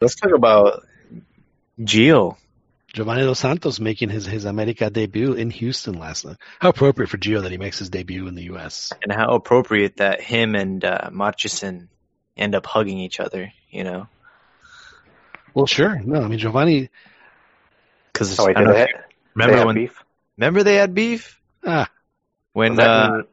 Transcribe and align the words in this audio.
Let's 0.00 0.14
talk 0.14 0.32
about 0.34 0.86
Gio. 1.80 2.36
Giovanni 2.92 3.22
Dos 3.22 3.38
Santos 3.38 3.78
making 3.78 4.08
his, 4.08 4.26
his 4.26 4.44
America 4.44 4.90
debut 4.90 5.34
in 5.34 5.50
Houston 5.50 5.94
last 5.98 6.24
night. 6.24 6.36
How 6.58 6.70
appropriate 6.70 7.08
for 7.08 7.18
Gio 7.18 7.42
that 7.42 7.52
he 7.52 7.58
makes 7.58 7.78
his 7.78 7.88
debut 7.88 8.26
in 8.26 8.34
the 8.34 8.44
U.S. 8.44 8.92
And 9.02 9.12
how 9.12 9.34
appropriate 9.36 9.98
that 9.98 10.20
him 10.20 10.56
and 10.56 10.84
uh, 10.84 11.10
Marchesín 11.12 11.86
end 12.36 12.54
up 12.56 12.66
hugging 12.66 12.98
each 12.98 13.20
other, 13.20 13.52
you 13.70 13.84
know? 13.84 14.08
Well, 15.54 15.66
sure. 15.66 16.00
No, 16.00 16.20
I 16.22 16.26
mean, 16.28 16.38
Giovanni. 16.40 16.90
Because 18.12 18.38
Oh, 18.40 18.46
wait, 18.46 18.56
I 18.56 18.64
they, 18.64 18.66
know 18.66 18.86
remember 19.34 19.52
they 19.52 19.58
have 19.58 19.66
when 19.66 19.74
beef? 19.76 20.04
remember 20.36 20.62
they 20.64 20.74
had 20.76 20.94
beef 20.94 21.40
Ah, 21.64 21.88
when 22.52 22.80
uh, 22.80 23.12
in- 23.20 23.24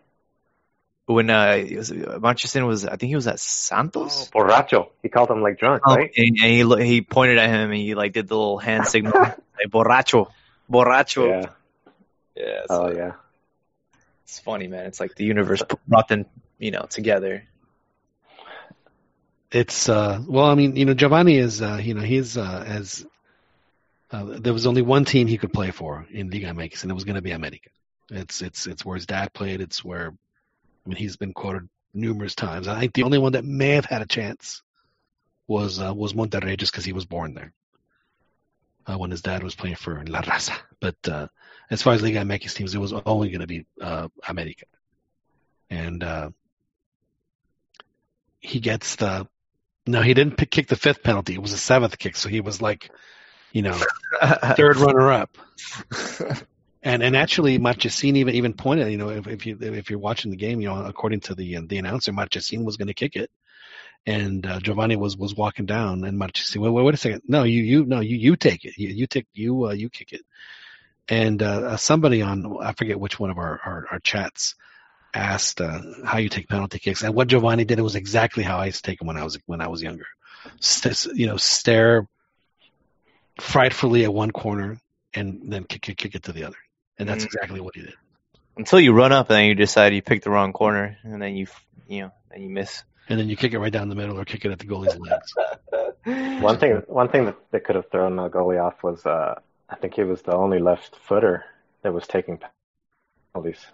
when 1.16 1.30
uh, 1.30 1.52
it 1.58 1.78
was- 1.78 1.92
Marchesín 1.92 2.68
was 2.68 2.86
I 2.86 2.96
think 2.98 3.10
he 3.10 3.16
was 3.16 3.28
at 3.28 3.40
Santos. 3.40 4.30
oh, 4.34 4.40
borracho. 4.40 4.90
He 5.02 5.10
called 5.10 5.32
him 5.32 5.42
like 5.42 5.58
drunk, 5.60 5.82
Oh, 5.86 5.96
right? 5.96 6.12
and, 6.16 6.38
and 6.44 6.80
he 6.80 6.86
he 6.86 7.02
pointed 7.02 7.38
at 7.38 7.50
him 7.50 7.72
and 7.72 7.80
he 7.80 7.96
like 7.96 8.14
did 8.14 8.28
the 8.28 8.36
little 8.36 8.58
hand 8.60 8.86
signal, 8.94 9.14
like 9.18 9.70
borracho, 9.70 10.30
borracho. 10.70 11.28
Yeah. 11.30 11.50
yeah. 12.36 12.62
So 12.68 12.84
Oh 12.84 12.92
yeah. 12.96 13.14
it's 14.26 14.40
funny, 14.40 14.68
man. 14.68 14.86
It's 14.86 15.00
like 15.00 15.16
the 15.16 15.24
universe 15.26 15.64
brought 15.88 16.08
them, 16.10 16.26
you 16.60 16.72
know, 16.72 16.86
together. 16.90 17.44
it's 19.52 19.88
uh 19.88 20.20
well 20.28 20.46
i 20.46 20.56
mean 20.56 20.76
you 20.76 20.84
know 20.86 20.94
giovanni 20.94 21.38
is 21.38 21.62
uh 21.62 21.80
you 21.82 21.94
know 21.94 22.02
he's 22.02 22.38
uh 22.38 22.64
as 22.68 23.06
uh, 24.12 24.26
there 24.40 24.52
was 24.54 24.68
only 24.68 24.82
one 24.82 25.06
team 25.06 25.26
he 25.28 25.38
could 25.38 25.54
play 25.54 25.72
for 25.72 26.06
in 26.12 26.30
liga 26.30 26.48
mx 26.48 26.82
and 26.84 26.92
it 26.92 26.94
was 26.94 27.06
going 27.06 27.16
to 27.16 27.22
be 27.22 27.32
america 27.32 27.70
it's 28.12 28.42
it's 28.42 28.68
it's 28.68 28.84
where 28.86 28.96
his 28.96 29.06
dad 29.06 29.32
played 29.34 29.62
it's 29.62 29.84
where 29.86 30.14
i 30.88 30.90
mean 30.90 30.98
he's 30.98 31.18
been 31.18 31.34
quoted 31.34 31.68
numerous 31.94 32.36
times 32.36 32.68
i 32.68 32.80
think 32.80 32.94
the 32.94 33.04
only 33.04 33.18
one 33.18 33.34
that 33.34 33.46
may 33.46 33.72
have 33.72 33.86
had 33.86 34.02
a 34.02 34.08
chance 34.08 34.62
was 35.48 35.82
uh, 35.82 35.94
was 35.94 36.14
monterrey 36.14 36.58
just 36.58 36.72
because 36.72 36.86
he 36.86 36.94
was 36.94 37.06
born 37.06 37.34
there 37.34 37.54
uh, 38.86 38.98
when 38.98 39.12
his 39.12 39.22
dad 39.22 39.44
was 39.44 39.56
playing 39.56 39.76
for 39.76 40.04
la 40.08 40.22
raza 40.22 40.58
but 40.80 40.96
uh 41.08 41.28
as 41.70 41.82
far 41.82 41.94
as 41.94 42.02
liga 42.02 42.22
mx 42.22 42.56
teams 42.56 42.74
it 42.74 42.80
was 42.80 42.94
only 42.94 43.30
going 43.30 43.42
to 43.42 43.48
be 43.48 43.66
uh 43.82 44.08
america 44.28 44.66
and 45.70 46.04
uh 46.04 46.30
he 48.40 48.60
gets 48.60 48.96
the 48.96 49.28
no, 49.88 50.02
he 50.02 50.14
didn't 50.14 50.36
pick, 50.36 50.52
kick 50.52 50.68
the 50.68 50.76
fifth 50.76 51.02
penalty. 51.02 51.34
It 51.34 51.42
was 51.42 51.54
a 51.54 51.58
seventh 51.58 51.98
kick, 51.98 52.18
so 52.18 52.30
he 52.30 52.42
was 52.42 52.62
like, 52.62 52.92
you 53.54 53.62
know, 53.62 53.80
third 54.56 54.78
runner 54.78 55.12
up. 55.12 55.38
And 56.88 57.04
and 57.04 57.18
actually, 57.18 57.60
Marchesín 57.60 58.16
even 58.16 58.34
even 58.36 58.54
pointed, 58.54 58.90
you 58.90 58.98
know, 58.98 59.10
if, 59.10 59.28
if 59.28 59.46
you 59.46 59.58
if 59.60 59.90
you're 59.90 60.00
watching 60.00 60.32
the 60.32 60.38
game, 60.38 60.62
you 60.62 60.70
know, 60.70 60.86
according 60.86 61.20
to 61.22 61.36
the 61.36 61.58
the 61.68 61.80
announcer, 61.80 62.14
Marchesín 62.14 62.64
was 62.64 62.78
going 62.78 62.88
to 62.88 62.94
kick 62.94 63.18
it, 63.18 63.30
and 64.06 64.48
uh, 64.48 64.62
Giovanni 64.62 64.96
was 64.96 65.18
was 65.18 65.36
walking 65.36 65.66
down, 65.66 66.06
and 66.06 66.18
Marchesín, 66.18 66.62
wait, 66.62 66.70
wait, 66.70 66.86
wait 66.86 66.94
a 66.94 66.98
second, 66.98 67.24
no, 67.28 67.44
you 67.44 67.62
you 67.62 67.86
no, 67.86 68.00
you 68.00 68.16
you 68.16 68.38
take 68.38 68.64
it, 68.64 68.78
you 68.78 68.88
you 68.88 69.06
take 69.06 69.28
you 69.34 69.68
uh, 69.68 69.74
you 69.74 69.90
kick 69.90 70.14
it, 70.14 70.22
and 71.10 71.44
uh, 71.44 71.76
somebody 71.76 72.22
on 72.22 72.58
I 72.64 72.72
forget 72.72 72.98
which 72.98 73.20
one 73.20 73.32
of 73.32 73.38
our 73.38 73.60
our, 73.66 73.86
our 73.92 74.00
chats 74.00 74.56
asked 75.14 75.60
uh, 75.60 75.82
how 76.06 76.20
you 76.20 76.30
take 76.30 76.48
penalty 76.48 76.80
kicks, 76.80 77.04
and 77.04 77.14
what 77.14 77.28
Giovanni 77.28 77.66
did 77.66 77.80
it 77.80 77.82
was 77.82 77.96
exactly 77.96 78.44
how 78.44 78.60
I 78.60 78.68
used 78.68 78.86
to 78.86 78.90
take 78.90 79.00
them 79.00 79.08
when 79.08 79.18
I 79.18 79.26
was 79.26 79.38
when 79.46 79.60
I 79.60 79.68
was 79.68 79.82
younger. 79.82 80.08
St- 80.62 81.18
you 81.18 81.28
know, 81.28 81.36
stare 81.36 82.08
frightfully 83.42 84.06
at 84.06 84.14
one 84.14 84.32
corner 84.32 84.80
and 85.14 85.52
then 85.52 85.66
kick, 85.66 85.82
kick, 85.82 85.98
kick 85.98 86.16
it 86.16 86.24
to 86.24 86.32
the 86.32 86.46
other, 86.46 86.58
and 87.00 87.08
that's 87.08 87.24
Mm. 87.24 87.28
exactly 87.28 87.60
what 87.60 87.76
he 87.76 87.82
did. 87.82 87.94
Until 88.58 88.80
you 88.80 88.94
run 88.94 89.12
up 89.12 89.30
and 89.30 89.38
then 89.38 89.46
you 89.46 89.56
decide 89.56 89.94
you 89.94 90.02
picked 90.02 90.24
the 90.24 90.32
wrong 90.32 90.52
corner 90.54 90.98
and 91.04 91.22
then 91.22 91.36
you 91.36 91.48
you 91.88 92.02
know 92.02 92.12
and 92.32 92.44
you 92.44 92.50
miss. 92.50 92.84
And 93.10 93.20
then 93.20 93.30
you 93.30 93.38
kick 93.38 93.54
it 93.54 93.60
right 93.60 93.72
down 93.72 93.88
the 93.90 93.96
middle 93.96 94.20
or 94.20 94.26
kick 94.26 94.44
it 94.46 94.52
at 94.52 94.60
the 94.60 94.66
goalie's 94.66 94.98
legs. 94.98 95.34
One 96.42 96.58
thing, 96.58 96.84
one 96.88 97.10
thing 97.10 97.26
that, 97.26 97.36
that 97.52 97.64
could 97.64 97.76
have 97.76 97.90
thrown 97.90 98.16
the 98.16 98.30
goalie 98.30 98.62
off 98.64 98.82
was, 98.84 99.06
uh, 99.06 99.40
I 99.70 99.76
think 99.76 99.94
he 99.96 100.04
was 100.04 100.22
the 100.22 100.34
only 100.34 100.60
left 100.60 100.96
footer 101.08 101.44
that 101.82 101.94
was 101.94 102.08
taking 102.08 102.40
penalties. 103.34 103.66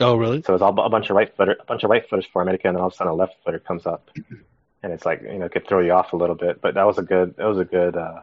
Oh, 0.00 0.16
really? 0.16 0.42
So 0.42 0.52
it 0.52 0.56
was 0.56 0.62
all 0.62 0.78
a 0.80 0.90
bunch 0.90 1.08
of 1.10 1.16
right 1.16 1.34
footer, 1.34 1.56
a 1.60 1.64
bunch 1.64 1.84
of 1.84 1.90
right 1.90 2.06
footers 2.08 2.26
for 2.32 2.42
America, 2.42 2.68
and 2.68 2.76
then 2.76 2.80
all 2.82 2.88
of 2.88 2.92
a 2.92 2.96
sudden 2.96 3.12
a 3.12 3.16
left 3.16 3.36
footer 3.44 3.58
comes 3.58 3.86
up, 3.86 4.10
and 4.82 4.92
it's 4.92 5.06
like 5.06 5.22
you 5.22 5.38
know 5.38 5.46
it 5.46 5.52
could 5.52 5.66
throw 5.66 5.80
you 5.80 5.92
off 5.92 6.12
a 6.12 6.16
little 6.16 6.36
bit. 6.36 6.60
But 6.60 6.74
that 6.74 6.86
was 6.86 6.98
a 6.98 7.02
good, 7.02 7.36
that 7.36 7.46
was 7.46 7.58
a 7.58 7.64
good, 7.64 7.96
uh, 7.96 8.20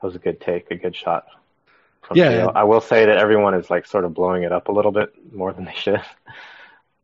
that 0.00 0.06
was 0.06 0.14
a 0.14 0.20
good 0.20 0.40
take, 0.40 0.70
a 0.70 0.76
good 0.76 0.94
shot. 0.96 1.26
Yeah. 2.14 2.30
Theo. 2.30 2.52
I 2.54 2.64
will 2.64 2.80
say 2.80 3.06
that 3.06 3.16
everyone 3.16 3.54
is 3.54 3.70
like 3.70 3.86
sort 3.86 4.04
of 4.04 4.14
blowing 4.14 4.42
it 4.42 4.52
up 4.52 4.68
a 4.68 4.72
little 4.72 4.92
bit 4.92 5.12
more 5.32 5.52
than 5.52 5.64
they 5.64 5.74
should. 5.74 6.02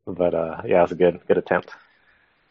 But 0.04 0.34
uh, 0.34 0.62
yeah, 0.66 0.80
it 0.80 0.82
was 0.82 0.90
a 0.90 0.96
good, 0.96 1.20
good 1.28 1.38
attempt. 1.38 1.70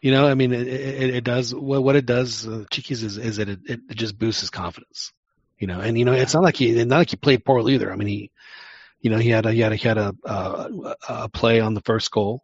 You 0.00 0.10
know, 0.10 0.26
I 0.26 0.34
mean, 0.34 0.52
it, 0.52 0.66
it, 0.66 1.14
it 1.16 1.24
does 1.24 1.54
what 1.54 1.84
what 1.84 1.96
it 1.96 2.06
does, 2.06 2.48
uh, 2.48 2.64
Chiquis, 2.70 3.02
is 3.02 3.18
is 3.18 3.36
that 3.36 3.48
it, 3.48 3.60
it 3.66 3.90
just 3.90 4.18
boosts 4.18 4.40
his 4.40 4.50
confidence. 4.50 5.12
You 5.58 5.68
know, 5.68 5.80
and 5.80 5.96
you 5.96 6.04
know, 6.04 6.12
it's 6.12 6.34
not 6.34 6.42
like 6.42 6.56
he 6.56 6.72
not 6.84 6.98
like 6.98 7.10
he 7.10 7.16
played 7.16 7.44
poorly 7.44 7.74
either. 7.74 7.92
I 7.92 7.96
mean, 7.96 8.08
he, 8.08 8.30
you 9.00 9.10
know, 9.10 9.18
he 9.18 9.28
had 9.28 9.46
a, 9.46 9.52
he 9.52 9.60
had 9.60 9.72
a, 9.72 9.76
he 9.76 9.86
had 9.86 9.98
a, 9.98 10.14
a, 10.24 10.96
a 11.08 11.28
play 11.28 11.60
on 11.60 11.74
the 11.74 11.82
first 11.82 12.10
goal, 12.10 12.42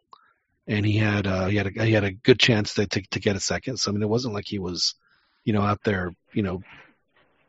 and 0.68 0.86
he 0.86 0.98
had 0.98 1.26
uh, 1.26 1.46
he 1.46 1.56
had 1.56 1.66
a 1.66 1.84
he 1.84 1.92
had 1.92 2.04
a 2.04 2.12
good 2.12 2.38
chance 2.38 2.74
to, 2.74 2.86
to 2.86 3.02
to 3.10 3.18
get 3.18 3.34
a 3.34 3.40
second. 3.40 3.78
So 3.78 3.90
I 3.90 3.94
mean, 3.94 4.04
it 4.04 4.08
wasn't 4.08 4.34
like 4.34 4.46
he 4.46 4.60
was, 4.60 4.94
you 5.42 5.52
know, 5.52 5.62
out 5.62 5.82
there, 5.82 6.12
you 6.32 6.42
know, 6.42 6.62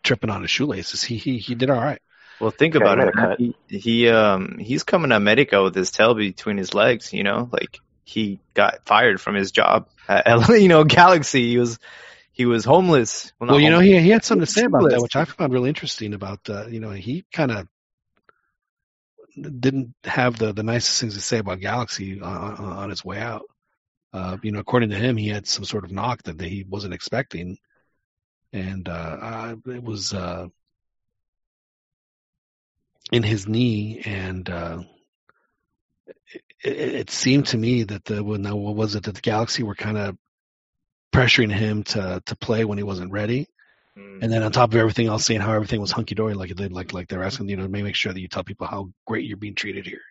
tripping 0.01 0.31
on 0.31 0.41
his 0.41 0.49
shoelaces. 0.49 1.03
He 1.03 1.17
he 1.17 1.37
he 1.37 1.53
did 1.53 1.69
all 1.69 1.79
right. 1.79 2.01
Well, 2.39 2.51
think 2.51 2.75
Yeah, 2.79 2.87
about 2.87 2.99
it. 2.99 3.05
made 3.05 3.09
a 3.09 3.13
man. 3.13 3.29
cut. 3.29 3.37
He, 3.37 3.55
he 3.67 4.09
um 4.09 4.57
he's 4.59 4.83
coming 4.83 5.09
to 5.09 5.15
America 5.15 5.61
with 5.63 5.75
his 5.75 5.91
tail 5.91 6.13
between 6.15 6.57
his 6.57 6.73
legs. 6.73 7.13
You 7.13 7.23
know, 7.23 7.49
like 7.51 7.79
he 8.03 8.39
got 8.53 8.85
fired 8.85 9.21
from 9.21 9.35
his 9.35 9.51
job 9.51 9.87
at 10.07 10.25
you 10.49 10.67
know 10.69 10.83
Galaxy. 10.83 11.49
He 11.49 11.57
was 11.57 11.79
he 12.31 12.45
was 12.45 12.65
homeless. 12.65 13.33
not 13.39 13.49
Well, 13.49 13.59
you 13.59 13.69
know, 13.69 13.79
he 13.79 13.99
he 13.99 14.09
had 14.09 14.23
something 14.23 14.45
to 14.45 14.51
say 14.51 14.63
about 14.65 14.89
that, 14.89 15.01
which 15.01 15.15
I 15.15 15.25
found 15.25 15.53
really 15.53 15.69
interesting. 15.69 16.13
About 16.13 16.49
uh, 16.49 16.67
you 16.67 16.79
know, 16.79 16.91
he 16.91 17.25
kind 17.31 17.51
of 17.51 17.67
didn't 19.59 19.93
have 20.03 20.37
the 20.37 20.53
the 20.53 20.63
nicest 20.63 20.99
things 20.99 21.15
to 21.15 21.21
say 21.21 21.39
about 21.39 21.59
Galaxy 21.59 22.19
on, 22.21 22.55
on 22.55 22.65
on 22.65 22.89
his 22.89 23.03
way 23.05 23.19
out. 23.19 23.43
Uh, 24.13 24.37
you 24.41 24.51
know, 24.51 24.59
according 24.59 24.89
to 24.89 24.95
him, 24.95 25.17
he 25.17 25.27
had 25.29 25.47
some 25.47 25.65
sort 25.65 25.85
of 25.85 25.91
knock 25.91 26.23
that 26.23 26.39
he 26.41 26.65
wasn't 26.67 26.93
expecting, 26.93 27.57
and 28.53 28.87
uh, 28.89 29.17
uh, 29.21 29.55
it 29.67 29.83
was 29.83 30.13
uh, 30.13 30.47
in 33.11 33.23
his 33.23 33.47
knee, 33.47 34.01
and 34.05 34.49
uh, 34.49 34.83
it, 36.63 36.77
it, 36.77 37.09
seemed 37.09 37.47
to 37.47 37.57
me 37.57 37.83
that 37.83 38.05
the 38.05 38.23
when 38.23 38.43
the, 38.43 38.55
what 38.55 38.75
was 38.75 38.95
it 38.95 39.03
that 39.03 39.15
the 39.15 39.21
Galaxy 39.21 39.63
were 39.63 39.75
kind 39.75 39.97
of 39.97 40.17
pressuring 41.11 41.51
him 41.51 41.83
to 41.83 42.21
to 42.25 42.35
play 42.35 42.65
when 42.65 42.77
he 42.77 42.83
wasn't 42.83 43.11
ready. 43.11 43.47
Mm. 43.97 44.23
And 44.23 44.31
then 44.31 44.43
on 44.43 44.51
top 44.51 44.71
of 44.71 44.77
everything 44.77 45.07
else, 45.07 45.25
saying 45.25 45.41
how 45.41 45.53
everything 45.53 45.81
was 45.81 45.91
hunky 45.91 46.15
dory, 46.15 46.33
like 46.33 46.55
they 46.55 46.67
like 46.67 46.93
like 46.93 47.07
they're 47.07 47.23
asking 47.23 47.49
you 47.49 47.57
know 47.57 47.67
make 47.67 47.95
sure 47.95 48.13
that 48.13 48.19
you 48.19 48.27
tell 48.27 48.43
people 48.43 48.67
how 48.67 48.89
great 49.05 49.25
you're 49.25 49.37
being 49.37 49.55
treated 49.55 49.85
here. 49.85 50.01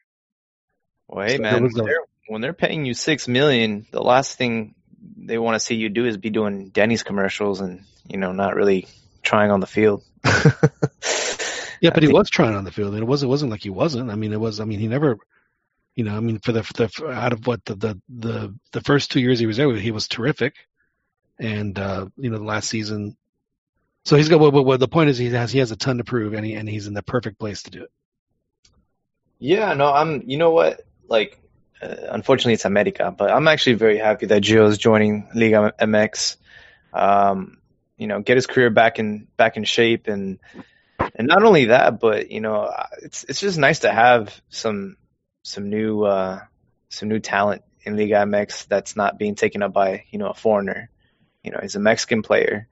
Well, 1.06 1.26
hey 1.26 1.37
So 1.37 1.42
man, 1.42 1.62
when 1.62 1.72
a- 1.72 1.82
they're, 1.84 2.04
when 2.26 2.41
they're 2.41 2.53
paying 2.53 2.84
you 2.84 2.94
six 2.94 3.28
million, 3.28 3.87
the 3.91 4.03
last 4.03 4.37
thing 4.37 4.75
they 5.16 5.38
want 5.38 5.54
to 5.54 5.60
see 5.60 5.76
you 5.76 5.88
do 5.88 6.06
is 6.06 6.16
be 6.16 6.31
doing 6.31 6.70
Denny's 6.70 7.03
commercials 7.03 7.60
and 7.60 7.84
you 8.08 8.19
know 8.19 8.32
not 8.32 8.56
really 8.56 8.87
trying 9.22 9.50
on 9.50 9.60
the 9.60 9.66
field. 9.66 10.03
Yeah, 11.81 11.91
I 11.91 11.94
but 11.94 12.03
he 12.03 12.09
think- 12.09 12.19
was 12.19 12.31
trying 12.31 12.55
on 12.55 12.65
the 12.65 12.72
field, 12.72 12.94
and 12.94 13.03
it 13.03 13.06
was 13.06 13.22
it 13.22 13.27
wasn't 13.28 13.50
like 13.50 13.62
he 13.62 13.71
wasn't. 13.71 14.11
I 14.11 14.15
mean, 14.15 14.33
it 14.33 14.41
was. 14.41 14.61
I 14.61 14.65
mean, 14.65 14.78
he 14.81 14.89
never, 14.89 15.19
you 15.94 16.05
know, 16.05 16.16
I 16.16 16.21
mean, 16.21 16.39
for 16.41 16.53
the 16.53 16.62
for 16.62 16.72
the 16.72 17.09
out 17.09 17.33
of 17.33 17.47
what 17.47 17.65
the 17.65 17.75
the 17.75 18.00
the 18.09 18.55
the 18.72 18.81
first 18.81 19.11
two 19.11 19.21
years 19.21 19.39
he 19.39 19.47
was 19.47 19.56
there, 19.56 19.72
he 19.75 19.91
was 19.91 20.09
terrific, 20.09 20.55
and 21.38 21.78
uh, 21.78 22.06
you 22.17 22.31
know, 22.31 22.38
the 22.38 22.44
last 22.44 22.69
season. 22.69 23.17
So 24.05 24.17
he's 24.17 24.28
got. 24.28 24.41
Well, 24.41 24.53
well, 24.65 24.78
the 24.78 24.88
point 24.88 25.11
is 25.11 25.19
he 25.19 25.31
has 25.31 25.53
he 25.53 25.59
has 25.59 25.71
a 25.71 25.77
ton 25.77 25.99
to 25.99 26.05
prove, 26.05 26.33
and 26.34 26.44
he 26.44 26.55
and 26.55 26.69
he's 26.69 26.87
in 26.87 26.94
the 26.94 27.03
perfect 27.03 27.38
place 27.38 27.62
to 27.65 27.71
do 27.71 27.83
it. 27.84 27.91
Yeah, 29.38 29.75
no, 29.75 29.93
I'm. 29.93 30.22
You 30.27 30.38
know 30.38 30.50
what? 30.50 30.81
Like, 31.09 31.38
uh, 31.81 31.94
unfortunately, 32.11 32.55
it's 32.55 32.65
America, 32.65 33.15
but 33.17 33.31
I'm 33.31 33.47
actually 33.49 33.75
very 33.75 33.99
happy 33.99 34.27
that 34.27 34.43
Gio's 34.43 34.78
joining 34.78 35.28
Liga 35.34 35.75
MX. 35.78 36.37
Um, 36.93 37.59
you 37.97 38.06
know, 38.06 38.21
get 38.21 38.37
his 38.37 38.47
career 38.47 38.71
back 38.71 38.99
in 38.99 39.27
back 39.37 39.56
in 39.56 39.65
shape, 39.65 40.06
and 40.08 40.38
and 41.14 41.26
not 41.28 41.43
only 41.43 41.66
that, 41.66 42.00
but 42.00 42.31
you 42.31 42.40
know, 42.40 42.72
it's 43.02 43.25
it's 43.25 43.40
just 43.40 43.58
nice 43.58 43.81
to 43.81 43.90
have 43.93 44.40
some 44.49 44.96
some 45.43 45.69
new 45.70 46.02
uh, 46.05 46.40
some 46.88 47.08
new 47.08 47.20
talent 47.20 47.62
in 47.82 47.96
Liga 47.96 48.14
MX 48.16 48.66
that's 48.69 48.96
not 48.96 49.19
being 49.19 49.34
taken 49.34 49.62
up 49.62 49.72
by 49.72 50.05
you 50.10 50.19
know 50.19 50.28
a 50.28 50.34
foreigner. 50.34 50.90
You 51.43 51.52
know, 51.52 51.58
he's 51.62 51.76
a 51.76 51.81
Mexican 51.81 52.22
player, 52.22 52.69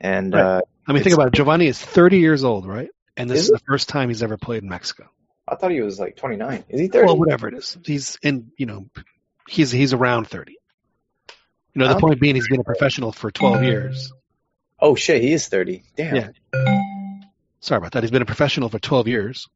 and 0.00 0.34
Right. 0.34 0.42
uh, 0.42 0.60
I 0.86 0.92
mean, 0.92 1.02
think 1.02 1.14
about 1.14 1.28
it. 1.28 1.34
Giovanni 1.34 1.66
is 1.66 1.78
30 1.80 2.18
years 2.18 2.44
old, 2.44 2.66
right? 2.66 2.90
And 3.16 3.30
this 3.30 3.38
Is 3.38 3.44
is, 3.46 3.50
the 3.52 3.60
first 3.66 3.88
time 3.88 4.08
he's 4.08 4.22
ever 4.22 4.36
played 4.36 4.62
in 4.62 4.68
Mexico. 4.68 5.08
I 5.48 5.54
thought 5.54 5.70
he 5.70 5.80
was 5.80 5.98
like 6.00 6.16
29. 6.16 6.64
Is 6.68 6.80
he 6.80 6.88
30? 6.88 7.06
Well, 7.06 7.16
whatever 7.18 7.48
it 7.48 7.54
is, 7.54 7.78
he's 7.84 8.18
in. 8.22 8.50
You 8.58 8.66
know, 8.66 8.86
he's 9.48 9.70
he's 9.70 9.92
around 9.94 10.26
30. 10.28 10.52
You 10.52 11.80
know, 11.80 11.88
the 11.88 11.94
Um, 11.94 12.00
point 12.00 12.20
being, 12.20 12.34
he's 12.34 12.48
been 12.48 12.60
a 12.60 12.64
professional 12.64 13.12
for 13.12 13.30
12 13.30 13.62
years. 13.62 14.12
oh 14.80 14.94
shit, 14.94 15.22
he 15.22 15.32
is 15.32 15.48
30. 15.48 15.82
Damn, 15.96 16.16
Yeah. 16.16 16.28
Sorry 17.64 17.78
about 17.78 17.92
that. 17.92 18.02
He's 18.02 18.10
been 18.10 18.20
a 18.20 18.26
professional 18.26 18.68
for 18.68 18.78
12 18.78 19.08
years, 19.08 19.48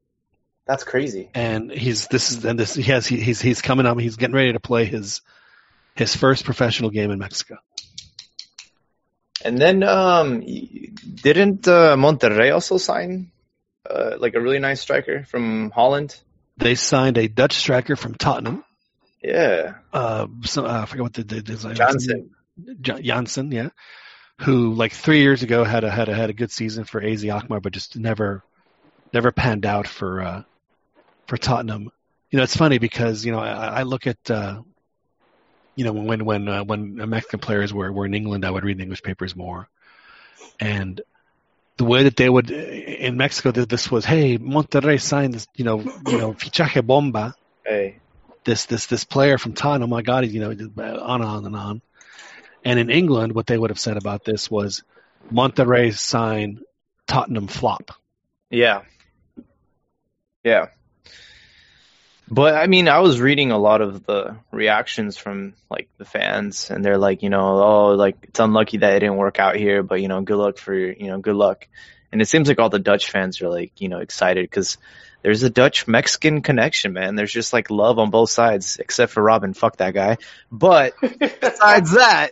that's 0.67 0.83
crazy. 0.83 1.29
and 1.35 1.71
he's 1.71 2.07
this 2.09 2.31
is 2.31 2.43
and 2.47 2.59
this 2.59 2.75
he 2.75 2.85
has 2.85 3.07
he, 3.07 3.21
he's 3.21 3.39
he's 3.39 3.61
coming 3.61 3.85
up. 3.85 3.99
He's 3.99 4.17
getting 4.17 4.35
ready 4.35 4.55
to 4.55 4.61
play 4.61 4.87
his 4.87 5.21
his 5.95 6.17
first 6.17 6.47
professional 6.47 6.89
game 6.89 7.11
in 7.11 7.19
Mexico. 7.19 7.59
And 9.45 9.59
then 9.59 9.83
um, 9.83 10.41
didn't 10.41 11.69
uh, 11.69 11.97
Monterrey 11.97 12.51
also 12.53 12.79
sign 12.79 13.31
uh, 13.89 14.17
like 14.19 14.35
a 14.35 14.41
really 14.41 14.59
nice 14.59 14.81
striker 14.81 15.25
from 15.25 15.71
Holland? 15.71 16.19
They 16.57 16.77
signed 16.77 17.19
a 17.19 17.29
Dutch 17.29 17.53
striker 17.57 17.95
from 17.95 18.15
Tottenham. 18.15 18.65
Yeah. 19.23 19.75
Uh, 19.93 20.29
so, 20.45 20.65
uh, 20.65 20.81
I 20.83 20.87
forget 20.87 21.03
what 21.03 21.13
the, 21.13 21.25
the 21.25 21.43
design. 21.43 21.75
Johnson. 21.75 22.31
Janssen, 22.81 23.53
yeah. 23.53 23.69
Who 24.43 24.73
like 24.75 24.93
three 24.93 25.21
years 25.21 25.43
ago 25.43 25.65
had 25.65 25.85
a 25.85 25.91
had 25.91 26.09
a 26.09 26.15
had 26.15 26.31
a 26.31 26.33
good 26.33 26.53
season 26.53 26.85
for 26.85 27.03
AZ 27.03 27.25
Alkmaar, 27.25 27.61
but 27.61 27.73
just 27.73 27.97
never 27.97 28.45
never 29.13 29.33
panned 29.33 29.67
out 29.67 29.87
for 29.89 30.23
uh, 30.23 30.43
for 31.27 31.37
Tottenham. 31.37 31.91
You 32.31 32.37
know, 32.37 32.43
it's 32.43 32.57
funny 32.57 32.79
because 32.79 33.25
you 33.25 33.33
know 33.33 33.41
I, 33.41 33.81
I 33.81 33.83
look 33.83 34.07
at 34.07 34.31
uh, 34.31 34.63
you 35.75 35.85
know 35.85 35.93
when 35.93 36.25
when 36.25 36.49
uh, 36.49 36.65
when 36.65 36.97
Mexican 37.09 37.41
players 37.41 37.73
were 37.73 37.93
were 37.93 38.07
in 38.07 38.15
England, 38.15 38.45
I 38.45 38.51
would 38.51 38.65
read 38.65 38.79
the 38.79 38.83
English 38.83 39.03
papers 39.03 39.35
more, 39.35 39.69
and 40.61 41.01
the 41.77 41.85
way 41.85 42.03
that 42.05 42.17
they 42.17 42.29
would 42.29 42.51
in 42.51 43.17
Mexico, 43.17 43.51
that 43.53 43.69
this 43.69 43.91
was 43.91 44.05
hey 44.05 44.39
Monterrey 44.39 45.01
signed 45.01 45.35
this 45.35 45.47
you 45.55 45.65
know 45.65 45.81
you 45.81 46.19
know 46.19 46.33
fichaje 46.35 46.85
bomba. 46.85 47.35
Hey. 47.65 47.99
This 48.45 48.67
this 48.67 48.87
this 48.87 49.05
player 49.05 49.37
from 49.37 49.53
Tottenham, 49.53 49.93
oh 49.93 49.97
my 49.97 50.03
God, 50.03 50.27
you 50.27 50.41
know, 50.41 50.51
on 50.51 51.21
and 51.21 51.25
on 51.25 51.45
and 51.45 51.57
on. 51.57 51.83
And 52.65 52.79
in 52.79 52.91
England, 52.91 53.35
what 53.35 53.47
they 53.47 53.57
would 53.57 53.71
have 53.71 53.79
said 53.79 53.97
about 53.97 54.25
this 54.25 54.51
was 54.51 54.83
Monterrey 55.33 55.97
sign 55.97 56.61
Tottenham 57.07 57.47
flop. 57.47 57.93
Yeah. 58.51 58.83
Yeah. 60.45 60.69
But 62.31 62.55
I 62.55 62.67
mean, 62.67 62.89
I 62.89 62.99
was 62.99 63.21
reading 63.21 63.53
a 63.53 63.59
lot 63.59 63.81
of 63.81 64.05
the 64.05 64.37
reactions 64.53 65.17
from 65.17 65.55
like 65.71 65.89
the 65.97 66.05
fans, 66.05 66.71
and 66.71 66.85
they're 66.85 66.99
like, 66.99 67.23
you 67.23 67.31
know, 67.31 67.63
oh, 67.63 67.95
like 67.95 68.17
it's 68.25 68.39
unlucky 68.39 68.79
that 68.79 68.97
it 68.97 69.01
didn't 69.01 69.17
work 69.17 69.39
out 69.39 69.57
here, 69.57 69.83
but 69.83 70.03
you 70.03 70.09
know, 70.09 70.21
good 70.21 70.37
luck 70.37 70.59
for 70.59 70.75
you 70.75 71.07
know, 71.07 71.19
good 71.19 71.37
luck. 71.37 71.67
And 72.13 72.21
it 72.21 72.27
seems 72.27 72.49
like 72.49 72.59
all 72.59 72.69
the 72.69 72.79
Dutch 72.79 73.11
fans 73.11 73.41
are 73.41 73.49
like, 73.49 73.81
you 73.81 73.89
know, 73.89 73.99
excited 73.99 74.45
because 74.45 74.77
there's 75.29 75.43
a 75.43 75.51
Dutch 75.51 75.87
Mexican 75.87 76.41
connection, 76.41 76.95
man. 76.95 77.15
There's 77.15 77.31
just 77.31 77.53
like 77.53 77.69
love 77.69 77.99
on 77.99 78.09
both 78.09 78.31
sides, 78.31 78.79
except 78.79 79.13
for 79.13 79.23
Robben. 79.23 79.55
Fuck 79.55 79.77
that 79.77 79.93
guy. 79.93 80.17
But 80.51 80.95
besides 81.01 81.91
that, 81.91 82.31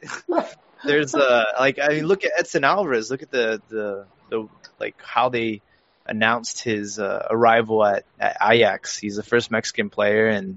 there's 0.82 1.14
uh 1.14 1.44
like 1.60 1.78
I 1.78 1.88
mean, 1.88 2.06
look 2.06 2.25
at 2.25 2.32
Edson 2.38 2.64
Alvarez. 2.64 3.10
Look 3.10 3.20
at 3.20 3.31
the 3.31 3.60
the 3.69 4.06
the 4.31 4.48
like 4.81 4.94
how 5.02 5.28
they 5.28 5.60
announced 6.06 6.64
his 6.64 6.98
uh, 6.98 7.26
arrival 7.28 7.84
at, 7.84 8.06
at 8.19 8.38
Ajax. 8.40 8.96
He's 8.96 9.16
the 9.16 9.22
first 9.22 9.50
Mexican 9.50 9.90
player, 9.90 10.28
and 10.28 10.56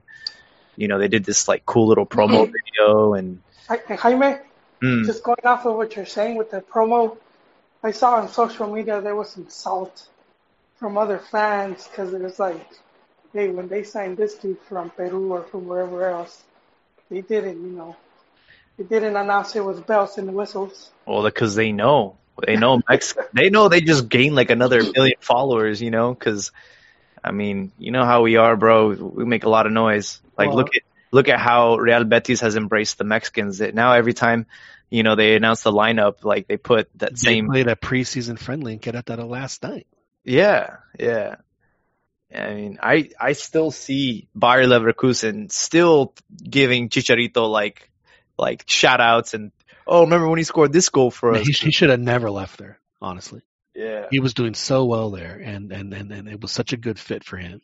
you 0.77 0.87
know 0.87 0.97
they 0.97 1.09
did 1.09 1.25
this 1.25 1.49
like 1.49 1.65
cool 1.65 1.87
little 1.87 2.05
promo 2.05 2.49
video. 2.77 3.15
And 3.15 3.41
Hey, 3.67 3.97
Jaime, 3.97 4.37
mm, 4.81 5.05
just 5.05 5.23
going 5.23 5.43
off 5.43 5.65
of 5.65 5.75
what 5.75 5.93
you're 5.97 6.05
saying 6.05 6.37
with 6.37 6.51
the 6.51 6.61
promo, 6.61 7.17
I 7.83 7.91
saw 7.91 8.15
on 8.15 8.29
social 8.29 8.73
media 8.73 9.01
there 9.01 9.13
was 9.13 9.29
some 9.29 9.49
salt 9.49 10.07
from 10.79 10.97
other 10.97 11.19
fans 11.19 11.87
because 11.87 12.13
it 12.13 12.21
was 12.21 12.39
like, 12.39 12.65
hey, 13.33 13.49
when 13.49 13.67
they 13.67 13.83
signed 13.83 14.17
this 14.17 14.35
dude 14.35 14.59
from 14.67 14.89
Peru 14.89 15.33
or 15.33 15.43
from 15.43 15.67
wherever 15.67 16.07
else, 16.09 16.43
they 17.09 17.21
didn't, 17.21 17.61
you 17.61 17.77
know, 17.77 17.95
they 18.77 18.85
didn't 18.85 19.15
announce 19.15 19.55
it 19.55 19.65
with 19.65 19.85
bells 19.85 20.17
and 20.17 20.33
whistles. 20.33 20.91
well, 21.05 21.23
because 21.23 21.55
they 21.55 21.71
know 21.71 22.15
they 22.45 22.55
know 22.55 22.81
Mex 22.89 23.15
they 23.33 23.49
know 23.49 23.67
they 23.67 23.81
just 23.81 24.07
gained 24.07 24.35
like 24.35 24.49
another 24.49 24.81
million 24.81 25.17
followers. 25.19 25.81
You 25.81 25.91
know, 25.91 26.13
because 26.13 26.51
I 27.23 27.31
mean, 27.31 27.71
you 27.77 27.91
know 27.91 28.05
how 28.05 28.21
we 28.21 28.37
are, 28.37 28.55
bro. 28.55 28.89
We 28.89 29.25
make 29.25 29.43
a 29.43 29.49
lot 29.49 29.65
of 29.65 29.73
noise. 29.73 30.21
Like 30.37 30.47
Well- 30.47 30.57
look 30.57 30.75
at 30.75 30.83
look 31.11 31.27
at 31.27 31.39
how 31.39 31.75
Real 31.75 32.05
Betis 32.05 32.41
has 32.41 32.55
embraced 32.55 32.97
the 32.97 33.03
Mexicans. 33.03 33.59
That 33.59 33.75
now 33.75 33.93
every 33.93 34.13
time. 34.13 34.45
You 34.91 35.03
know, 35.03 35.13
they 35.13 35.35
announce 35.35 35.61
the 35.61 35.71
lineup, 35.71 36.23
like 36.23 36.47
they 36.47 36.57
put 36.57 36.89
that 36.97 37.15
same. 37.15 37.15
They 37.15 37.37
same 37.41 37.47
played 37.47 37.67
a 37.67 37.75
preseason 37.75 38.39
friendly 38.39 38.73
in 38.73 38.79
Querétaro 38.79 39.29
last 39.29 39.61
night. 39.61 39.85
Yeah, 40.23 40.77
yeah. 40.99 41.35
I 42.33 42.53
mean, 42.53 42.79
I 42.81 43.09
I 43.19 43.33
still 43.33 43.71
see 43.71 44.27
Bayer 44.37 44.65
Leverkusen 44.65 45.51
still 45.51 46.13
giving 46.43 46.89
Chicharito 46.89 47.49
like 47.49 47.89
like 48.37 48.63
shout 48.67 49.01
outs 49.01 49.33
and 49.33 49.51
oh 49.87 50.01
remember 50.01 50.29
when 50.29 50.37
he 50.37 50.43
scored 50.43 50.71
this 50.71 50.89
goal 50.89 51.09
for 51.09 51.33
us? 51.33 51.47
He, 51.47 51.53
he 51.53 51.71
should 51.71 51.89
have 51.89 51.99
never 51.99 52.29
left 52.29 52.59
there. 52.59 52.79
Honestly, 53.01 53.41
Yeah. 53.73 54.07
he 54.11 54.19
was 54.19 54.33
doing 54.33 54.53
so 54.53 54.85
well 54.85 55.09
there, 55.09 55.41
and 55.43 55.71
and 55.71 55.93
and, 55.93 56.11
and 56.11 56.27
it 56.29 56.39
was 56.41 56.51
such 56.51 56.73
a 56.73 56.77
good 56.77 56.99
fit 56.99 57.23
for 57.23 57.37
him. 57.37 57.61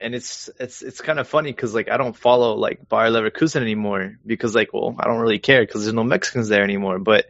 And 0.00 0.14
it's 0.14 0.50
it's 0.58 0.82
it's 0.82 1.00
kind 1.00 1.20
of 1.20 1.28
funny 1.28 1.52
because 1.52 1.72
like 1.74 1.88
I 1.88 1.96
don't 1.96 2.16
follow 2.16 2.54
like 2.56 2.88
Bayer 2.88 3.10
Leverkusen 3.10 3.62
anymore 3.62 4.18
because 4.26 4.54
like 4.54 4.72
well 4.74 4.96
I 4.98 5.04
don't 5.06 5.20
really 5.20 5.38
care 5.38 5.62
because 5.64 5.84
there's 5.84 5.94
no 5.94 6.04
Mexicans 6.04 6.48
there 6.48 6.64
anymore. 6.64 6.98
But 6.98 7.26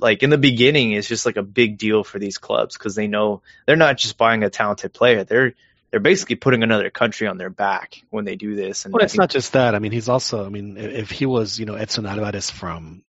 like 0.00 0.22
in 0.22 0.30
the 0.30 0.38
beginning, 0.38 0.92
it's 0.92 1.08
just 1.08 1.26
like 1.26 1.36
a 1.36 1.42
big 1.42 1.78
deal 1.78 2.04
for 2.04 2.18
these 2.18 2.38
clubs 2.38 2.76
because 2.76 2.94
they 2.94 3.06
know 3.06 3.42
they're 3.66 3.76
not 3.76 3.96
just 3.98 4.16
buying 4.16 4.42
a 4.42 4.50
talented 4.50 4.92
player. 4.92 5.24
They're 5.24 5.54
they're 5.90 6.00
basically 6.00 6.36
putting 6.36 6.62
another 6.64 6.90
country 6.90 7.28
on 7.28 7.38
their 7.38 7.50
back 7.50 8.02
when 8.10 8.24
they 8.24 8.34
do 8.36 8.56
this. 8.56 8.84
And 8.84 8.92
Well, 8.92 9.02
I 9.02 9.04
it's 9.04 9.12
think- 9.12 9.20
not 9.20 9.30
just 9.30 9.52
that. 9.52 9.74
I 9.74 9.78
mean, 9.78 9.92
he's 9.92 10.08
also. 10.08 10.44
I 10.44 10.48
mean, 10.48 10.76
if 10.76 11.10
he 11.10 11.24
was, 11.26 11.58
you 11.60 11.66
know, 11.66 11.74
Edson 11.74 12.04
Alvarez 12.06 12.50
from, 12.50 13.04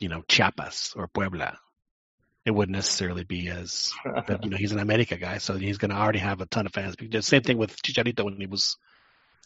you 0.00 0.08
know, 0.08 0.22
Chiapas 0.26 0.94
or 0.96 1.06
Puebla, 1.08 1.58
it 2.46 2.52
wouldn't 2.52 2.74
necessarily 2.74 3.24
be 3.24 3.48
as. 3.48 3.92
But 4.04 4.44
you 4.44 4.50
know, 4.50 4.56
he's 4.56 4.72
an 4.72 4.78
America 4.78 5.16
guy, 5.18 5.36
so 5.38 5.56
he's 5.58 5.76
going 5.76 5.90
to 5.90 5.96
already 5.96 6.20
have 6.20 6.40
a 6.40 6.46
ton 6.46 6.64
of 6.66 6.72
fans. 6.72 6.96
The 6.98 7.20
same 7.22 7.42
thing 7.42 7.58
with 7.58 7.76
Chicharito 7.82 8.24
when 8.24 8.40
he 8.40 8.46
was, 8.46 8.78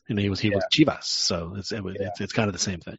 you 0.06 0.14
know, 0.14 0.22
he 0.22 0.30
was 0.30 0.38
he 0.38 0.50
was 0.50 0.64
Chivas, 0.72 1.02
so 1.04 1.54
it's 1.56 1.72
it 1.72 1.82
was, 1.82 1.96
Yeah. 1.98 2.08
it's 2.08 2.20
it's 2.20 2.32
kind 2.32 2.48
of 2.48 2.52
the 2.52 2.60
same 2.60 2.78
thing. 2.78 2.98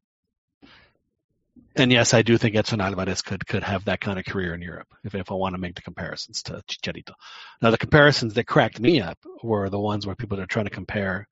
And 1.78 1.92
yes, 1.92 2.14
I 2.14 2.22
do 2.22 2.38
think 2.38 2.56
Edson 2.56 2.80
Alvarez 2.80 3.22
could 3.22 3.46
could 3.46 3.64
have 3.64 3.86
that 3.86 4.00
kind 4.00 4.18
of 4.18 4.26
career 4.26 4.54
in 4.54 4.62
Europe 4.62 4.88
if 5.04 5.14
if 5.14 5.30
I 5.32 5.34
want 5.36 5.56
to 5.56 5.62
make 5.62 5.76
the 5.76 5.82
comparisons 5.82 6.44
to 6.44 6.64
Chicharito. 6.68 7.14
Now, 7.62 7.72
the 7.72 7.78
comparisons 7.78 8.34
that 8.36 8.46
cracked 8.48 8.80
me 8.80 9.02
up 9.02 9.18
were 9.44 9.70
the 9.70 9.80
ones 9.80 10.06
where 10.06 10.16
people 10.16 10.40
are 10.40 10.46
trying 10.46 10.66
to 10.66 10.72
compare 10.72 11.28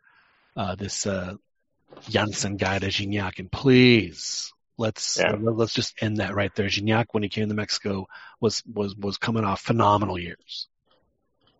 uh, 0.58 0.76
this 0.76 1.08
uh, 1.08 1.36
Janssen 2.10 2.58
guy 2.58 2.80
to 2.80 2.88
Gignac, 2.88 3.40
and 3.40 3.52
please 3.52 4.52
let's 4.78 5.18
Yeah. 5.18 5.36
let's 5.40 5.74
just 5.74 6.02
end 6.02 6.18
that 6.18 6.36
right 6.36 6.54
there. 6.56 6.68
Gignac, 6.68 7.06
when 7.12 7.24
he 7.24 7.30
came 7.30 7.48
to 7.48 7.56
Mexico, 7.56 8.08
was 8.42 8.64
was 8.66 8.96
was 8.96 9.18
coming 9.18 9.46
off 9.46 9.62
phenomenal 9.62 10.20
years. 10.20 10.68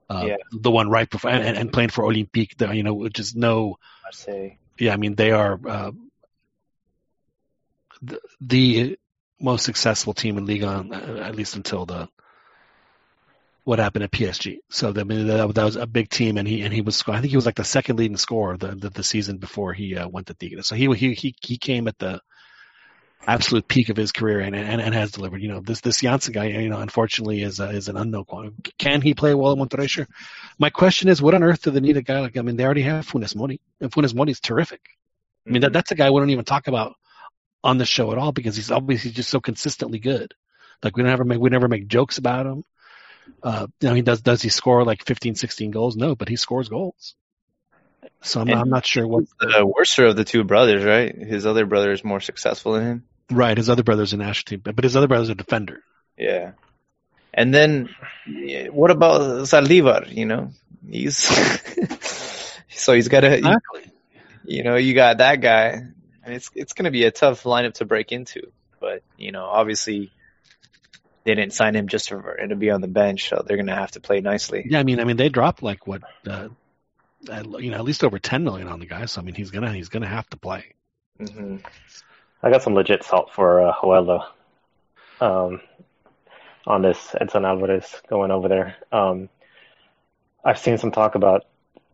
Uh, 0.10 0.26
Yeah. 0.28 0.36
The 0.52 0.72
one 0.72 0.90
right 0.90 1.10
before 1.10 1.32
and, 1.32 1.58
and- 1.58 1.72
playing 1.72 1.90
for 1.90 2.04
Olympique, 2.04 2.76
you 2.76 2.84
know, 2.84 2.94
which 2.94 3.20
is 3.20 3.34
no 3.34 3.78
I 4.06 4.12
say 4.12 4.58
yeah, 4.78 4.94
I 4.94 4.98
mean 4.98 5.16
they 5.16 5.32
are 5.32 5.60
uh, 5.66 5.92
the, 8.04 8.20
the 8.42 8.98
most 9.40 9.66
successful 9.66 10.14
team 10.14 10.38
in 10.38 10.46
Ligue 10.46 10.64
1, 10.64 10.94
uh, 10.94 11.22
at 11.24 11.36
least 11.36 11.56
until 11.56 11.86
the 11.86 12.08
what 13.64 13.80
happened 13.80 14.04
at 14.04 14.12
PSG. 14.12 14.58
So 14.70 14.94
I 14.96 15.04
mean 15.04 15.28
that, 15.28 15.56
that 15.56 15.64
was 15.64 15.76
a 15.76 15.88
big 15.88 16.10
team, 16.10 16.38
and 16.38 16.48
he 16.48 16.62
and 16.64 16.74
he 16.74 16.82
was 16.82 17.02
I 17.08 17.22
think 17.22 17.32
he 17.32 17.38
was 17.38 17.46
like 17.46 17.56
the 17.56 17.64
second 17.64 17.98
leading 17.98 18.18
scorer 18.18 18.58
the 18.58 18.76
the, 18.76 18.90
the 18.90 19.04
season 19.04 19.38
before 19.38 19.74
he 19.74 19.96
uh, 19.96 20.08
went 20.08 20.28
to 20.28 20.34
Tigres. 20.34 20.68
So 20.68 20.76
he 20.76 20.92
he 20.94 21.14
he 21.14 21.36
he 21.42 21.58
came 21.58 21.88
at 21.88 21.98
the 21.98 22.20
absolute 23.26 23.68
peak 23.68 23.88
of 23.88 23.96
his 23.96 24.12
career 24.12 24.42
and 24.42 24.56
and, 24.56 24.82
and 24.82 24.94
has 24.94 25.12
delivered. 25.12 25.42
You 25.42 25.48
know 25.48 25.62
this 25.62 25.82
this 25.82 26.02
Janssen 26.02 26.34
guy, 26.34 26.46
you 26.48 26.70
know, 26.70 26.80
unfortunately 26.80 27.42
is 27.42 27.60
uh, 27.60 27.70
is 27.70 27.88
an 27.88 27.98
unknown 27.98 28.26
quantity. 28.26 28.74
Can 28.78 29.02
he 29.02 29.14
play 29.14 29.34
well 29.34 29.54
in 29.54 29.60
Monterrey? 29.60 29.90
Sure. 29.90 30.08
My 30.60 30.70
question 30.70 31.10
is, 31.10 31.22
what 31.22 31.34
on 31.34 31.44
earth 31.44 31.62
do 31.62 31.72
they 31.72 31.80
need 31.80 31.98
a 31.98 32.02
guy 32.02 32.20
like? 32.20 32.38
I 32.38 32.42
mean, 32.42 32.58
they 32.58 32.66
already 32.66 32.82
have 32.82 33.08
Funes 33.08 33.36
Mori, 33.36 33.62
and 33.80 33.92
Funes 33.92 34.14
Mori 34.14 34.32
is 34.32 34.42
terrific. 34.42 34.82
I 35.48 35.52
mean, 35.52 35.62
that, 35.62 35.74
that's 35.74 35.92
a 35.92 35.96
guy 35.96 36.10
we 36.10 36.20
don't 36.20 36.30
even 36.30 36.46
talk 36.46 36.68
about 36.68 36.96
on 37.64 37.78
the 37.78 37.86
show 37.86 38.12
at 38.12 38.18
all 38.18 38.32
because 38.32 38.56
he's 38.56 38.72
obviously 38.72 39.12
just 39.12 39.30
so 39.30 39.40
consistently 39.40 40.00
good. 40.00 40.34
Like 40.84 40.98
we 40.98 41.04
never 41.04 41.24
make 41.24 41.40
we 41.40 41.50
never 41.50 41.68
make 41.68 41.88
jokes 41.88 42.18
about 42.18 42.46
him. 42.46 42.66
Uh, 43.42 43.68
you 43.80 43.90
know, 43.90 43.96
he 43.96 44.02
does 44.02 44.22
does 44.22 44.42
he 44.42 44.50
score 44.50 44.84
like 44.84 45.06
15, 45.06 45.36
16 45.36 45.72
goals? 45.72 45.96
No, 45.96 46.16
but 46.16 46.28
he 46.28 46.36
scores 46.36 46.68
goals. 46.70 47.16
So 48.22 48.42
I'm, 48.42 48.50
I'm 48.50 48.70
not 48.70 48.86
sure 48.86 49.08
what. 49.08 49.26
the 49.40 49.66
worser 49.66 50.08
of 50.08 50.16
the 50.16 50.24
two 50.26 50.44
brothers, 50.44 50.84
right? 50.84 51.16
His 51.16 51.46
other 51.46 51.66
brother 51.66 51.92
is 51.92 52.04
more 52.04 52.20
successful 52.20 52.74
than 52.74 52.84
him. 52.84 53.04
Right, 53.32 53.58
his 53.58 53.70
other 53.70 53.84
brother's 53.84 54.14
a 54.14 54.18
national 54.18 54.50
team, 54.50 54.62
but 54.64 54.84
his 54.84 54.96
other 54.96 55.08
brother's 55.08 55.30
a 55.30 55.36
defender. 55.36 55.82
Yeah. 56.18 56.52
And 57.34 57.54
then, 57.54 57.90
what 58.72 58.92
about 58.92 59.22
Saldivar? 59.48 60.14
You 60.14 60.26
know, 60.26 60.52
he's 60.88 61.18
so 62.70 62.94
he's 62.94 63.08
got 63.08 63.24
a, 63.24 63.38
Exactly. 63.38 63.92
you 64.46 64.64
know, 64.64 64.76
you 64.76 64.94
got 64.94 65.18
that 65.18 65.42
guy. 65.42 65.84
And 66.24 66.34
it's 66.34 66.50
it's 66.56 66.74
going 66.74 66.86
to 66.86 66.92
be 66.92 67.04
a 67.04 67.12
tough 67.12 67.44
lineup 67.44 67.76
to 67.76 67.86
break 67.86 68.12
into, 68.12 68.52
but 68.80 69.04
you 69.18 69.32
know, 69.32 69.46
obviously 69.46 70.12
they 71.26 71.36
didn't 71.36 71.54
sign 71.54 71.76
him 71.76 71.88
just 71.88 72.10
for 72.10 72.38
him 72.40 72.50
to 72.50 72.56
be 72.56 72.70
on 72.70 72.82
the 72.82 72.88
bench, 72.88 73.30
so 73.30 73.44
they're 73.46 73.58
going 73.58 73.68
to 73.68 73.76
have 73.76 73.92
to 73.92 74.00
play 74.00 74.20
nicely. 74.22 74.66
Yeah, 74.68 74.80
I 74.80 74.84
mean, 74.84 75.00
I 75.00 75.06
mean, 75.06 75.18
they 75.18 75.30
dropped 75.30 75.64
like 75.64 75.88
what, 75.88 76.02
uh, 76.28 76.50
at- 77.30 77.62
you 77.62 77.72
know, 77.72 77.78
at 77.78 77.84
least 77.84 78.04
over 78.04 78.20
10 78.20 78.44
million 78.44 78.68
on 78.68 78.80
the 78.80 78.86
guy. 78.86 79.06
So 79.06 79.22
I 79.22 79.24
mean, 79.24 79.36
he's 79.36 79.52
gonna 79.52 79.72
he's 79.74 79.90
gonna 79.90 80.08
have 80.08 80.30
to 80.30 80.38
play. 80.38 80.74
hmm 81.18 81.58
I 82.42 82.50
got 82.50 82.62
some 82.62 82.74
legit 82.74 83.04
salt 83.04 83.32
for 83.34 83.66
uh, 83.66 83.74
Joello 83.74 84.26
um, 85.22 85.62
on 86.68 86.82
this 86.82 87.16
Edson 87.20 87.46
Alvarez 87.46 88.02
going 88.10 88.32
over 88.32 88.50
there. 88.50 88.76
Um, 88.92 89.30
I've 90.44 90.60
seen 90.60 90.78
some 90.78 90.92
talk 90.92 91.16
about 91.16 91.46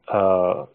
uh, 0.08 0.66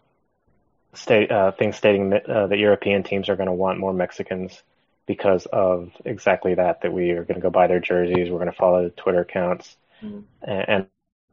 state 0.95 1.31
uh, 1.31 1.51
things 1.51 1.75
stating 1.75 2.09
that 2.11 2.29
uh, 2.29 2.47
the 2.47 2.57
European 2.57 3.03
teams 3.03 3.29
are 3.29 3.35
going 3.35 3.47
to 3.47 3.53
want 3.53 3.79
more 3.79 3.93
Mexicans 3.93 4.61
because 5.07 5.45
of 5.47 5.91
exactly 6.05 6.55
that. 6.55 6.81
That 6.81 6.93
we 6.93 7.11
are 7.11 7.23
going 7.23 7.35
to 7.35 7.41
go 7.41 7.49
buy 7.49 7.67
their 7.67 7.79
jerseys. 7.79 8.29
We're 8.29 8.39
going 8.39 8.51
to 8.51 8.57
follow 8.57 8.83
the 8.83 8.89
Twitter 8.91 9.21
accounts 9.21 9.77
Mhm. 10.03 10.23
and, 10.43 10.65
and 10.67 10.87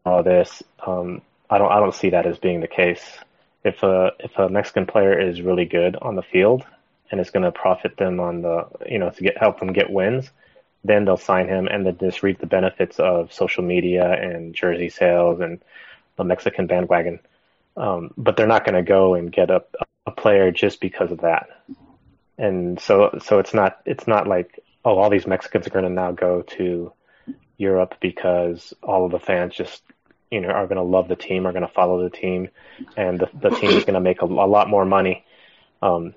all 0.05 0.23
this. 0.23 0.63
Um, 0.87 1.23
I 1.51 1.59
don't 1.59 1.73
I 1.73 1.79
don't 1.81 1.95
see 1.95 2.11
that 2.11 2.27
as 2.27 2.39
being 2.39 2.61
the 2.61 2.69
case. 2.69 3.19
If 3.65 3.83
a 3.83 4.13
if 4.21 4.37
a 4.39 4.49
Mexican 4.49 4.87
player 4.87 5.19
is 5.19 5.43
really 5.43 5.65
good 5.67 5.97
on 5.97 6.17
the 6.17 6.23
field 6.23 6.65
and 7.11 7.21
is 7.21 7.31
going 7.31 7.45
to 7.45 7.53
profit 7.53 7.97
them 7.97 8.21
on 8.21 8.43
the 8.43 8.67
you 8.87 8.99
know 8.99 9.11
to 9.11 9.23
get 9.23 9.39
help 9.39 9.59
them 9.61 9.73
get 9.73 9.91
wins, 9.91 10.31
then 10.85 11.05
they'll 11.05 11.17
sign 11.17 11.49
him 11.49 11.69
and 11.69 11.87
then 11.87 11.97
just 11.99 12.23
reap 12.23 12.39
the 12.41 12.47
benefits 12.47 12.99
of 12.99 13.33
social 13.33 13.63
media 13.65 14.11
and 14.13 14.55
jersey 14.55 14.89
sales 14.89 15.41
and 15.41 15.61
the 16.17 16.25
Mexican 16.25 16.67
bandwagon. 16.67 17.21
Um, 17.77 18.11
but 18.17 18.37
they're 18.37 18.47
not 18.47 18.65
going 18.65 18.75
to 18.75 18.83
go 18.83 19.15
and 19.15 19.33
get 19.33 19.51
a, 19.51 19.65
a 20.07 20.11
player 20.11 20.51
just 20.51 20.81
because 20.81 21.11
of 21.11 21.21
that. 21.21 21.49
And 22.39 22.81
so, 22.81 23.19
so 23.25 23.39
it's 23.39 23.55
not, 23.55 23.81
it's 23.87 24.07
not 24.07 24.27
like, 24.27 24.61
oh, 24.85 24.99
all 24.99 25.11
these 25.11 25.27
Mexicans 25.27 25.67
are 25.67 25.71
going 25.71 25.85
to 25.85 25.91
now 25.91 26.13
go 26.13 26.43
to 26.43 26.93
Europe 27.57 27.95
because 28.01 28.75
all 28.83 29.05
of 29.07 29.13
the 29.13 29.19
fans 29.19 29.55
just, 29.55 29.83
you 30.31 30.41
know, 30.41 30.49
are 30.49 30.67
going 30.67 30.77
to 30.77 30.83
love 30.83 31.09
the 31.09 31.17
team, 31.17 31.47
are 31.47 31.53
going 31.53 31.67
to 31.67 31.73
follow 31.73 32.03
the 32.03 32.11
team, 32.11 32.49
and 32.97 33.21
the, 33.21 33.29
the 33.41 33.51
team 33.51 33.71
is 33.71 33.85
going 33.85 33.95
to 33.95 34.01
make 34.01 34.23
a, 34.23 34.25
a 34.25 34.27
lot 34.27 34.69
more 34.69 34.85
money. 34.85 35.25
Um, 35.81 36.15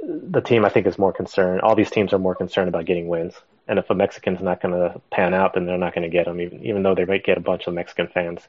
the 0.00 0.40
team, 0.40 0.64
I 0.64 0.68
think, 0.68 0.86
is 0.86 0.98
more 0.98 1.12
concerned. 1.12 1.62
All 1.62 1.74
these 1.74 1.90
teams 1.90 2.12
are 2.12 2.18
more 2.18 2.34
concerned 2.34 2.68
about 2.68 2.84
getting 2.84 3.08
wins. 3.08 3.34
And 3.66 3.78
if 3.78 3.90
a 3.90 3.94
Mexican's 3.94 4.40
not 4.40 4.62
going 4.62 4.74
to 4.74 5.00
pan 5.10 5.34
out, 5.34 5.54
then 5.54 5.66
they're 5.66 5.76
not 5.76 5.94
going 5.94 6.08
to 6.08 6.16
get 6.16 6.24
them, 6.24 6.40
even 6.40 6.64
even 6.64 6.82
though 6.82 6.94
they 6.94 7.04
might 7.04 7.24
get 7.24 7.36
a 7.36 7.42
bunch 7.42 7.66
of 7.66 7.74
Mexican 7.74 8.08
fans. 8.08 8.40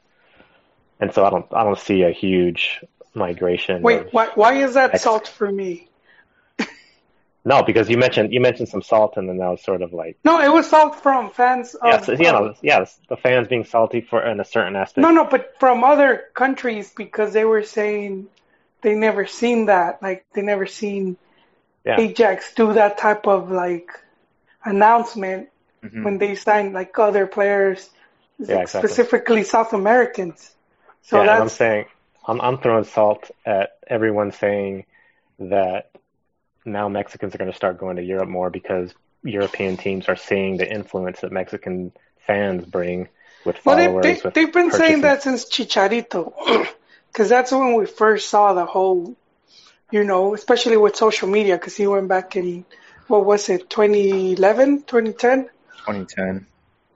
And 1.00 1.12
so 1.14 1.24
I 1.24 1.30
don't 1.30 1.46
I 1.52 1.64
don't 1.64 1.78
see 1.78 2.02
a 2.02 2.10
huge 2.10 2.84
migration. 3.14 3.82
Wait, 3.82 4.00
of- 4.06 4.12
why 4.12 4.28
why 4.34 4.54
is 4.54 4.74
that 4.74 4.94
Ex- 4.94 5.02
salt 5.02 5.26
for 5.28 5.50
me? 5.50 5.88
no, 7.44 7.62
because 7.62 7.88
you 7.88 7.96
mentioned 7.96 8.32
you 8.32 8.40
mentioned 8.40 8.68
some 8.68 8.82
salt, 8.82 9.16
and 9.16 9.28
then 9.28 9.38
that 9.38 9.48
was 9.48 9.62
sort 9.62 9.80
of 9.82 9.92
like 9.94 10.18
No, 10.24 10.40
it 10.40 10.52
was 10.52 10.68
salt 10.68 11.02
from 11.02 11.30
fans. 11.30 11.74
Of, 11.74 11.80
yeah, 11.88 12.00
so, 12.02 12.12
you 12.12 12.18
know, 12.24 12.44
of- 12.48 12.58
yeah, 12.62 12.84
the 13.08 13.16
fans 13.16 13.48
being 13.48 13.64
salty 13.64 14.02
for 14.02 14.22
in 14.22 14.40
a 14.40 14.44
certain 14.44 14.76
aspect. 14.76 14.98
no, 15.02 15.10
no, 15.10 15.24
but 15.24 15.54
from 15.58 15.82
other 15.84 16.24
countries 16.34 16.92
because 16.94 17.32
they 17.32 17.44
were 17.44 17.62
saying 17.62 18.26
they 18.82 18.94
never 18.94 19.26
seen 19.26 19.66
that. 19.66 20.02
Like 20.02 20.26
they 20.34 20.42
never 20.42 20.66
seen 20.66 21.16
Yeah. 21.84 21.98
Ajax 21.98 22.52
do 22.54 22.74
that 22.74 22.98
type 22.98 23.26
of 23.26 23.50
like 23.50 23.88
announcement 24.64 25.48
Mhm. 25.82 26.04
when 26.04 26.18
they 26.18 26.34
signed 26.34 26.74
like 26.74 26.98
other 26.98 27.26
players, 27.26 27.88
Yeah, 28.38 28.58
exactly. 28.60 28.88
specifically 28.88 29.44
South 29.44 29.72
Americans. 29.72 30.54
So 31.02 31.16
yeah, 31.16 31.32
and 31.32 31.42
I'm 31.42 31.48
saying 31.48 31.86
I'm 32.26 32.40
I'm 32.40 32.58
throwing 32.58 32.84
salt 32.84 33.30
at 33.44 33.78
everyone 33.86 34.32
saying 34.32 34.86
that 35.38 35.90
now 36.64 36.88
Mexicans 36.88 37.34
are 37.34 37.38
going 37.38 37.50
to 37.50 37.56
start 37.56 37.78
going 37.78 37.96
to 37.96 38.02
Europe 38.02 38.28
more 38.28 38.50
because 38.50 38.92
European 39.22 39.76
teams 39.76 40.08
are 40.08 40.16
seeing 40.16 40.56
the 40.56 40.70
influence 40.70 41.20
that 41.20 41.32
Mexican 41.32 41.92
fans 42.26 42.64
bring 42.64 43.08
with 43.44 43.64
well, 43.64 43.76
followers. 43.76 44.02
they, 44.02 44.14
they, 44.14 44.20
with 44.22 44.34
they've 44.34 44.52
been 44.52 44.70
saying 44.70 45.00
that 45.02 45.22
since 45.22 45.46
Chicharito, 45.46 46.32
because 47.12 47.28
that's 47.28 47.52
when 47.52 47.74
we 47.74 47.86
first 47.86 48.28
saw 48.28 48.52
the 48.52 48.66
whole, 48.66 49.16
you 49.90 50.04
know, 50.04 50.34
especially 50.34 50.76
with 50.76 50.96
social 50.96 51.28
media, 51.28 51.56
because 51.56 51.76
he 51.76 51.86
went 51.86 52.08
back 52.08 52.36
in 52.36 52.64
what 53.06 53.24
was 53.24 53.48
it, 53.48 53.68
2011, 53.68 54.82
2010? 54.82 55.44
2010. 55.78 56.46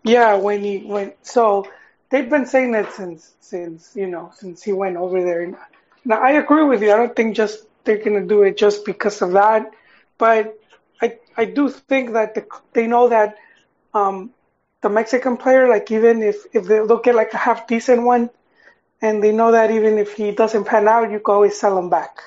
Yeah, 0.04 0.36
when 0.36 0.62
he 0.62 0.78
went. 0.78 1.14
So 1.26 1.66
they've 2.10 2.28
been 2.28 2.46
saying 2.46 2.72
that 2.72 2.92
since 2.92 3.34
since 3.40 3.92
you 3.94 4.06
know 4.06 4.32
since 4.36 4.62
he 4.62 4.72
went 4.72 4.96
over 4.96 5.22
there. 5.22 5.56
Now 6.04 6.20
I 6.20 6.32
agree 6.32 6.64
with 6.64 6.82
you. 6.82 6.92
I 6.92 6.96
don't 6.96 7.14
think 7.14 7.36
just 7.36 7.64
they're 7.84 8.02
gonna 8.02 8.26
do 8.26 8.42
it 8.42 8.56
just 8.56 8.84
because 8.84 9.22
of 9.22 9.32
that, 9.32 9.70
but 10.18 10.58
I 11.00 11.18
I 11.36 11.44
do 11.44 11.68
think 11.68 12.12
that 12.12 12.34
the, 12.34 12.46
they 12.72 12.86
know 12.86 13.08
that 13.08 13.36
um 13.92 14.30
the 14.80 14.88
Mexican 14.88 15.36
player, 15.36 15.68
like 15.68 15.90
even 15.90 16.22
if 16.22 16.44
if 16.52 16.64
they 16.66 16.80
look 16.80 17.06
at 17.06 17.14
like 17.14 17.32
a 17.32 17.38
half 17.38 17.66
decent 17.66 18.02
one, 18.02 18.30
and 19.00 19.22
they 19.22 19.32
know 19.32 19.52
that 19.52 19.70
even 19.70 19.98
if 19.98 20.14
he 20.14 20.32
doesn't 20.32 20.64
pan 20.64 20.88
out, 20.88 21.10
you 21.10 21.20
can 21.20 21.34
always 21.34 21.58
sell 21.58 21.78
him 21.78 21.90
back. 21.90 22.18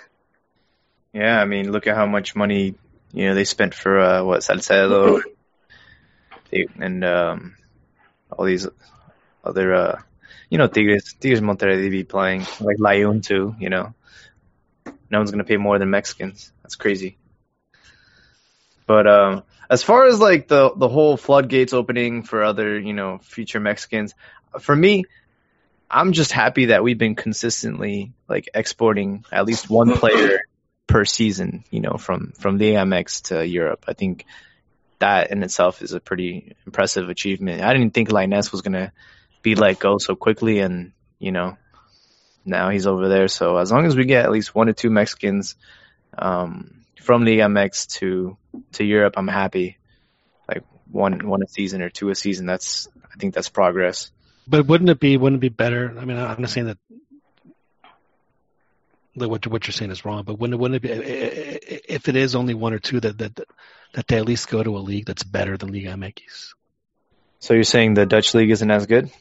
Yeah, 1.13 1.39
I 1.41 1.45
mean, 1.45 1.71
look 1.71 1.87
at 1.87 1.95
how 1.95 2.05
much 2.05 2.35
money 2.35 2.75
you 3.13 3.27
know 3.27 3.35
they 3.35 3.45
spent 3.45 3.73
for 3.73 3.99
uh, 3.99 4.23
what 4.23 4.43
Salcedo 4.43 5.21
and 6.79 7.03
um, 7.03 7.55
all 8.31 8.45
these 8.45 8.67
other 9.43 9.73
uh, 9.73 10.01
you 10.49 10.57
know 10.57 10.67
Tigres 10.67 11.15
Tigres 11.19 11.41
Monterrey 11.41 11.89
be 11.89 12.03
playing 12.03 12.41
like 12.59 12.77
Layun 12.77 13.23
too. 13.23 13.55
You 13.59 13.69
know, 13.69 13.93
no 15.09 15.17
one's 15.17 15.31
gonna 15.31 15.43
pay 15.43 15.57
more 15.57 15.79
than 15.79 15.89
Mexicans. 15.89 16.51
That's 16.63 16.75
crazy. 16.75 17.17
But 18.85 19.07
um, 19.07 19.43
as 19.69 19.83
far 19.83 20.05
as 20.05 20.19
like 20.19 20.47
the 20.47 20.71
the 20.75 20.87
whole 20.87 21.17
floodgates 21.17 21.73
opening 21.73 22.23
for 22.23 22.43
other 22.43 22.79
you 22.79 22.93
know 22.93 23.19
future 23.19 23.59
Mexicans, 23.59 24.15
for 24.59 24.75
me, 24.75 25.03
I'm 25.89 26.13
just 26.13 26.31
happy 26.31 26.65
that 26.65 26.83
we've 26.83 26.97
been 26.97 27.15
consistently 27.15 28.13
like 28.27 28.49
exporting 28.53 29.25
at 29.31 29.45
least 29.45 29.69
one 29.69 29.93
player 29.93 30.39
per 30.87 31.05
season, 31.05 31.63
you 31.69 31.81
know, 31.81 31.97
from 31.97 32.31
from 32.39 32.57
the 32.57 32.73
AMX 32.73 33.23
to 33.27 33.45
Europe. 33.45 33.85
I 33.87 33.93
think 33.93 34.25
that 34.99 35.31
in 35.31 35.43
itself 35.43 35.81
is 35.81 35.93
a 35.93 35.99
pretty 35.99 36.55
impressive 36.65 37.09
achievement. 37.09 37.61
I 37.61 37.73
didn't 37.73 37.93
think 37.93 38.09
Lainez 38.09 38.51
was 38.51 38.61
gonna 38.61 38.93
be 39.47 39.55
let 39.55 39.79
go 39.79 39.97
so 39.97 40.15
quickly, 40.15 40.59
and 40.59 40.91
you 41.19 41.31
know, 41.31 41.57
now 42.45 42.69
he's 42.69 42.87
over 42.87 43.07
there. 43.07 43.27
So 43.27 43.57
as 43.57 43.71
long 43.71 43.85
as 43.85 43.95
we 43.95 44.05
get 44.05 44.25
at 44.25 44.31
least 44.31 44.53
one 44.53 44.69
or 44.69 44.73
two 44.73 44.89
Mexicans 44.89 45.55
um, 46.17 46.85
from 47.01 47.23
the 47.23 47.39
MX 47.39 47.87
to 47.99 48.37
to 48.73 48.83
Europe, 48.83 49.13
I'm 49.17 49.27
happy. 49.27 49.77
Like 50.47 50.63
one 50.91 51.27
one 51.27 51.43
a 51.43 51.47
season 51.47 51.81
or 51.81 51.89
two 51.89 52.09
a 52.09 52.15
season. 52.15 52.45
That's 52.45 52.87
I 53.13 53.17
think 53.17 53.33
that's 53.33 53.49
progress. 53.49 54.11
But 54.47 54.67
wouldn't 54.67 54.89
it 54.89 54.99
be 54.99 55.15
wouldn't 55.17 55.39
it 55.39 55.49
be 55.49 55.55
better? 55.63 55.95
I 55.97 56.05
mean, 56.05 56.17
I'm 56.17 56.41
not 56.41 56.49
saying 56.49 56.67
that 56.67 56.77
that 59.15 59.29
what 59.29 59.47
what 59.47 59.65
you're 59.65 59.73
saying 59.73 59.91
is 59.91 60.03
wrong, 60.03 60.23
but 60.23 60.39
wouldn't 60.39 60.55
it, 60.55 60.61
wouldn't 60.61 60.83
it 60.83 60.87
be 60.87 61.93
if 61.93 62.09
it 62.09 62.15
is 62.15 62.35
only 62.35 62.53
one 62.53 62.73
or 62.73 62.79
two 62.79 62.99
that 62.99 63.17
that 63.17 63.39
that 63.93 64.07
they 64.07 64.17
at 64.17 64.25
least 64.25 64.49
go 64.49 64.61
to 64.61 64.77
a 64.77 64.83
league 64.91 65.05
that's 65.05 65.23
better 65.23 65.57
than 65.57 65.71
Liga 65.71 65.89
MX? 65.89 66.53
So 67.39 67.53
you're 67.53 67.63
saying 67.63 67.93
the 67.93 68.05
Dutch 68.05 68.33
league 68.33 68.51
isn't 68.51 68.71
as 68.71 68.87
good? 68.87 69.11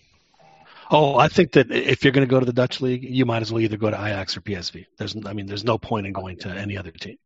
Oh, 0.91 1.17
I 1.17 1.29
think 1.29 1.53
that 1.53 1.71
if 1.71 2.05
you're 2.05 2.13
going 2.13 2.27
to 2.27 2.31
go 2.31 2.39
to 2.39 2.47
the 2.47 2.53
Dutch 2.53 2.81
league, 2.81 3.03
you 3.03 3.27
might 3.27 3.43
as 3.43 3.53
well 3.53 3.61
either 3.61 3.77
go 3.77 3.91
to 3.91 3.97
Ajax 3.97 4.37
or 4.37 4.41
PSV. 4.41 4.87
There's, 4.99 5.17
I 5.27 5.33
mean, 5.33 5.47
there's 5.47 5.65
no 5.65 5.79
point 5.79 6.07
in 6.07 6.13
going 6.13 6.39
to 6.39 6.51
any 6.51 6.77
other 6.79 6.93
team. 6.93 7.17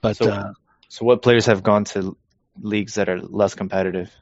But 0.00 0.16
So- 0.16 0.30
uh, 0.30 0.52
So 0.88 1.06
what 1.06 1.22
players 1.22 1.46
have 1.46 1.62
gone 1.62 1.84
to 1.84 2.16
leagues 2.60 2.94
that 2.94 3.08
are 3.08 3.20
less 3.20 3.54
competitive? 3.54 4.14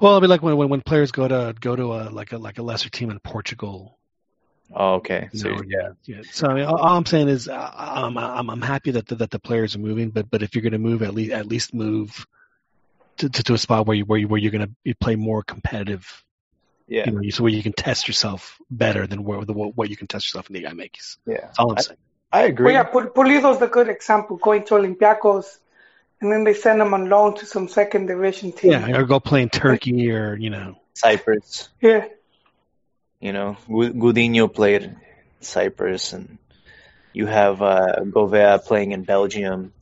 well, 0.00 0.16
I 0.16 0.20
mean, 0.20 0.30
like 0.30 0.42
when, 0.42 0.56
when 0.56 0.68
when 0.68 0.80
players 0.80 1.12
go 1.12 1.28
to 1.28 1.54
go 1.60 1.76
to 1.76 1.92
a 1.92 2.00
like 2.10 2.32
a 2.32 2.38
like 2.38 2.58
a 2.58 2.62
lesser 2.62 2.88
team 2.88 3.10
in 3.10 3.20
Portugal, 3.20 3.98
Oh, 4.74 4.94
okay. 4.94 5.28
So 5.34 5.50
know, 5.50 5.62
yeah, 5.66 5.88
yeah. 6.04 6.22
So 6.30 6.48
I 6.48 6.54
mean, 6.54 6.64
all, 6.64 6.78
all 6.78 6.96
I'm 6.96 7.06
saying 7.06 7.28
is, 7.28 7.48
uh, 7.48 7.70
I'm 7.74 8.16
I'm 8.16 8.48
I'm 8.48 8.62
happy 8.62 8.92
that 8.92 9.06
the, 9.06 9.16
that 9.16 9.30
the 9.30 9.38
players 9.38 9.76
are 9.76 9.80
moving, 9.80 10.10
but 10.10 10.30
but 10.30 10.42
if 10.42 10.54
you're 10.54 10.62
going 10.62 10.72
to 10.72 10.78
move, 10.78 11.02
at 11.02 11.14
least 11.14 11.32
at 11.32 11.46
least 11.46 11.74
move 11.74 12.26
to, 13.18 13.28
to 13.28 13.42
to 13.42 13.54
a 13.54 13.58
spot 13.58 13.86
where 13.86 13.96
you 13.96 14.04
where 14.04 14.18
you 14.18 14.28
where 14.28 14.40
you're 14.40 14.52
going 14.52 14.74
to 14.86 14.94
play 14.94 15.16
more 15.16 15.42
competitive. 15.42 16.24
Yeah, 16.92 17.04
You 17.06 17.12
know, 17.12 17.30
so 17.30 17.42
where 17.44 17.52
you 17.52 17.62
can 17.62 17.72
test 17.72 18.06
yourself 18.08 18.58
better 18.70 19.06
than 19.06 19.24
where 19.24 19.44
the, 19.44 19.52
what 19.54 19.88
you 19.90 19.96
can 19.96 20.06
test 20.06 20.26
yourself 20.26 20.50
in 20.50 20.54
the 20.56 20.64
MX. 20.64 21.16
yeah. 21.26 21.40
That's 21.42 21.58
all 21.58 21.70
I'm 21.72 21.78
I- 21.78 21.80
saying. 21.82 21.98
I 22.34 22.40
Well, 22.40 22.48
agree. 22.48 22.72
yeah, 22.72 22.84
Pul- 22.84 23.10
Pulido's 23.16 23.60
a 23.60 23.66
good 23.66 23.88
example, 23.88 24.36
going 24.38 24.64
to 24.64 24.74
Olympiacos, 24.74 25.46
and 26.20 26.32
then 26.32 26.44
they 26.44 26.54
send 26.54 26.80
him 26.80 26.94
on 26.94 27.08
loan 27.10 27.36
to 27.38 27.44
some 27.46 27.68
second 27.68 28.06
division 28.06 28.52
team. 28.52 28.70
Yeah, 28.72 28.96
or 28.98 29.04
go 29.04 29.20
play 29.20 29.42
in 29.42 29.50
Turkey 29.50 30.10
or 30.10 30.34
you 30.36 30.48
know. 30.50 30.76
Cyprus. 30.94 31.68
Yeah. 31.80 32.06
You 33.20 33.32
know, 33.32 33.56
Gu- 33.68 33.92
Gudinho 34.02 34.48
played 34.52 34.96
Cyprus, 35.40 36.12
and 36.14 36.38
you 37.12 37.26
have 37.26 37.60
uh, 37.60 37.96
Govea 38.16 38.64
playing 38.64 38.92
in 38.92 39.02
Belgium. 39.04 39.72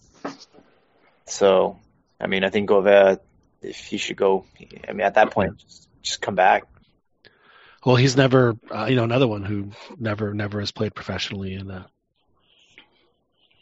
So, 1.27 1.79
I 2.21 2.27
mean, 2.27 2.43
I 2.45 2.51
think 2.51 2.69
Govea, 2.69 3.21
if 3.63 3.77
he 3.87 3.97
should 3.99 4.17
go, 4.17 4.45
I 4.89 4.93
mean, 4.93 5.07
at 5.07 5.15
that 5.15 5.31
point, 5.31 5.59
just, 5.59 5.89
just 6.03 6.21
come 6.21 6.35
back. 6.35 6.65
Well, 7.85 7.97
he's 7.97 8.17
never, 8.17 8.57
uh, 8.71 8.87
you 8.87 8.97
know, 8.97 9.05
another 9.05 9.27
one 9.27 9.43
who 9.43 9.71
never, 9.99 10.35
never 10.35 10.61
has 10.61 10.71
played 10.71 10.95
professionally 10.95 11.55
in, 11.55 11.71
uh, 11.71 11.87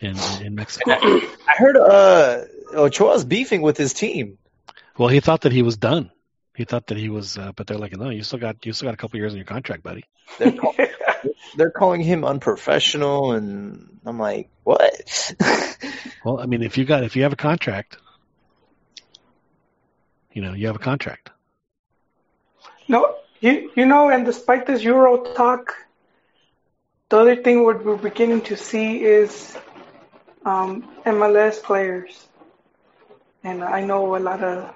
in 0.00 0.16
in 0.42 0.54
Mexico. 0.54 0.90
I 0.92 1.54
heard 1.56 1.76
uh, 1.76 2.44
Ochoa's 2.74 3.24
beefing 3.24 3.62
with 3.62 3.76
his 3.76 3.94
team. 3.94 4.38
Well, 4.96 5.08
he 5.08 5.20
thought 5.20 5.42
that 5.42 5.52
he 5.52 5.62
was 5.62 5.76
done. 5.76 6.10
He 6.56 6.64
thought 6.64 6.88
that 6.88 6.98
he 6.98 7.08
was, 7.08 7.38
uh, 7.38 7.52
but 7.54 7.68
they're 7.68 7.78
like, 7.78 7.96
no, 7.96 8.10
you 8.10 8.24
still 8.24 8.40
got, 8.40 8.66
you 8.66 8.72
still 8.72 8.88
got 8.88 8.94
a 8.94 8.96
couple 8.96 9.18
years 9.18 9.32
in 9.32 9.38
your 9.38 9.46
contract, 9.46 9.84
buddy. 9.84 10.04
They're, 10.38 10.50
call- 10.52 10.74
they're 11.56 11.70
calling 11.70 12.00
him 12.00 12.24
unprofessional, 12.24 13.32
and 13.32 14.00
I'm 14.04 14.18
like, 14.18 14.48
what? 14.64 15.34
Well, 16.24 16.40
I 16.40 16.46
mean, 16.46 16.62
if 16.64 16.76
you 16.76 16.84
got, 16.84 17.04
if 17.04 17.14
you 17.14 17.22
have 17.22 17.32
a 17.32 17.36
contract, 17.36 17.96
you 20.32 20.42
know, 20.42 20.52
you 20.52 20.66
have 20.66 20.74
a 20.74 20.80
contract. 20.80 21.30
No, 22.88 23.17
you 23.40 23.70
you 23.74 23.86
know, 23.86 24.10
and 24.10 24.24
despite 24.24 24.66
this 24.66 24.82
Euro 24.82 25.22
talk, 25.34 25.74
the 27.08 27.18
other 27.18 27.36
thing 27.36 27.64
what 27.64 27.84
we're 27.84 27.96
beginning 27.96 28.42
to 28.42 28.56
see 28.56 29.02
is 29.04 29.56
um, 30.44 30.88
MLS 31.04 31.62
players 31.62 32.28
and 33.44 33.62
I 33.64 33.80
know 33.82 34.16
a 34.16 34.18
lot 34.18 34.42
of 34.42 34.74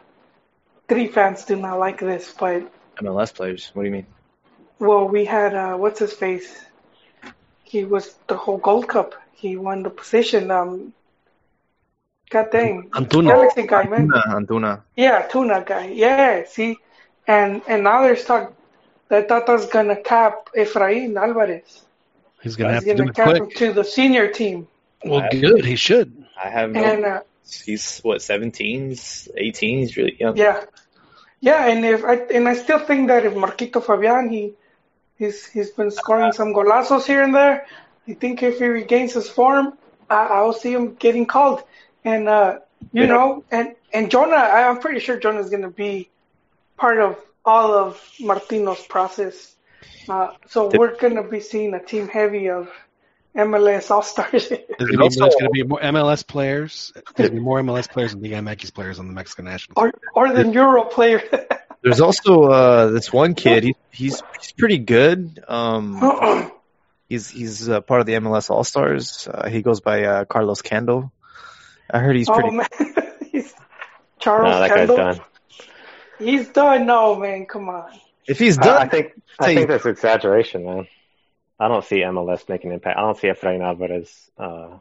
three 0.89 1.09
fans 1.09 1.45
do 1.45 1.57
not 1.57 1.79
like 1.79 2.01
this, 2.01 2.33
but 2.39 2.63
MLS 3.01 3.35
players. 3.35 3.71
What 3.75 3.83
do 3.83 3.89
you 3.89 3.93
mean? 3.93 4.07
well, 4.79 5.09
we 5.09 5.25
had 5.25 5.55
uh, 5.55 5.75
what's 5.77 6.01
his 6.01 6.13
face? 6.13 6.65
He 7.65 7.85
was 7.85 8.15
the 8.29 8.37
whole 8.37 8.59
Gold 8.59 8.89
Cup. 8.89 9.15
He 9.33 9.57
won 9.57 9.83
the 9.83 9.91
position. 9.91 10.51
Um, 10.51 10.93
God 12.31 12.51
dang, 12.51 12.91
Antuna. 12.91 13.29
Galaxy 13.29 13.67
guy, 13.67 13.85
man. 13.85 14.09
Antuna. 14.09 14.35
Antuna. 14.37 14.83
Yeah, 14.97 15.23
tuna 15.23 15.65
guy. 15.67 15.87
Yeah, 15.87 16.45
see, 16.47 16.79
and 17.27 17.63
and 17.69 17.85
now 17.85 18.03
there's 18.03 18.25
talk 18.25 18.53
that 19.09 19.29
Tata's 19.29 19.67
gonna 19.67 19.97
cap 19.97 20.49
Efrain 20.57 21.17
Alvarez. 21.17 21.83
He's 22.43 22.57
gonna 22.57 22.75
He's 22.75 22.85
to 22.85 22.95
do 22.95 23.03
gonna 23.03 23.11
it 23.11 23.15
cap 23.15 23.37
him 23.41 23.51
to 23.57 23.73
the 23.73 23.85
senior 23.85 24.29
team, 24.29 24.69
Well, 25.05 25.21
good. 25.31 25.65
He 25.65 25.77
should. 25.77 26.25
I 26.43 26.49
have 26.49 26.71
no. 26.73 26.85
and 26.85 27.05
uh, 27.05 27.21
he's 27.65 28.01
what 28.01 28.21
17s, 28.23 29.29
18s. 29.37 29.79
He's 29.81 29.97
really 29.97 30.17
young. 30.19 30.37
yeah, 30.37 30.65
yeah, 31.41 31.67
and 31.69 31.85
if 31.85 32.05
I 32.05 32.15
and 32.37 32.49
I 32.49 32.55
still 32.55 32.79
think 32.79 33.09
that 33.09 33.25
if 33.27 33.35
Marquito 33.35 33.81
Fabian 33.81 34.29
he 34.31 34.53
he's 35.19 35.47
he's 35.47 35.71
been 35.71 35.91
scoring 35.91 36.33
some 36.33 36.53
golazos 36.55 37.07
here 37.07 37.23
and 37.23 37.35
there. 37.35 37.67
I 38.09 38.15
think 38.15 38.43
if 38.43 38.59
he 38.59 38.67
regains 38.67 39.15
his 39.15 39.29
form, 39.29 39.79
I, 40.11 40.27
I'll 40.27 40.53
see 40.53 40.73
him 40.73 40.95
getting 40.95 41.27
called. 41.27 41.63
And 42.05 42.29
uh, 42.29 42.59
you 42.93 43.07
Yeah. 43.07 43.07
know, 43.07 43.45
and 43.51 43.75
and 43.93 44.11
Jonah, 44.11 44.37
I- 44.37 44.69
I'm 44.69 44.79
pretty 44.81 45.01
sure 45.01 45.17
Jonah's 45.19 45.51
gonna 45.51 45.71
be 45.71 46.11
part 46.77 46.99
of 46.99 47.17
all 47.45 47.75
of 47.75 48.01
Martino's 48.21 48.85
process. 48.87 49.55
Uh, 50.09 50.29
so 50.49 50.69
The- 50.69 50.79
we're 50.79 50.97
gonna 50.97 51.23
be 51.23 51.41
seeing 51.41 51.75
a 51.75 51.83
team 51.85 52.09
heavy 52.09 52.49
of 52.51 52.69
MLS 53.37 53.91
All 53.91 54.03
Stars. 54.03 54.49
There's 54.49 54.61
gonna, 54.79 54.93
be, 54.99 55.03
also- 55.03 55.29
gonna 55.39 55.51
be 55.51 55.63
more 55.63 55.81
MLS 55.81 56.27
players. 56.27 56.93
There's 56.95 57.31
gonna 57.31 57.41
be 57.41 57.45
more 57.45 57.61
MLS 57.63 57.89
players 57.91 58.13
than 58.13 58.23
Liga 58.23 58.37
MX 58.37 58.75
players 58.75 58.99
on 58.99 59.07
the 59.09 59.13
Mexican 59.15 59.45
national. 59.47 59.75
team. 59.83 59.93
or 60.15 60.29
or 60.29 60.33
the 60.33 60.49
Euro 60.53 60.85
player. 60.85 61.23
There's 61.83 62.01
also 62.01 62.45
uh, 62.45 62.87
this 62.91 63.13
one 63.13 63.35
kid. 63.35 63.65
He, 63.65 63.75
he's 63.91 64.23
he's 64.39 64.53
pretty 64.53 64.79
good. 64.79 65.43
Um, 65.49 66.53
he's 67.09 67.29
he's 67.29 67.69
uh, 67.69 67.81
part 67.81 68.01
of 68.01 68.07
the 68.07 68.13
MLS 68.15 68.51
All 68.51 68.63
Stars. 68.65 69.27
Uh, 69.27 69.49
he 69.49 69.63
goes 69.63 69.81
by 69.81 70.05
uh, 70.05 70.25
Carlos 70.25 70.63
Candle. 70.63 71.11
I 71.91 71.99
heard 71.99 72.15
he's 72.17 72.29
oh 72.29 72.35
pretty. 72.35 72.51
man, 72.57 72.67
he's 73.33 73.53
Charles 74.21 74.45
No, 74.53 74.61
that 74.61 74.69
guy's 74.69 74.77
Kendall. 74.79 74.97
done. 74.97 75.21
He's 76.23 76.49
done. 76.49 76.87
No 76.87 77.17
man, 77.17 77.47
come 77.47 77.69
on. 77.69 77.91
If 78.27 78.39
he's 78.39 78.59
I, 78.59 78.63
done, 78.65 78.83
I 78.83 78.89
think 78.89 79.13
I 79.39 79.47
Say- 79.47 79.55
think 79.57 79.69
that's 79.69 79.87
exaggeration, 79.87 80.65
man. 80.65 80.89
I 81.59 81.69
don't 81.69 81.85
see 81.85 81.97
MLS 82.01 82.49
making 82.49 82.71
an 82.71 82.75
impact. 82.75 82.99
I 82.99 83.03
don't 83.03 83.17
see 83.19 83.29
Efrain 83.29 83.63
Alvarez. 83.63 84.31
Uh, 84.37 84.79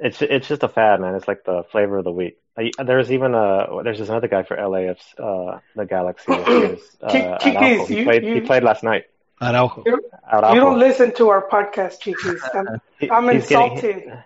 it's 0.00 0.20
it's 0.22 0.48
just 0.48 0.62
a 0.62 0.68
fad, 0.68 1.00
man. 1.00 1.14
It's 1.14 1.28
like 1.28 1.44
the 1.44 1.64
flavor 1.70 1.98
of 1.98 2.04
the 2.04 2.12
week. 2.12 2.38
There's 2.78 3.10
even 3.10 3.34
a 3.34 3.82
there's 3.82 3.98
this 3.98 4.08
another 4.08 4.28
guy 4.28 4.42
for 4.42 4.56
LAFC, 4.56 5.00
uh, 5.18 5.60
the 5.76 5.86
Galaxy. 5.86 6.32
Is, 6.32 6.80
uh, 7.00 7.08
Kik- 7.10 7.40
Chiquis, 7.40 7.88
he 7.88 7.98
you- 7.98 8.04
played 8.04 8.22
he 8.22 8.34
you- 8.36 8.42
played 8.42 8.62
last 8.62 8.82
night. 8.82 9.04
Araujo. 9.40 9.84
Araujo. 10.30 10.54
You 10.54 10.60
don't 10.60 10.78
listen 10.78 11.12
to 11.14 11.28
our 11.30 11.48
podcast, 11.48 12.00
Chiquis. 12.00 12.42
I'm, 12.54 12.80
He- 12.98 13.10
I'm 13.10 13.28
he's 13.28 13.48
getting- 13.48 13.72
insulted. 13.72 14.24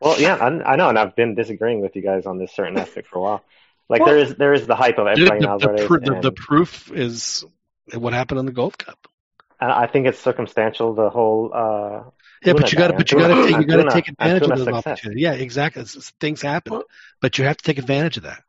well, 0.00 0.20
yeah, 0.20 0.36
I, 0.36 0.72
I 0.72 0.76
know, 0.76 0.88
and 0.88 0.98
I've 0.98 1.14
been 1.14 1.34
disagreeing 1.34 1.80
with 1.80 1.94
you 1.96 2.02
guys 2.02 2.26
on 2.26 2.38
this 2.38 2.52
certain 2.52 2.76
aspect 2.78 3.08
for 3.08 3.18
a 3.18 3.22
while. 3.22 3.44
Like 3.90 4.00
Well- 4.02 4.08
there 4.10 4.18
is 4.18 4.34
there 4.36 4.54
is 4.54 4.66
the 4.66 4.76
hype 4.76 4.98
of 4.98 5.14
Dude, 5.16 5.28
Efrain 5.28 5.40
the, 5.40 5.46
the, 5.46 5.50
Alvarez. 5.50 5.86
pr- 5.86 5.98
the, 5.98 6.12
and- 6.14 6.22
the 6.22 6.32
proof 6.32 6.90
is 6.92 7.44
what 7.92 8.12
happened 8.14 8.40
in 8.40 8.46
the 8.46 8.52
Gold 8.52 8.78
Cup. 8.78 8.98
And 9.60 9.70
I 9.70 9.86
think 9.86 10.06
it's 10.06 10.18
circumstantial. 10.18 10.94
The 10.94 11.10
whole 11.10 11.50
uh, 11.52 12.04
Yeah, 12.44 12.54
but 12.54 12.72
you 12.72 12.78
got 12.78 12.88
to, 12.88 12.94
but 12.94 13.10
you 13.12 13.18
got 13.18 13.28
to, 13.28 13.42
take, 13.46 13.56
you 13.58 13.64
got 13.66 13.82
to 13.82 13.90
take 13.90 14.08
advantage 14.08 14.42
of 14.44 14.48
Antuna's 14.48 14.58
those 14.64 14.74
success. 14.76 14.86
opportunities. 14.86 15.22
Yeah, 15.22 15.32
exactly. 15.32 15.82
It's- 15.82 15.96
it's- 15.96 16.12
things 16.20 16.40
happen, 16.40 16.80
but 17.20 17.36
you 17.36 17.44
have 17.44 17.58
to 17.58 17.64
take 17.64 17.78
advantage 17.78 18.16
of 18.16 18.22
that. 18.22 18.42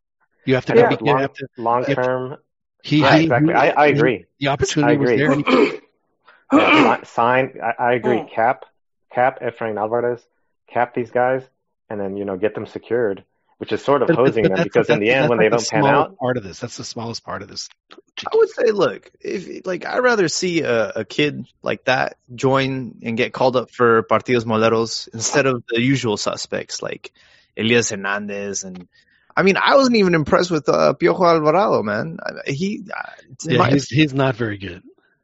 You 0.46 0.56
have 0.56 0.66
to. 0.68 0.76
Yeah. 0.76 0.90
you 0.92 0.98
long, 1.08 1.20
have 1.20 1.34
to 1.34 1.48
long 1.58 1.80
you 1.82 1.86
have 1.88 1.98
to- 1.98 2.04
term. 2.04 2.38
He, 2.84 3.02
Yeah, 3.02 3.18
he- 3.18 3.24
exactly. 3.24 3.54
he- 3.54 3.60
I, 3.60 3.70
I 3.72 3.86
agree. 3.88 4.26
The 4.40 4.48
opportunity 4.48 4.94
I 4.94 4.98
was 4.98 5.10
agree. 5.12 5.18
there. 5.22 5.32
and 5.34 5.46
he- 5.48 5.80
Yeah, 6.54 7.04
sign. 7.04 7.60
I, 7.62 7.74
I 7.84 7.94
agree. 7.94 8.18
Mm. 8.20 8.32
Cap, 8.32 8.66
cap 9.14 9.40
Efrain 9.42 9.78
Alvarez, 9.78 10.22
cap 10.68 10.94
these 10.94 11.12
guys, 11.12 11.44
and 11.90 12.00
then 12.00 12.16
you 12.18 12.24
know 12.26 12.38
get 12.38 12.56
them 12.56 12.66
secured, 12.68 13.24
which 13.62 13.72
is 13.72 13.84
sort 13.84 14.02
of 14.02 14.08
but- 14.08 14.18
but- 14.18 14.26
hosing 14.28 14.42
but 14.44 14.50
them 14.50 14.58
that's- 14.58 14.74
because 14.74 14.90
in 14.90 15.00
the 15.00 15.12
end, 15.12 15.30
when 15.30 15.38
they 15.38 15.48
don't 15.48 15.62
the 15.64 15.70
pan 15.70 15.86
out, 15.86 16.18
part 16.18 16.36
of 16.36 16.44
this. 16.44 16.60
That's 16.60 16.78
the 16.78 16.84
smallest 16.84 17.24
part 17.24 17.44
of 17.44 17.48
this. 17.48 17.70
I 18.26 18.36
would 18.36 18.50
say, 18.50 18.72
look, 18.72 19.10
if 19.22 19.66
like 19.68 19.86
I'd 19.86 20.00
rather 20.00 20.28
see 20.28 20.62
a, 20.64 20.90
a 20.90 21.06
kid 21.06 21.46
like 21.62 21.86
that 21.86 22.18
join 22.34 22.96
and 23.04 23.16
get 23.16 23.34
called 23.34 23.56
up 23.56 23.70
for 23.70 24.02
partidos 24.04 24.46
moleros 24.46 25.08
instead 25.14 25.46
of 25.46 25.64
the 25.70 25.80
usual 25.80 26.18
suspects 26.18 26.82
like 26.82 27.12
Elias 27.56 27.92
Hernandez 27.92 28.64
and. 28.64 28.88
I 29.34 29.44
mean, 29.44 29.56
I 29.56 29.76
wasn't 29.78 29.96
even 29.96 30.14
impressed 30.14 30.52
with 30.52 30.68
uh, 30.68 30.94
Piojo 31.00 31.24
Alvarado, 31.26 31.82
man. 31.84 32.18
He, 32.46 32.84
uh, 32.94 33.02
Yeah, 33.46 33.60
my- 33.60 33.70
he's 33.72 33.88
he's 33.88 34.14
not 34.14 34.36
very 34.36 34.58
good. 34.58 34.84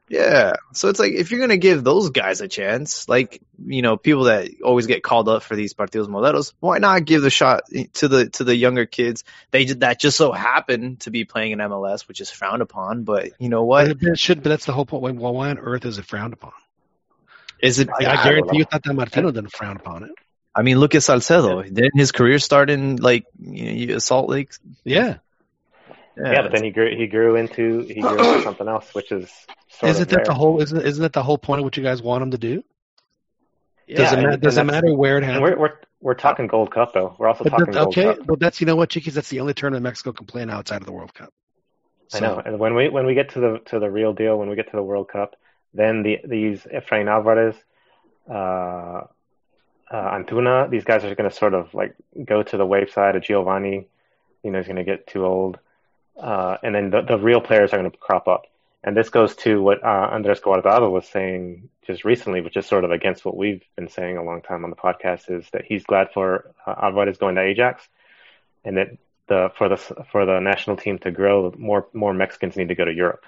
Yeah. 0.10 0.54
So 0.74 0.88
it's 0.90 1.00
like 1.00 1.14
if 1.14 1.32
you're 1.32 1.40
gonna 1.40 1.58
give 1.58 1.84
those 1.84 2.10
guys 2.12 2.40
a 2.42 2.48
chance, 2.48 3.10
like 3.10 3.42
you 3.66 3.82
know, 3.82 3.98
people 3.98 4.26
that 4.26 4.50
always 4.64 4.88
get 4.88 5.04
called 5.04 5.28
up 5.28 5.44
for 5.44 5.56
these 5.56 5.74
partidos 5.74 6.08
moleros, 6.08 6.54
why 6.60 6.78
not 6.78 7.04
give 7.06 7.22
the 7.22 7.30
shot 7.30 7.64
to 7.96 8.08
the 8.08 8.30
to 8.30 8.44
the 8.44 8.56
younger 8.56 8.86
kids? 8.86 9.24
They 9.52 9.66
ju- 9.66 9.76
that 9.76 10.00
just 10.00 10.18
so 10.18 10.32
happen 10.32 10.96
to 10.98 11.12
be 11.12 11.26
playing 11.26 11.52
in 11.52 11.60
MLS, 11.60 12.08
which 12.08 12.22
is 12.22 12.30
frowned 12.30 12.62
upon. 12.62 13.04
But 13.04 13.32
you 13.40 13.50
know 13.50 13.64
what? 13.64 14.00
But 14.00 14.08
it 14.08 14.20
should. 14.20 14.44
But 14.44 14.50
that's 14.50 14.66
the 14.66 14.74
whole 14.74 14.86
point. 14.86 15.18
Why, 15.18 15.30
why 15.32 15.50
on 15.50 15.60
earth 15.60 15.86
is 15.86 15.98
it 15.98 16.06
frowned 16.06 16.34
upon? 16.34 16.54
Is 17.60 17.80
it? 17.80 17.90
I, 17.90 18.06
I 18.06 18.22
I 18.22 18.24
guarantee 18.24 18.52
know. 18.54 18.60
you, 18.60 18.66
Tata 18.66 18.94
Martino 18.94 19.32
didn't 19.32 19.52
frown 19.52 19.76
upon 19.76 20.04
it. 20.04 20.12
I 20.56 20.62
mean, 20.62 20.80
look 20.80 20.96
at 20.96 21.04
Salcedo. 21.04 21.62
Didn't 21.64 21.98
his 21.98 22.12
career 22.12 22.40
start 22.40 22.70
in 22.70 22.96
like 22.96 23.26
you 23.40 23.88
know, 23.88 24.00
Salt 24.00 24.30
Lake? 24.30 24.52
Yeah. 24.84 25.18
yeah. 26.16 26.42
but 26.44 26.52
then 26.52 26.64
he 26.64 26.72
grew. 26.72 26.96
He 26.96 27.08
grew 27.08 27.36
into 27.36 27.82
he 27.82 28.00
grew 28.02 28.18
into 28.18 28.42
something 28.44 28.68
else, 28.68 28.94
which 28.96 29.12
is 29.12 29.30
sort 29.30 29.57
Isn't 29.84 30.10
that 30.10 30.26
the 30.26 30.34
whole? 30.34 30.62
Isn't 30.62 30.82
isn't 30.82 31.02
that 31.02 31.14
the 31.14 31.24
whole 31.24 31.38
point 31.38 31.60
of 31.60 31.64
what 31.66 31.78
you 31.78 31.84
guys 31.84 32.02
want 32.02 32.22
them 32.22 32.32
to 32.32 32.38
do? 32.38 32.64
yeah, 33.88 33.98
Does 33.98 34.12
it, 34.14 34.16
and- 34.20 34.28
ma- 34.28 34.34
and 34.34 34.42
does 34.42 34.58
it 34.58 34.64
matter 34.64 34.94
where 34.94 35.18
it 35.18 35.24
happens? 35.24 35.42
we're 35.42 35.58
we're 35.58 35.74
we're 36.02 36.14
talking 36.14 36.48
Gold 36.48 36.72
Cup 36.72 36.94
though. 36.94 37.16
We're 37.18 37.28
also 37.28 37.44
But 37.44 37.52
talking 37.52 37.74
Gold 37.74 37.88
okay, 37.90 38.16
Cup. 38.16 38.26
but 38.26 38.40
that's 38.40 38.60
you 38.62 38.68
know 38.68 38.76
what, 38.76 38.90
Chiquis, 38.90 39.14
that's 39.14 39.30
the 39.30 39.40
only 39.40 39.54
tournament 39.54 39.84
Mexico 39.84 40.12
can 40.14 40.26
play 40.26 40.44
outside 40.44 40.82
of 40.82 40.86
the 40.86 40.92
World 40.94 41.14
Cup. 41.14 41.34
I 42.14 42.20
know. 42.22 42.42
And 42.44 42.58
when 42.60 42.74
we 42.76 42.90
when 42.90 43.06
we 43.06 43.14
get 43.14 43.30
to 43.32 43.40
the 43.40 43.60
to 43.66 43.80
the 43.80 43.90
real 43.90 44.14
deal, 44.14 44.38
when 44.38 44.50
we 44.50 44.56
get 44.56 44.70
to 44.72 44.76
the 44.76 44.84
World 44.84 45.10
Cup, 45.10 45.36
then 45.74 46.04
the 46.04 46.20
these 46.24 46.62
Efrain 46.64 47.08
Alvarez, 47.10 47.56
uh, 48.30 48.34
uh, 48.34 49.08
Antuna, 49.92 50.70
these 50.70 50.84
guys 50.84 51.04
are 51.04 51.16
going 51.16 51.30
to 51.30 51.36
sort 51.36 51.54
of 51.54 51.74
like 51.74 51.96
go 52.24 52.44
to 52.44 52.58
the 52.58 52.66
wave 52.66 52.92
side 52.92 53.16
of 53.16 53.24
Giovanni. 53.24 53.88
You 54.44 54.52
know, 54.52 54.60
he's 54.60 54.68
going 54.68 54.78
to 54.78 54.84
get 54.84 55.08
too 55.08 55.26
old, 55.26 55.60
uh, 56.22 56.58
and 56.64 56.74
then 56.76 56.90
the, 56.92 57.02
the 57.02 57.18
real 57.18 57.42
players 57.42 57.74
are 57.74 57.78
going 57.78 57.90
to 57.92 57.98
crop 57.98 58.28
up. 58.28 58.44
And 58.88 58.96
this 58.96 59.10
goes 59.10 59.36
to 59.44 59.62
what 59.62 59.84
uh, 59.84 60.08
Andres 60.14 60.40
Guardado 60.40 60.90
was 60.90 61.06
saying 61.10 61.68
just 61.86 62.06
recently, 62.06 62.40
which 62.40 62.56
is 62.56 62.66
sort 62.66 62.86
of 62.86 62.92
against 62.92 63.26
what 63.26 63.36
we've 63.36 63.62
been 63.76 63.90
saying 63.90 64.16
a 64.16 64.24
long 64.24 64.42
time 64.42 64.64
on 64.64 64.70
the 64.70 64.78
podcast, 64.78 65.30
is 65.30 65.46
that 65.52 65.66
he's 65.66 65.84
glad 65.84 66.08
for 66.14 66.56
uh, 66.66 66.74
Alvarez 66.84 67.18
going 67.18 67.36
to 67.36 67.42
Ajax, 67.42 67.86
and 68.64 68.78
that 68.78 68.92
the 69.28 69.52
for 69.58 69.68
the 69.68 69.76
for 69.76 70.26
the 70.26 70.40
national 70.40 70.78
team 70.78 71.00
to 71.00 71.12
grow, 71.12 71.54
more 71.58 71.90
more 71.92 72.14
Mexicans 72.14 72.56
need 72.56 72.70
to 72.70 72.76
go 72.76 72.86
to 72.86 72.94
Europe. 72.94 73.26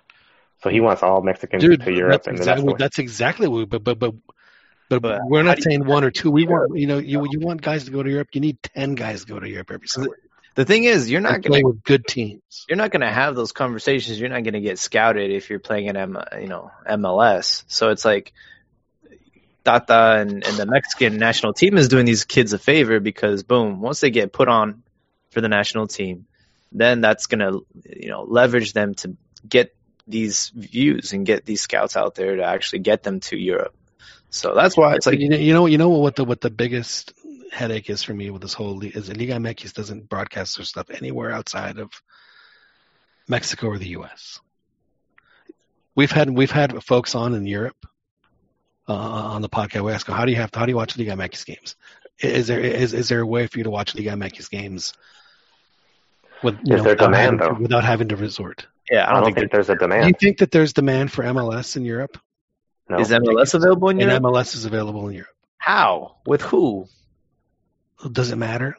So 0.64 0.70
he 0.70 0.80
wants 0.80 1.04
all 1.04 1.22
Mexicans 1.22 1.62
Dude, 1.62 1.82
to 1.82 1.92
Europe, 1.92 2.24
that's 2.24 2.28
and 2.28 2.38
exactly, 2.38 2.66
that's, 2.68 2.80
that's 2.80 3.00
exactly 3.00 3.50
what 3.50 3.58
we, 3.58 3.66
but, 3.66 3.84
but, 3.84 4.00
but, 4.00 4.16
but, 4.88 5.02
But 5.02 5.20
we're 5.26 5.44
not 5.44 5.62
saying 5.62 5.86
one 5.86 6.06
or 6.06 6.12
two. 6.12 6.32
We 6.32 6.46
want, 6.46 6.78
you 6.80 6.88
know, 6.88 7.00
you, 7.00 7.28
you 7.30 7.40
want 7.42 7.62
guys 7.62 7.84
to 7.84 7.92
go 7.92 8.02
to 8.02 8.10
Europe. 8.10 8.30
You 8.32 8.40
need 8.40 8.64
10 8.64 8.96
guys 8.96 9.26
to 9.26 9.34
go 9.34 9.40
to 9.40 9.48
Europe 9.48 9.72
every 9.72 9.88
summer. 9.90 10.18
The 10.56 10.66
thing 10.66 10.84
is, 10.84 11.10
you're 11.10 11.22
not 11.22 11.42
gonna 11.42 11.50
play 11.50 11.64
with 11.64 11.84
good 11.84 12.06
teams. 12.06 12.42
you're 12.68 12.78
not 12.78 12.92
going 12.92 13.02
to 13.02 13.12
have 13.12 13.36
those 13.36 13.52
conversations. 13.52 14.20
You're 14.20 14.30
not 14.30 14.44
going 14.44 14.54
to 14.54 14.62
get 14.62 14.80
scouted 14.80 15.32
if 15.32 15.50
you're 15.50 15.60
playing 15.60 15.88
in 15.88 15.96
M, 15.96 16.18
you 16.40 16.48
know, 16.48 16.72
MLS. 16.88 17.64
So 17.68 17.90
it's 17.90 18.04
like 18.04 18.34
Tata 19.64 20.20
and, 20.20 20.46
and 20.46 20.58
the 20.58 20.66
Mexican 20.66 21.18
national 21.18 21.54
team 21.54 21.78
is 21.78 21.88
doing 21.88 22.06
these 22.06 22.26
kids 22.26 22.54
a 22.54 22.60
favor 22.60 23.00
because 23.00 23.44
boom, 23.44 23.82
once 23.82 24.00
they 24.00 24.10
get 24.10 24.34
put 24.34 24.48
on 24.48 24.84
for 25.30 25.42
the 25.42 25.50
national 25.50 25.88
team, 25.88 26.26
then 26.72 27.02
that's 27.02 27.28
going 27.28 27.40
to, 27.40 27.66
you 27.86 28.10
know, 28.10 28.24
leverage 28.24 28.74
them 28.74 28.96
to 28.96 29.16
get 29.48 29.76
these 30.08 30.52
views 30.56 31.14
and 31.14 31.26
get 31.26 31.46
these 31.46 31.62
scouts 31.62 31.96
out 31.96 32.16
there 32.16 32.36
to 32.38 32.44
actually 32.44 32.80
get 32.80 33.04
them 33.04 33.20
to 33.20 33.38
Europe. 33.38 33.76
So 34.32 34.54
that's 34.54 34.78
why 34.78 34.96
it's 34.96 35.08
like, 35.08 35.20
you 35.20 35.30
know, 35.30 35.38
you 35.38 35.54
know, 35.54 35.66
you 35.66 35.78
know 35.78 35.90
what 35.90 36.16
the 36.16 36.24
what 36.24 36.42
the 36.42 36.52
biggest 36.52 37.14
headache 37.52 37.90
is 37.90 38.04
for 38.04 38.14
me 38.14 38.30
with 38.30 38.42
this 38.42 38.54
whole 38.54 38.76
league 38.76 38.96
is 38.96 39.08
that 39.08 39.18
Liga 39.18 39.34
MX 39.34 39.74
doesn't 39.74 40.10
broadcast 40.10 40.58
their 40.58 40.66
stuff 40.66 40.90
anywhere 40.92 41.32
outside 41.32 41.78
of 41.80 41.90
Mexico 43.28 43.68
or 43.68 43.78
the 43.78 43.90
U.S. 43.90 44.40
We've 45.96 46.12
had 46.12 46.30
we've 46.30 46.52
had 46.52 46.84
folks 46.84 47.16
on 47.16 47.34
in 47.34 47.46
Europe 47.46 47.86
uh, 48.88 48.94
on 48.94 49.42
the 49.42 49.50
podcast. 49.50 49.84
We 49.84 49.92
ask 49.92 50.06
them, 50.06 50.16
how 50.16 50.26
do 50.26 50.32
you 50.32 50.38
have 50.38 50.52
to, 50.52 50.60
how 50.60 50.66
do 50.66 50.72
you 50.72 50.76
watch 50.78 50.98
Liga 50.98 51.12
MX 51.12 51.46
games? 51.46 51.76
Is 52.20 52.48
there 52.48 52.60
is 52.60 52.94
is 52.94 53.10
there 53.10 53.22
a 53.22 53.26
way 53.26 53.48
for 53.48 53.58
you 53.58 53.64
to 53.64 53.70
watch 53.70 53.96
Liga 53.96 54.12
MX 54.12 54.50
games 54.50 54.94
with 56.44 56.56
you 56.64 56.76
Is 56.76 56.84
know 56.84 56.84
there 56.84 56.94
without 56.94 57.06
demand, 57.06 57.40
having, 57.42 57.56
though? 57.56 57.62
without 57.62 57.84
having 57.84 58.08
to 58.10 58.16
resort? 58.16 58.68
yeah, 58.92 59.10
I 59.10 59.20
don't 59.20 59.34
think 59.34 59.52
there's 59.52 59.70
a 59.70 59.76
demand. 59.76 60.04
Do 60.04 60.08
you 60.08 60.14
think 60.20 60.40
that 60.40 60.52
there's 60.52 60.74
demand 60.74 61.12
for 61.12 61.24
MLS 61.24 61.76
in 61.78 61.86
Europe? 61.86 62.18
No. 62.90 63.00
is 63.00 63.10
MLS 63.12 63.54
available 63.54 63.90
in 63.90 64.00
And 64.02 64.10
Europe? 64.10 64.24
MLS 64.24 64.56
is 64.56 64.66
available 64.66 65.08
in 65.10 65.14
Europe. 65.16 65.36
How? 65.60 66.16
With 66.26 66.42
who? 66.42 66.88
Does 68.12 68.32
it 68.32 68.36
matter? 68.38 68.78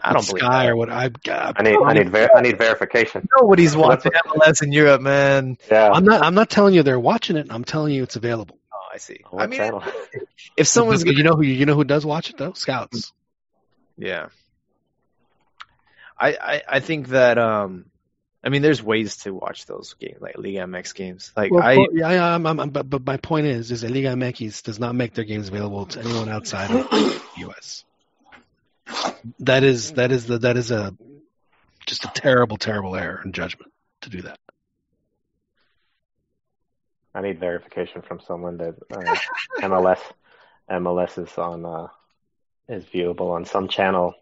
I 0.00 0.12
don't 0.12 0.26
believe 0.26 0.42
Sky 0.42 0.64
that. 0.66 0.70
or 0.70 0.76
what 0.76 0.90
I 0.90 1.08
got. 1.08 1.58
I 1.58 1.62
need 1.62 1.76
I 1.84 1.92
need 1.92 2.10
ver- 2.10 2.30
I 2.34 2.40
need 2.40 2.56
verification. 2.56 3.26
Nobody's 3.36 3.76
watching 3.76 4.12
MLS 4.12 4.62
in 4.62 4.70
Europe, 4.72 5.00
man. 5.02 5.56
Yeah. 5.70 5.90
I'm 5.90 6.04
not 6.04 6.22
I'm 6.22 6.34
not 6.34 6.48
telling 6.50 6.74
you 6.74 6.82
they're 6.84 7.00
watching 7.00 7.36
it. 7.36 7.48
I'm 7.50 7.64
telling 7.64 7.92
you 7.94 8.04
it's 8.04 8.14
available. 8.16 8.58
Oh, 8.72 8.76
I 8.94 8.98
see. 8.98 9.20
What 9.30 9.42
I 9.42 9.46
mean, 9.48 9.58
channel? 9.58 9.82
if 10.56 10.68
someone's 10.68 11.04
you 11.04 11.24
know 11.24 11.32
who 11.32 11.42
you 11.42 11.66
know 11.66 11.74
who 11.74 11.82
does 11.84 12.06
watch 12.06 12.30
it 12.30 12.36
though? 12.36 12.52
Scouts. 12.52 13.12
Yeah. 13.96 14.28
I, 16.18 16.28
I 16.40 16.62
I 16.68 16.80
think 16.80 17.08
that 17.08 17.38
um 17.38 17.86
I 18.44 18.50
mean 18.50 18.62
there's 18.62 18.82
ways 18.82 19.16
to 19.18 19.34
watch 19.34 19.66
those 19.66 19.94
games 19.94 20.20
like 20.20 20.38
Liga 20.38 20.60
MX 20.60 20.94
games. 20.94 21.32
Like 21.36 21.50
Well, 21.50 21.62
I 21.62 21.74
for- 21.74 21.88
yeah, 21.92 22.10
yeah, 22.12 22.34
I'm, 22.34 22.46
I'm, 22.46 22.60
I'm- 22.60 22.70
but, 22.70 22.88
but 22.88 23.04
my 23.04 23.16
point 23.16 23.46
is, 23.46 23.72
is 23.72 23.80
that 23.80 23.90
Liga 23.90 24.08
MX 24.10 24.62
does 24.62 24.78
not 24.78 24.94
make 24.94 25.14
their 25.14 25.24
games 25.24 25.48
available 25.48 25.86
to 25.86 26.00
anyone 26.00 26.28
outside 26.28 26.70
of 26.70 26.88
the 26.88 27.20
U.S. 27.38 27.84
That 29.40 29.64
is 29.64 29.92
that 29.92 30.12
is 30.12 30.26
the 30.26 30.38
that 30.38 30.56
is 30.56 30.70
a 30.70 30.94
just 31.86 32.04
a 32.04 32.10
terrible, 32.14 32.56
terrible 32.56 32.96
error 32.96 33.20
in 33.24 33.32
judgment 33.32 33.72
to 34.02 34.10
do 34.10 34.22
that. 34.22 34.38
I 37.14 37.22
need 37.22 37.40
verification 37.40 38.02
from 38.02 38.20
someone 38.20 38.58
that 38.58 38.74
uh, 38.92 39.16
MLS 39.62 40.00
MLS 40.70 41.18
is 41.18 41.36
on 41.38 41.64
uh, 41.64 41.88
is 42.68 42.84
viewable 42.84 43.32
on 43.32 43.44
some 43.44 43.68
channel. 43.68 44.14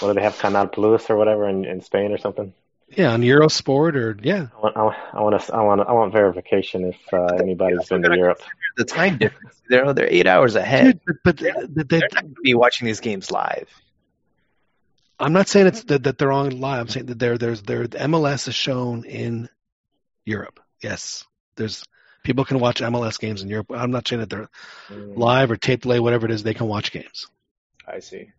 What 0.00 0.08
do 0.08 0.14
they 0.14 0.22
have? 0.22 0.38
Canal 0.38 0.68
Plus 0.68 1.08
or 1.08 1.16
whatever 1.16 1.48
in, 1.48 1.64
in 1.64 1.80
Spain 1.80 2.12
or 2.12 2.18
something. 2.18 2.52
Yeah, 2.96 3.12
on 3.12 3.22
Eurosport 3.22 3.94
or 3.94 4.18
yeah, 4.22 4.48
I 4.54 4.60
want 4.60 4.76
I 4.76 4.82
want 4.82 4.96
I 5.14 5.20
want, 5.20 5.40
to, 5.42 5.54
I 5.54 5.62
want, 5.62 5.80
I 5.80 5.92
want 5.92 6.12
verification 6.12 6.84
if 6.84 7.12
uh, 7.12 7.36
anybody's 7.36 7.88
been 7.88 8.02
to 8.02 8.16
Europe. 8.16 8.42
the 8.76 8.84
time 8.84 9.18
difference. 9.18 9.60
They're 9.68 9.94
they're 9.94 10.12
eight 10.12 10.26
hours 10.26 10.56
ahead. 10.56 11.00
Dude, 11.06 11.16
but, 11.24 11.36
but 11.36 11.36
they, 11.38 11.52
they, 11.84 11.98
They're 12.00 12.08
not 12.12 12.22
going 12.22 12.34
to 12.34 12.40
be 12.42 12.54
watching 12.54 12.86
these 12.86 13.00
games 13.00 13.30
live. 13.30 13.68
I'm 15.18 15.32
not 15.32 15.48
saying 15.48 15.68
it's 15.68 15.84
that, 15.84 16.02
that 16.02 16.18
they're 16.18 16.32
on 16.32 16.60
live. 16.60 16.80
I'm 16.80 16.88
saying 16.88 17.06
that 17.06 17.18
there 17.18 17.38
there's 17.38 17.62
there 17.62 17.86
the 17.86 17.98
MLS 17.98 18.48
is 18.48 18.54
shown 18.54 19.04
in 19.04 19.48
Europe. 20.26 20.60
Yes, 20.82 21.24
there's 21.56 21.84
people 22.24 22.44
can 22.44 22.58
watch 22.58 22.80
MLS 22.80 23.18
games 23.18 23.42
in 23.42 23.48
Europe. 23.48 23.68
I'm 23.70 23.90
not 23.90 24.06
saying 24.06 24.20
that 24.20 24.30
they're 24.30 24.50
live 24.90 25.50
or 25.50 25.56
tape 25.56 25.82
delay, 25.82 26.00
whatever 26.00 26.26
it 26.26 26.32
is. 26.32 26.42
They 26.42 26.54
can 26.54 26.66
watch 26.66 26.92
games. 26.92 27.28
I 27.86 28.00
see. 28.00 28.30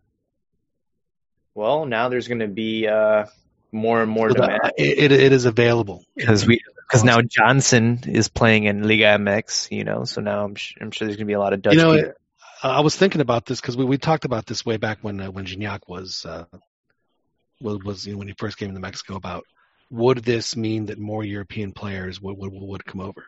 Well, 1.54 1.86
now 1.86 2.08
there's 2.08 2.28
going 2.28 2.40
to 2.40 2.48
be 2.48 2.86
uh, 2.88 3.26
more 3.74 4.00
and 4.02 4.10
more 4.10 4.30
So 4.30 4.34
demand 4.36 4.60
that- 4.62 4.74
it, 4.78 4.98
it, 4.98 5.12
it 5.12 5.32
is 5.32 5.44
available. 5.44 6.04
because 6.16 6.46
we 6.46 6.62
because 6.86 7.02
now 7.04 7.20
Johnson 7.22 8.00
is 8.06 8.28
playing 8.28 8.64
in 8.64 8.86
Liga 8.86 9.04
MX. 9.18 9.70
You 9.70 9.84
know, 9.84 10.04
so 10.04 10.20
now 10.20 10.44
I'm 10.44 10.54
sh- 10.54 10.76
I'm 10.80 10.90
sure 10.90 11.06
there's 11.06 11.16
going 11.16 11.26
to 11.26 11.30
be 11.30 11.34
a 11.34 11.40
lot 11.40 11.52
of 11.52 11.62
Dutch. 11.62 11.74
You 11.74 11.80
know, 11.80 11.94
people. 11.96 12.12
Uh, 12.62 12.68
I 12.68 12.80
was 12.80 12.94
thinking 12.96 13.20
about 13.20 13.44
this 13.46 13.60
because 13.60 13.76
we, 13.76 13.84
we 13.84 13.98
talked 13.98 14.24
about 14.24 14.46
this 14.46 14.64
way 14.64 14.76
back 14.78 14.98
when 15.02 15.20
uh, 15.20 15.30
when 15.30 15.44
Gignac 15.44 15.80
was 15.88 16.24
uh, 16.24 16.44
was 17.60 17.78
was 17.84 18.06
you 18.06 18.12
know, 18.12 18.18
when 18.18 18.28
he 18.28 18.34
first 18.38 18.56
came 18.58 18.72
to 18.72 18.80
Mexico 18.80 19.16
about 19.16 19.44
would 19.90 20.18
this 20.18 20.56
mean 20.56 20.86
that 20.86 20.98
more 20.98 21.22
European 21.24 21.72
players 21.72 22.20
would 22.20 22.36
would, 22.38 22.52
would 22.52 22.84
come 22.84 23.00
over, 23.00 23.24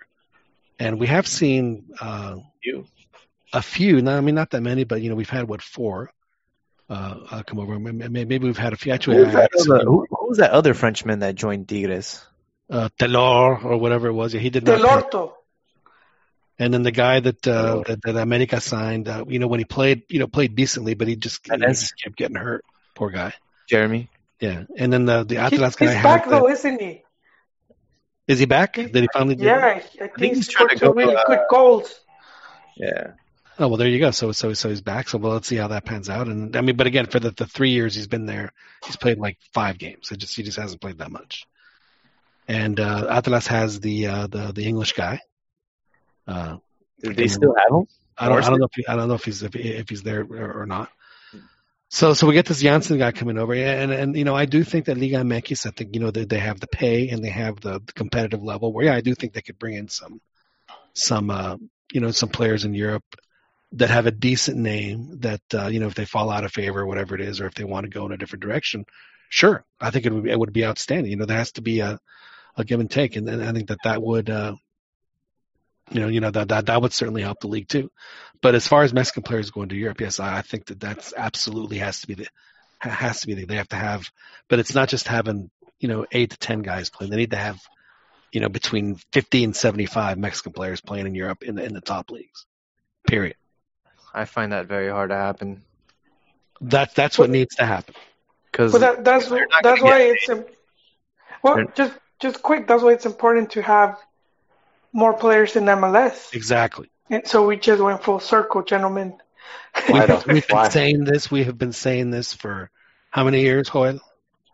and 0.79 0.99
we 0.99 1.07
have 1.07 1.27
seen 1.27 1.85
uh, 2.01 2.37
You. 2.63 2.87
a 3.53 3.63
few. 3.63 4.01
Not 4.03 4.17
I 4.17 4.21
mean 4.21 4.35
not 4.35 4.51
that 4.51 4.63
many, 4.63 4.85
but 4.85 5.03
you 5.03 5.09
know 5.11 5.17
we've 5.17 5.31
had 5.31 5.49
what 5.49 5.63
four 5.63 6.11
uh, 6.89 7.17
uh, 7.31 7.43
come 7.43 7.59
over. 7.59 7.79
Maybe 7.79 8.09
maybe 8.25 8.39
we've 8.47 8.57
had 8.59 8.73
a 8.73 8.77
few. 8.77 8.93
Actually, 8.93 9.19
Who 9.19 9.25
was, 9.25 9.35
that 9.35 9.51
other, 9.61 9.85
who, 9.85 10.07
who 10.27 10.31
was 10.31 10.39
that 10.39 10.51
other 10.51 10.75
Frenchman 10.75 11.21
that 11.21 11.35
joined 11.37 11.69
Tigres? 11.69 12.25
uh, 12.69 12.89
Taylor 12.99 13.57
or 13.63 13.79
whatever 13.79 14.09
it 14.09 14.13
was. 14.13 14.35
Yeah, 14.35 14.41
he 14.41 14.51
did 14.51 14.65
not. 14.67 14.81
Del 14.81 15.03
play. 15.03 15.33
And 16.59 16.75
then 16.75 16.83
the 16.83 16.91
guy 16.91 17.21
that 17.21 17.47
uh, 17.47 17.51
Oh. 17.53 17.85
that, 17.87 18.03
that 18.03 18.17
America 18.17 18.61
signed, 18.61 19.07
uh, 19.09 19.25
you 19.29 19.39
know, 19.39 19.47
when 19.47 19.61
he 19.61 19.65
played, 19.65 20.03
you 20.09 20.19
know, 20.19 20.27
played 20.27 20.57
decently, 20.57 20.95
but 20.95 21.07
he 21.07 21.15
just, 21.15 21.47
he 21.49 21.57
just 21.59 21.95
kept 22.03 22.17
getting 22.17 22.35
hurt. 22.37 22.65
Poor 22.95 23.11
guy. 23.11 23.35
Jeremy. 23.69 24.09
Yeah. 24.41 24.65
And 24.77 24.93
then 24.93 25.05
the 25.05 25.23
the 25.25 25.35
He- 25.37 25.41
Atlas 25.41 25.77
he's 25.79 25.89
guy 25.91 26.03
back 26.03 26.25
had. 26.25 26.33
though, 26.33 26.49
isn't 26.49 26.81
he? 26.81 27.05
is 28.27 28.41
he 28.41 28.47
back? 28.47 28.73
Did 28.75 28.97
he 28.97 29.09
finally? 29.13 29.37
do 29.37 29.43
it? 29.45 29.47
Yeah, 29.47 29.67
I 29.67 30.09
think, 30.09 30.19
he's 30.19 30.37
he's 30.39 30.49
trying 30.49 30.71
to 30.71 30.79
some 30.79 30.89
go, 30.89 30.95
really 30.95 31.15
uh, 31.15 31.25
good 31.27 31.45
goals. 31.49 31.95
Yeah. 32.77 33.13
Oh 33.59 33.69
well, 33.69 33.77
there 33.79 33.89
you 33.89 33.99
go. 33.99 34.11
So 34.11 34.33
so 34.33 34.53
so 34.53 34.69
he's 34.69 34.83
back. 34.83 35.09
So 35.09 35.19
well, 35.19 35.33
let's 35.33 35.49
see 35.49 35.57
how 35.57 35.69
that 35.69 35.85
pans 35.85 36.11
out. 36.11 36.29
And 36.29 36.57
I 36.57 36.61
mean, 36.61 36.77
but 36.77 36.87
again, 36.87 37.07
for 37.07 37.19
the, 37.19 37.31
the 37.31 37.47
three 37.47 37.71
years 37.71 37.95
he's 37.95 38.07
been 38.07 38.27
there, 38.27 38.53
he's 38.85 38.97
played 38.97 39.19
like 39.19 39.39
five 39.55 39.79
games. 39.79 40.13
It 40.13 40.19
just 40.19 40.37
he 40.37 40.43
just 40.43 40.59
hasn't 40.59 40.81
played 40.81 40.99
that 40.99 41.11
much. 41.11 41.47
And 42.49 42.79
uh, 42.79 43.07
Atlas 43.11 43.47
has 43.47 43.81
the 43.81 44.07
uh, 44.07 44.27
the 44.27 44.53
the 44.53 44.67
English 44.67 44.93
guy. 44.93 45.21
Uh, 46.27 46.59
Do 47.03 47.15
they 47.15 47.29
still 47.29 47.55
have 47.57 47.81
him? 47.81 47.87
I 48.19 48.29
don't, 48.29 48.45
I 48.45 48.51
don't 48.51 48.59
know 48.61 48.67
if 48.67 48.75
he, 48.75 48.87
I 48.87 48.97
don't 48.97 49.09
know 49.09 49.15
if 49.15 49.25
he's 49.25 49.43
if, 49.43 49.55
if 49.57 49.89
he's 49.89 50.03
there 50.03 50.23
or, 50.23 50.63
or 50.63 50.67
not. 50.67 50.91
So 51.89 52.15
so 52.15 52.27
we 52.27 52.35
get 52.35 52.47
this 52.47 52.61
Janssen 52.61 52.99
guy 52.99 53.13
coming 53.13 53.39
over, 53.39 53.55
and 53.55 53.93
and 53.93 54.17
you 54.17 54.25
know 54.25 54.35
I 54.35 54.45
do 54.45 54.65
think 54.65 54.87
that 54.87 54.99
Liga 54.99 55.17
MX, 55.17 55.67
I 55.67 55.71
think 55.71 55.95
you 55.95 56.01
know 56.01 56.11
they 56.11 56.25
they 56.25 56.39
have 56.39 56.61
the 56.61 56.67
pay 56.67 57.09
and 57.09 57.23
they 57.25 57.31
have 57.31 57.61
the, 57.61 57.81
the 57.85 57.93
competitive 57.93 58.43
level 58.43 58.73
where 58.73 58.87
yeah 58.87 58.95
I 58.95 59.01
do 59.01 59.15
think 59.15 59.33
they 59.33 59.43
could 59.43 59.59
bring 59.59 59.75
in 59.75 59.89
some 59.89 60.21
some 60.95 61.31
uh 61.31 61.57
you 61.93 62.01
know 62.01 62.11
some 62.11 62.29
players 62.29 62.65
in 62.65 62.75
Europe 62.75 63.05
that 63.73 63.91
have 63.91 64.07
a 64.07 64.13
decent 64.13 64.57
name 64.57 65.19
that 65.21 65.43
uh, 65.53 65.67
you 65.67 65.81
know 65.81 65.87
if 65.87 65.95
they 65.95 66.05
fall 66.05 66.31
out 66.31 66.45
of 66.45 66.53
favor 66.53 66.81
or 66.81 66.87
whatever 66.87 67.15
it 67.15 67.21
is 67.21 67.41
or 67.41 67.47
if 67.47 67.55
they 67.55 67.65
want 67.65 67.85
to 67.85 67.91
go 67.91 68.07
in 68.07 68.13
a 68.13 68.17
different 68.17 68.43
direction, 68.43 68.85
sure 69.29 69.65
I 69.81 69.91
think 69.91 70.07
it 70.07 70.13
would 70.13 70.25
be, 70.25 70.31
it 70.31 70.39
would 70.39 70.53
be 70.53 70.65
outstanding. 70.65 71.11
You 71.11 71.17
know 71.17 71.27
there 71.27 71.39
has 71.39 71.53
to 71.53 71.63
be 71.63 71.81
a 71.81 71.99
a 72.57 72.65
give 72.65 72.81
and 72.81 72.91
take, 72.91 73.17
and, 73.17 73.29
and 73.29 73.43
I 73.43 73.53
think 73.53 73.69
that 73.69 73.83
that 73.85 74.03
would 74.03 74.31
uh, 74.31 74.55
you 75.91 76.01
know 76.01 76.09
you 76.09 76.21
know 76.21 76.31
that 76.31 76.49
that 76.49 76.67
that 76.67 76.83
would 76.83 76.93
certainly 76.93 77.23
help 77.23 77.41
the 77.41 77.49
league 77.49 77.69
too. 77.69 77.91
But 78.41 78.55
as 78.55 78.67
far 78.67 78.83
as 78.83 78.93
Mexican 78.93 79.23
players 79.23 79.51
going 79.51 79.71
to 79.71 79.77
Europe, 79.77 80.01
yes, 80.01 80.21
I, 80.21 80.39
I 80.39 80.43
think 80.43 80.67
that 80.67 80.81
that's 80.81 81.13
absolutely 81.17 81.79
has 81.79 82.01
to 82.01 82.07
be 82.07 82.15
the 82.15 82.29
has 82.81 83.21
to 83.23 83.27
be 83.27 83.35
the, 83.35 83.45
they 83.47 83.57
have 83.57 83.69
to 83.69 83.77
have. 83.77 84.11
But 84.49 84.59
it's 84.59 84.75
not 84.75 84.89
just 84.89 85.09
having 85.09 85.51
you 85.79 85.89
know 85.89 86.07
eight 86.13 86.31
to 86.31 86.39
ten 86.39 86.63
guys 86.63 86.91
playing. 86.91 87.11
They 87.11 87.19
need 87.19 87.31
to 87.33 87.37
have 87.37 87.61
you 88.33 88.41
know 88.41 88.49
between 88.49 88.97
fifty 89.13 89.45
and 89.45 89.55
seventy 89.55 89.87
five 89.87 90.19
Mexican 90.19 90.53
players 90.53 90.81
playing 90.81 91.07
in 91.07 91.15
Europe 91.15 91.43
in 91.43 91.57
the 91.57 91.65
in 91.65 91.75
the 91.75 91.81
top 91.81 92.11
leagues. 92.11 92.47
Period. 93.07 93.37
I 94.17 94.25
find 94.25 94.53
that 94.53 94.67
very 94.67 94.89
hard 94.89 95.11
to 95.11 95.17
happen 95.17 95.63
That's 96.61 96.95
that's 96.95 97.19
what 97.19 97.31
needs 97.31 97.55
to 97.57 97.67
happen. 97.67 97.95
because 98.51 98.73
that, 98.73 99.05
that's 99.05 99.29
that's 99.63 99.83
why 99.83 100.01
it's 100.03 100.29
im- 100.29 100.45
well 101.43 101.57
They're- 101.57 101.73
just 101.77 101.95
just 102.19 102.43
quick. 102.43 102.67
That's 102.67 102.83
why 102.83 102.93
it's 102.93 103.07
important 103.07 103.51
to 103.53 103.63
have 103.63 103.99
more 104.93 105.13
players 105.13 105.55
in 105.57 105.65
MLS. 105.65 106.33
Exactly. 106.35 106.91
And 107.11 107.27
so 107.27 107.47
we 107.47 107.57
just 107.59 107.83
went 107.83 108.03
full 108.03 108.21
circle, 108.21 108.63
gentlemen. 108.63 109.19
We've, 109.93 110.27
we've 110.27 110.49
been 110.49 110.71
saying 110.71 111.05
this. 111.05 111.31
We 111.31 111.45
have 111.45 111.59
been 111.59 111.73
saying 111.75 112.11
this 112.11 112.33
for 112.33 112.71
how 113.11 113.25
many 113.25 113.43
years, 113.43 113.69
Joel? 113.69 114.01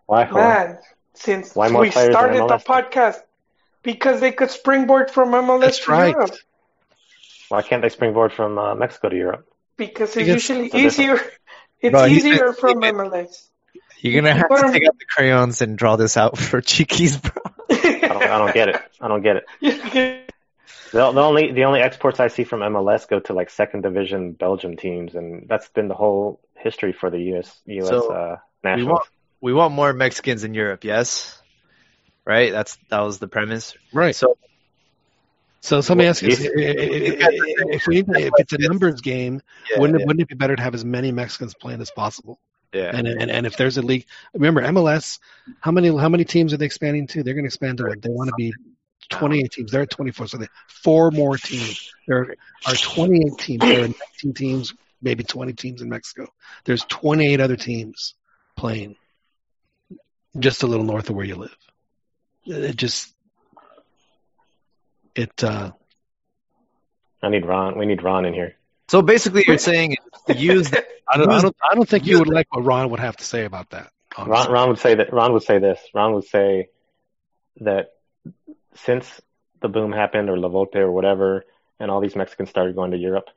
Why? 0.06 0.24
Why? 0.24 0.40
Man, 0.40 0.78
since 1.14 1.54
Why 1.54 1.70
we 1.70 1.90
started 1.90 2.48
the 2.48 2.58
podcast, 2.58 3.20
because 3.82 4.20
they 4.20 4.32
could 4.32 4.50
springboard 4.50 5.10
from 5.10 5.30
MLS 5.30 5.60
That's 5.60 5.84
to 5.84 5.90
right. 5.92 6.10
Europe. 6.10 6.34
Why 7.48 7.62
can't 7.62 7.82
they 7.82 7.90
springboard 7.90 8.32
from 8.32 8.58
uh, 8.58 8.74
Mexico 8.74 9.08
to 9.10 9.16
Europe? 9.16 9.48
Because 9.76 10.16
it's 10.16 10.16
Because- 10.16 10.48
usually 10.48 10.70
easier. 10.86 11.20
It's 11.80 11.90
Bro, 11.90 12.06
easier 12.06 12.44
been 12.44 12.54
from 12.54 12.70
sleeping. 12.80 12.94
MLS. 12.94 13.48
you're 14.00 14.22
gonna 14.22 14.34
have 14.34 14.46
Put 14.48 14.60
to 14.60 14.66
'em- 14.66 14.72
take 14.72 14.86
out 14.86 14.96
the 15.00 15.04
crayons 15.04 15.62
and 15.62 15.76
draw 15.76 15.96
this 15.96 16.16
out 16.16 16.38
for 16.38 16.60
Chiquis, 16.60 17.16
bro. 17.16 17.32
I 17.70 17.98
don't, 18.06 18.22
I 18.22 18.38
don't 18.38 18.54
get 18.54 18.68
it. 18.68 18.76
I 19.00 19.08
don't 19.08 19.22
get 19.28 19.36
it. 19.38 19.46
The, 20.92 21.10
the 21.10 21.20
only 21.20 21.50
the 21.50 21.64
only 21.64 21.80
exports 21.80 22.20
I 22.20 22.28
see 22.28 22.44
from 22.44 22.60
MLS 22.60 23.08
go 23.08 23.18
to 23.18 23.32
like 23.32 23.50
second 23.50 23.80
division 23.82 24.30
Belgium 24.30 24.76
teams, 24.76 25.16
and 25.16 25.48
that's 25.48 25.68
been 25.70 25.88
the 25.88 25.94
whole 25.94 26.38
history 26.54 26.92
for 26.92 27.10
the 27.10 27.18
US 27.34 27.60
US 27.66 27.88
So, 27.88 28.12
uh, 28.12 28.36
we 28.76 28.84
want 28.84 29.04
we 29.40 29.52
want 29.52 29.74
more 29.74 29.92
Mexicans 29.92 30.44
in 30.44 30.54
Europe, 30.54 30.84
yes. 30.84 31.36
Right? 32.24 32.52
That's 32.52 32.78
that 32.90 33.00
was 33.00 33.18
the 33.18 33.26
premise. 33.26 33.74
Right. 33.92 34.14
So 34.14 34.36
So 35.62 35.78
let 35.78 35.96
me 35.96 36.06
ask 36.06 36.22
you: 36.22 36.28
Yes. 36.30 36.40
if, 36.40 36.46
eh, 36.46 36.60
eh, 36.60 37.24
eh, 37.24 37.74
if, 37.74 37.86
we 37.86 38.00
if 38.00 38.32
it's 38.36 38.52
a 38.52 38.58
numbers 38.58 39.00
game, 39.00 39.40
yeah, 39.70 39.78
wouldn't 39.78 39.98
yeah, 39.98 40.02
it, 40.02 40.06
wouldn't 40.06 40.22
it 40.22 40.28
be 40.28 40.34
better 40.34 40.56
to 40.56 40.62
have 40.62 40.74
as 40.74 40.84
many 40.84 41.12
Mexicans 41.12 41.54
playing 41.54 41.80
as 41.80 41.90
possible? 41.90 42.40
yeah. 42.72 42.90
And, 42.94 43.06
and 43.06 43.30
and 43.30 43.46
if 43.46 43.56
there's 43.56 43.78
a 43.78 43.82
league, 43.82 44.06
remember 44.34 44.62
MLS, 44.62 45.20
how 45.60 45.70
many 45.70 45.96
how 45.96 46.08
many 46.08 46.24
teams 46.24 46.52
are 46.52 46.56
they 46.56 46.66
expanding 46.66 47.06
to? 47.08 47.22
They're 47.22 47.34
going 47.34 47.44
to 47.44 47.48
expand 47.48 47.78
to 47.78 47.84
what? 47.84 48.02
They 48.02 48.08
want 48.08 48.28
to 48.28 48.34
be 48.36 48.52
28 49.10 49.52
teams. 49.52 49.70
They're 49.70 49.82
at 49.82 49.90
24, 49.90 50.26
so 50.26 50.38
they 50.38 50.48
four 50.68 51.10
more 51.10 51.36
teams. 51.36 51.92
There 52.08 52.34
are 52.66 52.74
28 52.74 53.38
teams. 53.38 53.60
There 53.60 53.84
are 53.84 53.88
19 54.24 54.34
teams, 54.34 54.74
maybe 55.00 55.22
20 55.22 55.52
teams 55.52 55.82
in 55.82 55.88
Mexico. 55.88 56.26
There's 56.64 56.84
28 56.84 57.40
other 57.40 57.56
teams 57.56 58.14
playing 58.56 58.96
just 60.38 60.62
a 60.62 60.66
little 60.66 60.84
north 60.84 61.10
of 61.10 61.16
where 61.16 61.26
you 61.26 61.36
live. 61.36 61.56
It 62.46 62.76
just 62.76 63.11
it 65.14 65.44
uh 65.44 65.72
I 67.22 67.28
need 67.28 67.46
Ron. 67.46 67.78
We 67.78 67.86
need 67.86 68.02
Ron 68.02 68.24
in 68.24 68.34
here. 68.34 68.56
So 68.88 69.00
basically, 69.00 69.44
you're 69.46 69.58
saying 69.58 69.96
use 70.28 70.70
I 71.08 71.16
don't 71.16 71.30
I 71.30 71.40
don't 71.40 71.56
I 71.70 71.74
don't 71.74 71.88
think 71.88 72.06
you 72.06 72.18
would 72.18 72.28
like 72.28 72.52
what 72.54 72.64
Ron 72.64 72.90
would 72.90 73.00
have 73.00 73.16
to 73.16 73.24
say 73.24 73.44
about 73.44 73.70
that. 73.70 73.90
Ron. 74.18 74.52
Ron 74.52 74.68
would 74.68 74.78
say 74.78 74.94
that. 74.96 75.12
Ron 75.12 75.32
would 75.32 75.42
say 75.42 75.58
this. 75.58 75.80
Ron 75.94 76.14
would 76.14 76.24
say 76.24 76.68
that 77.60 77.92
since 78.74 79.20
the 79.60 79.68
boom 79.68 79.92
happened, 79.92 80.28
or 80.28 80.38
La 80.38 80.48
Volte, 80.48 80.76
or 80.76 80.90
whatever, 80.90 81.44
and 81.78 81.90
all 81.90 82.00
these 82.00 82.16
Mexicans 82.16 82.50
started 82.50 82.74
going 82.74 82.90
to 82.90 82.96
Europe, 82.96 83.28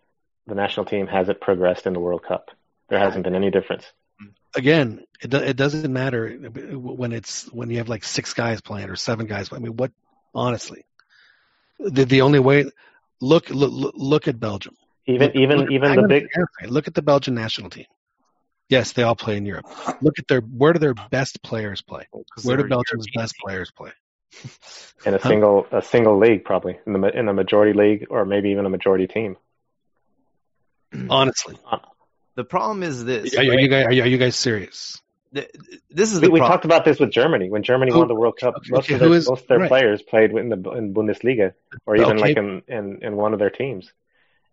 the 0.47 0.55
national 0.55 0.85
team 0.85 1.07
hasn't 1.07 1.39
progressed 1.39 1.85
in 1.85 1.93
the 1.93 1.99
World 1.99 2.23
Cup. 2.23 2.51
There 2.89 2.99
hasn't 2.99 3.23
been 3.23 3.35
any 3.35 3.51
difference. 3.51 3.85
again, 4.55 5.05
it 5.21 5.29
do, 5.29 5.38
it 5.38 5.55
doesn't 5.55 5.91
matter 5.91 6.29
when 6.31 7.11
it's 7.11 7.51
when 7.53 7.69
you 7.69 7.77
have 7.77 7.89
like 7.89 8.03
six 8.03 8.33
guys 8.33 8.61
playing 8.61 8.89
or 8.89 8.95
seven 8.95 9.25
guys. 9.27 9.51
I 9.51 9.59
mean, 9.59 9.75
what 9.75 9.91
honestly, 10.33 10.85
the 11.79 12.05
the 12.05 12.21
only 12.21 12.39
way 12.39 12.65
look 13.21 13.49
look 13.49 13.93
look 13.95 14.27
at 14.27 14.39
Belgium. 14.39 14.75
Even 15.07 15.27
Look- 15.27 15.35
even 15.35 15.57
look- 15.59 15.71
even 15.71 15.95
the 15.95 16.07
big. 16.07 16.27
Look 16.67 16.88
at 16.88 16.93
the 16.93 17.01
Belgian 17.01 17.35
national 17.35 17.69
team. 17.69 17.85
Yes, 18.69 18.93
they 18.93 19.03
all 19.03 19.15
play 19.15 19.38
in 19.38 19.45
Europe. 19.45 19.67
Look 20.01 20.17
at 20.17 20.27
their 20.27 20.41
where 20.41 20.73
do 20.73 20.79
their 20.79 20.95
best 21.11 21.43
players 21.43 21.81
play? 21.83 22.07
Oh, 22.13 22.23
where 22.43 22.57
do 22.57 22.63
Belgium's 22.63 23.05
European 23.05 23.21
best 23.23 23.35
players 23.43 23.71
play? 23.71 23.91
in 25.05 25.13
a 25.13 25.17
Huh? 25.19 25.29
single 25.29 25.67
a 25.71 25.81
single 25.81 26.17
league 26.17 26.43
probably 26.43 26.77
in 26.88 26.93
the 26.93 27.17
in 27.19 27.29
a 27.29 27.33
majority 27.33 27.73
league 27.73 28.07
or 28.09 28.25
maybe 28.25 28.49
even 28.49 28.65
a 28.65 28.69
majority 28.69 29.07
team. 29.07 29.38
Honestly, 31.09 31.57
uh, 31.69 31.77
The 32.35 32.43
problem 32.43 32.83
is 32.83 33.05
this. 33.05 33.38
are, 33.38 33.43
you- 33.43 33.51
are 33.51 33.53
right? 33.55 33.61
you 33.63 33.67
guys 33.69 33.85
are 33.85 33.93
you, 33.93 34.03
are 34.03 34.07
you 34.07 34.17
guys 34.17 34.35
serious? 34.35 34.99
Th- 35.36 35.52
This 35.91 36.12
is 36.13 36.21
We, 36.21 36.30
we 36.30 36.39
talked 36.39 36.65
about 36.65 36.86
this 36.86 37.00
with 37.00 37.12
Germany 37.12 37.50
when 37.50 37.62
Germany 37.62 37.91
Who- 37.91 38.00
won 38.00 38.08
the 38.08 38.15
World 38.15 38.38
Cup. 38.39 38.56
okay, 38.58 38.69
Most 38.71 38.89
of 38.89 39.00
their, 39.00 39.13
is- 39.13 39.28
most 39.30 39.41
of 39.43 39.48
their 39.48 39.60
right. 39.60 39.67
players 39.67 40.02
played 40.02 40.32
in 40.32 40.50
the 40.50 40.60
in 40.71 40.93
Bundesliga 40.93 41.54
or 41.86 41.95
even 41.98 42.12
Okay. 42.13 42.21
like 42.21 42.38
in, 42.38 42.63
in 42.67 43.00
in 43.04 43.15
one 43.17 43.34
of 43.34 43.39
their 43.39 43.50
teams, 43.50 43.91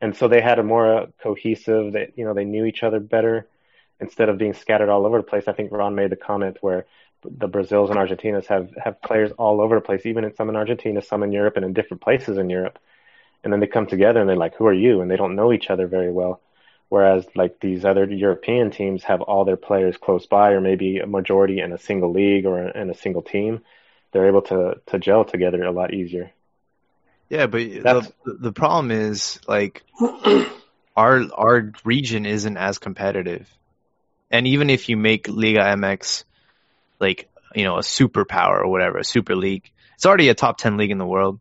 and 0.00 0.16
so 0.16 0.28
they 0.28 0.40
had 0.40 0.58
a 0.58 0.62
more 0.62 0.86
uh, 0.98 1.06
cohesive. 1.22 1.92
That 1.94 2.18
you 2.18 2.24
know 2.26 2.34
they 2.34 2.44
knew 2.44 2.64
each 2.64 2.82
other 2.82 3.00
better 3.00 3.46
instead 4.00 4.28
of 4.28 4.36
being 4.38 4.54
scattered 4.54 4.88
all 4.88 5.06
over 5.06 5.18
the 5.18 5.22
place. 5.32 5.44
I 5.46 5.52
think 5.52 5.70
Ron 5.72 5.94
made 5.94 6.10
the 6.10 6.16
comment 6.30 6.58
where 6.60 6.86
the 7.24 7.46
Brazils 7.46 7.88
and 7.90 7.98
Argentinas 7.98 8.46
have 8.46 8.70
have 8.84 9.00
players 9.00 9.30
all 9.38 9.60
over 9.60 9.76
the 9.76 9.80
place, 9.88 10.04
even 10.06 10.24
in 10.24 10.34
some 10.34 10.48
in 10.48 10.56
Argentina, 10.56 11.00
some 11.00 11.22
in 11.22 11.30
Europe, 11.32 11.56
and 11.56 11.64
in 11.64 11.72
different 11.72 12.00
places 12.02 12.36
in 12.38 12.50
Europe. 12.50 12.78
And 13.44 13.52
then 13.52 13.60
they 13.60 13.66
come 13.68 13.86
together 13.86 14.20
and 14.20 14.28
they're 14.28 14.36
like, 14.46 14.56
"Who 14.56 14.66
are 14.66 14.72
you?" 14.86 15.00
And 15.00 15.08
they 15.10 15.16
don't 15.16 15.36
know 15.36 15.52
each 15.52 15.70
other 15.70 15.86
very 15.86 16.10
well. 16.12 16.40
Whereas 16.92 17.24
like 17.34 17.58
these 17.58 17.86
other 17.86 18.04
European 18.04 18.70
teams 18.70 19.02
have 19.04 19.22
all 19.22 19.46
their 19.46 19.56
players 19.56 19.96
close 19.96 20.26
by, 20.26 20.50
or 20.50 20.60
maybe 20.60 20.98
a 20.98 21.06
majority 21.06 21.58
in 21.58 21.72
a 21.72 21.78
single 21.78 22.12
league 22.12 22.44
or 22.44 22.68
in 22.68 22.90
a 22.90 22.94
single 22.94 23.22
team, 23.22 23.62
they're 24.10 24.28
able 24.28 24.42
to 24.42 24.78
to 24.88 24.98
gel 24.98 25.24
together 25.24 25.62
a 25.62 25.72
lot 25.72 25.94
easier. 25.94 26.32
Yeah, 27.30 27.46
but 27.46 27.60
the, 27.60 28.12
the 28.26 28.52
problem 28.52 28.90
is 28.90 29.40
like 29.48 29.82
our 30.94 31.22
our 31.32 31.72
region 31.82 32.26
isn't 32.26 32.58
as 32.58 32.78
competitive, 32.78 33.48
and 34.30 34.46
even 34.46 34.68
if 34.68 34.90
you 34.90 34.98
make 34.98 35.28
Liga 35.28 35.60
MX 35.60 36.24
like 37.00 37.30
you 37.54 37.64
know 37.64 37.76
a 37.76 37.82
superpower 37.82 38.60
or 38.60 38.68
whatever, 38.68 38.98
a 38.98 39.04
super 39.04 39.34
league, 39.34 39.70
it's 39.94 40.04
already 40.04 40.28
a 40.28 40.34
top 40.34 40.58
ten 40.58 40.76
league 40.76 40.90
in 40.90 40.98
the 40.98 41.06
world. 41.06 41.40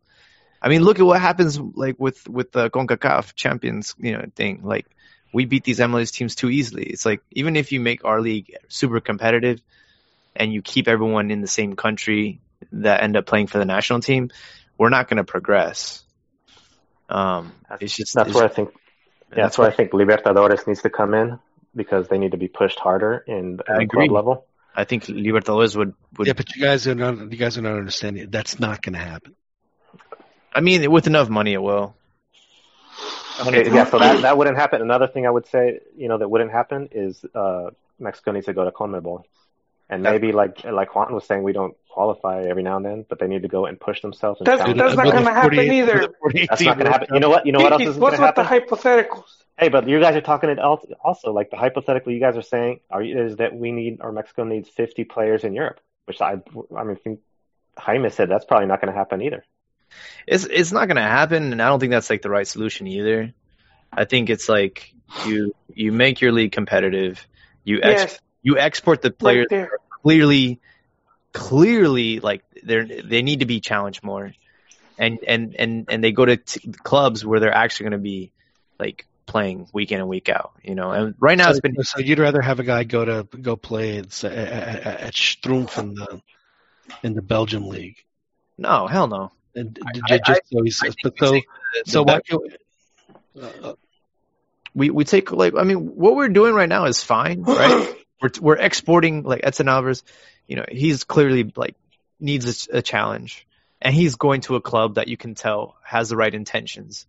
I 0.61 0.69
mean, 0.69 0.81
look 0.81 0.97
at 1.01 1.05
what 1.05 1.19
happens 1.19 1.59
like 1.59 1.99
with 1.99 2.25
with 2.29 2.53
the 2.53 2.69
Concacaf 2.69 3.35
Champions, 3.35 3.95
you 3.99 4.13
know, 4.13 4.23
thing. 4.33 4.61
Like 4.63 4.85
we 5.33 5.45
beat 5.45 5.63
these 5.63 5.79
MLS 5.79 6.11
teams 6.11 6.35
too 6.35 6.49
easily. 6.49 6.83
It's 6.83 7.05
like 7.05 7.21
even 7.31 7.55
if 7.55 7.71
you 7.71 7.79
make 7.79 8.05
our 8.05 8.21
league 8.21 8.55
super 8.67 8.99
competitive 8.99 9.61
and 10.35 10.53
you 10.53 10.61
keep 10.61 10.87
everyone 10.87 11.31
in 11.31 11.41
the 11.41 11.47
same 11.47 11.75
country 11.75 12.39
that 12.73 13.03
end 13.03 13.17
up 13.17 13.25
playing 13.25 13.47
for 13.47 13.57
the 13.57 13.65
national 13.65 14.01
team, 14.01 14.29
we're 14.77 14.89
not 14.89 15.07
going 15.07 15.17
to 15.17 15.23
progress. 15.23 16.03
Um, 17.09 17.51
it's 17.79 17.95
just 17.95 18.13
That's 18.13 18.29
it's, 18.29 18.35
where 18.35 18.45
I 18.45 18.47
think 18.47 18.69
yeah, 18.73 18.77
that's 19.29 19.37
that's 19.37 19.57
where 19.57 19.69
I 19.69 19.73
think 19.73 19.91
Libertadores 19.91 20.65
needs 20.67 20.81
to 20.81 20.89
come 20.89 21.13
in 21.13 21.39
because 21.75 22.07
they 22.07 22.17
need 22.17 22.31
to 22.31 22.37
be 22.37 22.47
pushed 22.47 22.79
harder 22.79 23.23
in, 23.27 23.35
in 23.35 23.59
I 23.67 23.77
the 23.77 23.83
agree. 23.83 24.07
club 24.07 24.15
level. 24.15 24.45
I 24.75 24.85
think 24.85 25.05
Libertadores 25.05 25.75
would 25.75 25.93
would. 26.17 26.27
Yeah, 26.27 26.33
but 26.33 26.55
you 26.55 26.61
guys 26.61 26.87
are 26.87 26.95
not 26.95 27.17
you 27.31 27.37
guys 27.37 27.57
are 27.57 27.61
not 27.61 27.75
understanding. 27.75 28.23
it. 28.23 28.31
That's 28.31 28.59
not 28.59 28.81
going 28.81 28.93
to 28.93 28.99
happen. 28.99 29.35
I 30.53 30.61
mean, 30.61 30.89
with 30.91 31.07
enough 31.07 31.29
money, 31.29 31.53
it 31.53 31.61
will. 31.61 31.95
Okay, 33.47 33.71
yeah, 33.71 33.89
so 33.89 33.99
that 33.99 34.21
that 34.27 34.37
wouldn't 34.37 34.57
happen. 34.57 34.81
Another 34.81 35.07
thing 35.07 35.25
I 35.25 35.29
would 35.29 35.47
say, 35.47 35.79
you 35.95 36.07
know, 36.07 36.17
that 36.17 36.29
wouldn't 36.29 36.51
happen 36.51 36.89
is 36.91 37.23
uh, 37.33 37.71
Mexico 37.99 38.31
needs 38.31 38.45
to 38.47 38.53
go 38.53 38.65
to 38.65 38.71
CONMEBOL, 38.71 39.23
and 39.89 40.05
That's- 40.05 40.21
maybe 40.21 40.33
like 40.33 40.63
like 40.63 40.95
Juan 40.95 41.13
was 41.13 41.25
saying, 41.25 41.43
we 41.43 41.53
don't 41.53 41.75
qualify 41.89 42.43
every 42.43 42.63
now 42.63 42.77
and 42.77 42.85
then, 42.85 43.05
but 43.07 43.19
they 43.19 43.27
need 43.27 43.41
to 43.41 43.47
go 43.47 43.65
and 43.65 43.79
push 43.79 44.01
themselves. 44.01 44.39
And 44.39 44.47
That's- 44.47 44.61
challenge. 44.65 44.79
that's 44.79 44.95
not 44.95 45.05
gonna 45.05 45.33
happen 45.33 45.55
48 45.55 45.71
either. 45.71 45.93
with 45.93 46.11
the 46.11 46.17
48 46.19 46.49
That's 46.49 46.61
not 46.61 46.77
going 46.77 46.85
to 46.85 46.91
happen. 46.91 47.07
You 47.13 47.19
know 47.19 47.29
what? 47.29 47.45
You 47.45 47.51
know 47.51 47.59
what 47.59 47.73
else 47.73 47.81
is 47.81 47.97
going 47.97 48.13
to 48.13 48.17
happen? 48.17 48.45
what's 48.45 48.71
with 48.71 48.81
the 48.81 48.89
hypotheticals? 48.89 49.41
Hey, 49.57 49.69
but 49.69 49.87
you 49.87 49.99
guys 49.99 50.15
are 50.15 50.21
talking 50.21 50.49
it 50.49 50.59
also 50.59 51.31
like 51.31 51.51
the 51.51 51.57
hypothetical 51.57 52.11
you 52.11 52.19
guys 52.19 52.35
are 52.37 52.41
saying 52.41 52.79
are 52.89 53.03
is 53.03 53.35
that 53.37 53.55
we 53.55 53.71
need 53.71 53.99
or 54.01 54.11
Mexico 54.11 54.43
needs 54.43 54.69
50 54.69 55.03
players 55.03 55.43
in 55.43 55.53
Europe, 55.53 55.79
which 56.05 56.21
I 56.21 56.41
I 56.75 56.83
mean 56.83 56.95
think 56.95 57.19
Jaime 57.77 58.09
said 58.09 58.29
that's 58.29 58.45
probably 58.45 58.67
not 58.67 58.81
going 58.81 58.91
to 58.91 58.97
happen 58.97 59.21
either. 59.21 59.43
It's 60.27 60.45
it's 60.45 60.71
not 60.71 60.87
gonna 60.87 61.01
happen, 61.01 61.51
and 61.51 61.61
I 61.61 61.67
don't 61.67 61.79
think 61.79 61.91
that's 61.91 62.09
like 62.09 62.21
the 62.21 62.29
right 62.29 62.47
solution 62.47 62.87
either. 62.87 63.33
I 63.91 64.05
think 64.05 64.29
it's 64.29 64.47
like 64.47 64.93
you 65.25 65.53
you 65.73 65.91
make 65.91 66.21
your 66.21 66.31
league 66.31 66.51
competitive. 66.51 67.25
You 67.63 67.81
ex- 67.81 68.01
Yes, 68.01 68.19
you 68.41 68.57
export 68.57 69.01
the 69.01 69.11
players 69.11 69.47
there. 69.49 69.71
clearly 70.03 70.59
clearly 71.33 72.19
like 72.19 72.43
they're 72.63 72.85
they 72.85 73.21
need 73.21 73.39
to 73.39 73.45
be 73.45 73.59
challenged 73.59 74.03
more 74.03 74.33
and 74.97 75.19
and 75.25 75.55
and 75.57 75.85
and 75.89 76.03
they 76.03 76.11
go 76.11 76.25
to 76.25 76.37
t- 76.37 76.71
clubs 76.83 77.25
where 77.25 77.39
they're 77.39 77.53
actually 77.53 77.85
going 77.85 77.99
to 77.99 78.03
be 78.03 78.31
like 78.79 79.05
playing 79.25 79.67
week 79.73 79.91
in 79.91 79.99
and 79.99 80.09
week 80.09 80.29
out 80.29 80.51
you 80.61 80.75
know 80.75 80.91
and 80.91 81.15
right 81.19 81.37
now 81.37 81.45
so, 81.45 81.51
it's 81.51 81.59
been 81.61 81.81
so 81.83 81.99
you'd 81.99 82.19
rather 82.19 82.41
have 82.41 82.59
a 82.59 82.63
guy 82.63 82.83
go 82.83 83.05
to 83.05 83.37
go 83.37 83.55
play 83.55 83.97
at, 83.97 84.23
at, 84.23 84.83
at 84.85 85.13
Strumpf 85.13 85.77
in 85.77 85.93
the 85.93 86.21
in 87.03 87.13
the 87.13 87.21
Belgium 87.21 87.67
league, 87.67 87.97
no 88.57 88.87
hell 88.87 89.07
no 89.07 89.31
and 89.55 89.79
I- 90.09 90.17
just 90.19 90.41
so 90.51 90.59
I 90.59 90.63
think 90.63 90.63
we 90.63 90.71
so 90.71 91.31
take 91.33 91.45
the- 91.85 91.91
so 91.91 92.03
why 92.03 92.21
can't 92.21 92.41
uh, 93.41 93.73
we 94.73 94.89
we 94.89 95.03
take 95.05 95.31
like 95.31 95.53
I 95.57 95.63
mean 95.63 95.95
what 95.95 96.15
we're 96.15 96.29
doing 96.29 96.53
right 96.53 96.69
now 96.69 96.85
is 96.85 97.03
fine 97.03 97.43
right 97.47 97.95
we're 98.21 98.31
we're 98.39 98.57
exporting 98.57 99.23
like 99.23 99.41
Edson 99.43 99.67
Alvarez 99.67 100.03
you 100.47 100.55
know 100.55 100.65
he's 100.69 101.03
clearly 101.03 101.51
like 101.55 101.75
needs 102.19 102.67
a, 102.69 102.77
a 102.77 102.81
challenge 102.81 103.47
and 103.81 103.93
he's 103.95 104.15
going 104.15 104.41
to 104.41 104.55
a 104.55 104.61
club 104.61 104.95
that 104.95 105.07
you 105.07 105.17
can 105.17 105.33
tell 105.35 105.75
has 105.83 106.09
the 106.09 106.15
right 106.17 106.33
intentions 106.33 107.05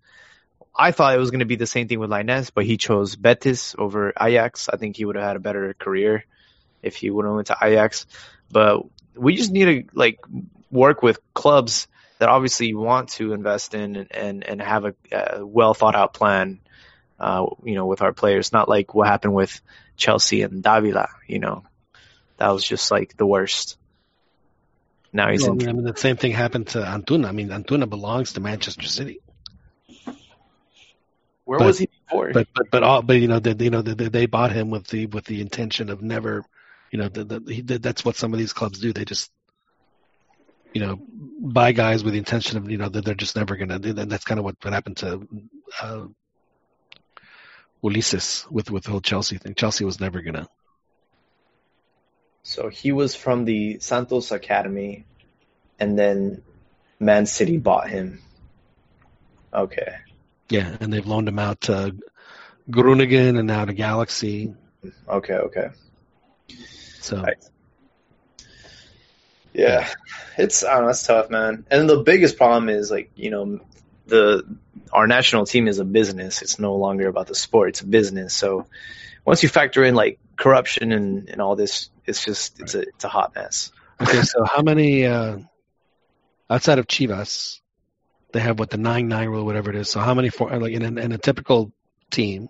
I 0.75 0.91
thought 0.93 1.15
it 1.15 1.19
was 1.19 1.31
going 1.31 1.41
to 1.41 1.45
be 1.47 1.57
the 1.57 1.67
same 1.67 1.87
thing 1.87 2.01
with 2.01 2.09
Lainez, 2.09 2.51
but 2.55 2.65
he 2.65 2.79
chose 2.79 3.15
Betis 3.15 3.75
over 3.79 4.15
Ajax. 4.19 4.71
I 4.71 4.79
think 4.79 4.97
he 4.97 5.05
would 5.05 5.17
have 5.17 5.25
had 5.27 5.37
a 5.37 5.39
better 5.39 5.75
career 5.75 6.25
if 6.83 6.97
he 6.97 7.11
would 7.11 7.27
have 7.27 7.35
went 7.35 7.49
to 7.49 7.59
Ajax. 7.61 8.07
But 8.51 8.87
we 9.15 9.37
just 9.37 9.53
need 9.53 9.65
to 9.67 9.85
like 9.93 10.21
work 10.71 11.03
with 11.03 11.19
clubs 11.35 11.89
that 12.23 12.29
obviously 12.29 12.69
you 12.69 12.79
want 12.79 13.09
to 13.09 13.33
invest 13.33 13.75
in 13.75 13.97
and 13.97 14.13
and, 14.15 14.45
and 14.45 14.63
have 14.63 14.85
a, 14.85 14.95
a 15.11 15.45
well 15.45 15.75
thought 15.75 15.97
out 15.97 16.15
plan. 16.15 16.61
Uh, 17.19 17.47
you 17.65 17.75
know, 17.75 17.87
with 17.87 18.01
our 18.01 18.13
players, 18.13 18.53
not 18.53 18.69
like 18.69 18.95
what 18.95 19.09
happened 19.09 19.35
with 19.35 19.61
Chelsea 19.97 20.43
and 20.43 20.63
Davila. 20.63 21.09
You 21.27 21.41
know, 21.41 21.65
that 22.37 22.51
was 22.51 22.63
just 22.63 22.93
like 22.93 23.17
the 23.17 23.27
worst. 23.27 23.77
Now 25.13 25.33
he's 25.33 25.43
well, 25.43 25.61
in. 25.61 25.69
I 25.69 25.73
mean, 25.73 25.83
the 25.83 25.97
same 25.97 26.17
thing 26.17 26.31
happened 26.31 26.69
to 26.69 26.79
Antuna. 26.79 27.27
I 27.27 27.33
mean, 27.33 27.49
Antuna 27.49 27.91
belongs 27.91 28.35
to 28.35 28.41
Manchester 28.41 28.87
City, 28.87 29.19
Where 31.45 31.59
but- 31.59 31.67
was 31.67 31.79
he 31.79 31.89
before? 32.07 32.31
but 32.33 32.47
but 32.55 32.71
but 32.71 32.83
all 32.85 33.03
but 33.03 33.15
you 33.15 33.27
know 33.27 33.41
they 33.41 33.65
you 33.65 33.71
know 33.71 33.83
they, 33.83 33.95
they 34.09 34.27
bought 34.27 34.53
him 34.53 34.71
with 34.71 34.87
the 34.87 35.07
with 35.07 35.25
the 35.25 35.41
intention 35.41 35.91
of 35.91 36.03
never, 36.03 36.45
you 36.93 37.01
know, 37.01 37.09
the, 37.09 37.25
the, 37.25 37.53
he, 37.53 37.63
that's 37.63 38.05
what 38.05 38.15
some 38.15 38.33
of 38.33 38.39
these 38.39 38.53
clubs 38.53 38.79
do. 38.79 38.93
They 38.93 39.05
just 39.05 39.33
you 40.75 40.81
know, 40.81 40.99
buy 41.39 41.73
guys 41.73 42.03
with 42.03 42.13
the 42.15 42.19
intention 42.19 42.59
of, 42.59 42.71
you 42.71 42.79
know, 42.79 42.89
that 42.89 43.05
they're 43.05 43.15
just 43.15 43.37
never 43.37 43.57
going 43.57 43.69
to, 43.69 44.01
and 44.01 44.11
that's 44.11 44.25
kind 44.25 44.39
of 44.39 44.45
what, 44.45 44.57
what 44.63 44.73
happened 44.73 44.97
to 44.99 45.27
uh, 45.81 46.07
Ulises 47.85 48.51
with, 48.51 48.71
with 48.71 48.85
the 48.85 48.91
whole 48.91 49.01
Chelsea 49.01 49.39
thing. 49.39 49.55
Chelsea 49.55 49.85
was 49.85 50.01
never 50.01 50.23
going 50.23 50.35
to. 50.35 50.49
So 52.43 52.69
he 52.69 52.93
was 52.93 53.15
from 53.15 53.45
the 53.45 53.79
Santos 53.81 54.33
Academy, 54.33 55.05
and 55.79 55.99
then 55.99 56.43
Man 56.99 57.27
City 57.27 57.57
bought 57.57 57.89
him. 57.89 58.21
Okay. 59.55 59.97
Yeah, 60.49 60.77
and 60.81 60.93
they've 60.93 61.07
loaned 61.07 61.29
him 61.29 61.39
out 61.39 61.61
to 61.63 61.97
Groningen 62.71 63.37
and 63.37 63.47
now 63.47 63.65
to 63.65 63.73
Galaxy. 63.73 64.55
Okay. 65.09 65.35
Okay. 65.35 65.69
So 67.01 67.23
Right. 67.23 67.45
Yeah, 69.53 69.89
it's 70.39 70.65
I 70.65 70.75
don't 70.75 70.85
know, 70.85 70.89
it's 70.91 71.07
tough, 71.07 71.31
man. 71.31 71.67
And 71.71 71.89
the 71.89 71.99
biggest 71.99 72.37
problem 72.37 72.69
is 72.69 72.91
like 72.91 73.11
you 73.17 73.31
know 73.31 73.61
the 74.07 74.45
our 74.93 75.07
national 75.07 75.47
team 75.47 75.69
is 75.69 75.79
a 75.79 75.85
business. 75.85 76.43
It's 76.43 76.59
no 76.59 76.77
longer 76.77 77.09
about 77.09 77.27
the 77.27 77.35
sport. 77.35 77.71
It's 77.71 77.81
a 77.81 77.87
business. 77.87 78.35
So 78.35 78.67
once 79.25 79.43
you 79.43 79.49
factor 79.49 79.85
in 79.85 79.95
like 79.95 80.19
corruption 80.37 80.93
and, 80.93 81.29
and 81.29 81.41
all 81.41 81.57
this, 81.57 81.91
it's 82.07 82.25
just 82.25 82.61
it's 82.61 82.75
a 82.75 82.81
it's 82.81 83.05
a 83.05 83.09
hot 83.09 83.35
mess. 83.35 83.71
okay, 84.01 84.23
so 84.23 84.45
how 84.45 84.63
many 84.63 85.07
uh, 85.07 85.39
outside 86.49 86.79
of 86.79 86.87
Chivas? 86.87 87.61
They 88.33 88.41
have 88.41 88.59
what 88.59 88.71
the 88.71 88.79
nine 88.79 89.09
nine 89.09 89.29
rule, 89.29 89.45
whatever 89.45 89.71
it 89.71 89.77
is. 89.77 89.91
So 89.91 90.01
how 90.01 90.15
many 90.15 90.31
for 90.31 90.59
like 90.59 90.73
in, 90.73 90.99
in 90.99 91.13
a 91.13 91.19
typical 91.19 91.73
team? 92.11 92.49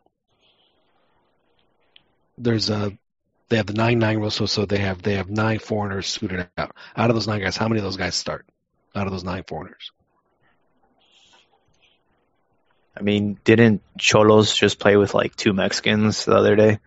There's 2.39 2.71
a 2.71 2.97
they 3.53 3.59
have 3.59 3.67
the 3.67 3.75
nine 3.75 3.99
nine 3.99 4.19
rule, 4.19 4.31
so 4.31 4.47
so 4.47 4.65
they 4.65 4.79
have 4.79 5.03
they 5.03 5.17
have 5.17 5.29
nine 5.29 5.59
foreigners 5.59 6.07
suited 6.07 6.49
out. 6.57 6.75
Out 6.97 7.11
of 7.11 7.15
those 7.17 7.29
nine 7.29 7.43
guys, 7.43 7.55
how 7.55 7.69
many 7.69 7.81
of 7.81 7.85
those 7.85 7.99
guys 7.99 8.15
start? 8.15 8.47
Out 8.95 9.07
of 9.07 9.13
those 9.13 9.25
nine 9.25 9.45
foreigners, 9.47 9.93
I 12.97 13.03
mean, 13.03 13.39
didn't 13.45 13.83
Xolos 13.99 14.57
just 14.57 14.79
play 14.79 14.97
with 14.97 15.13
like 15.13 15.37
two 15.37 15.53
Mexicans 15.53 16.25
the 16.25 16.35
other 16.35 16.57
day? 16.57 16.79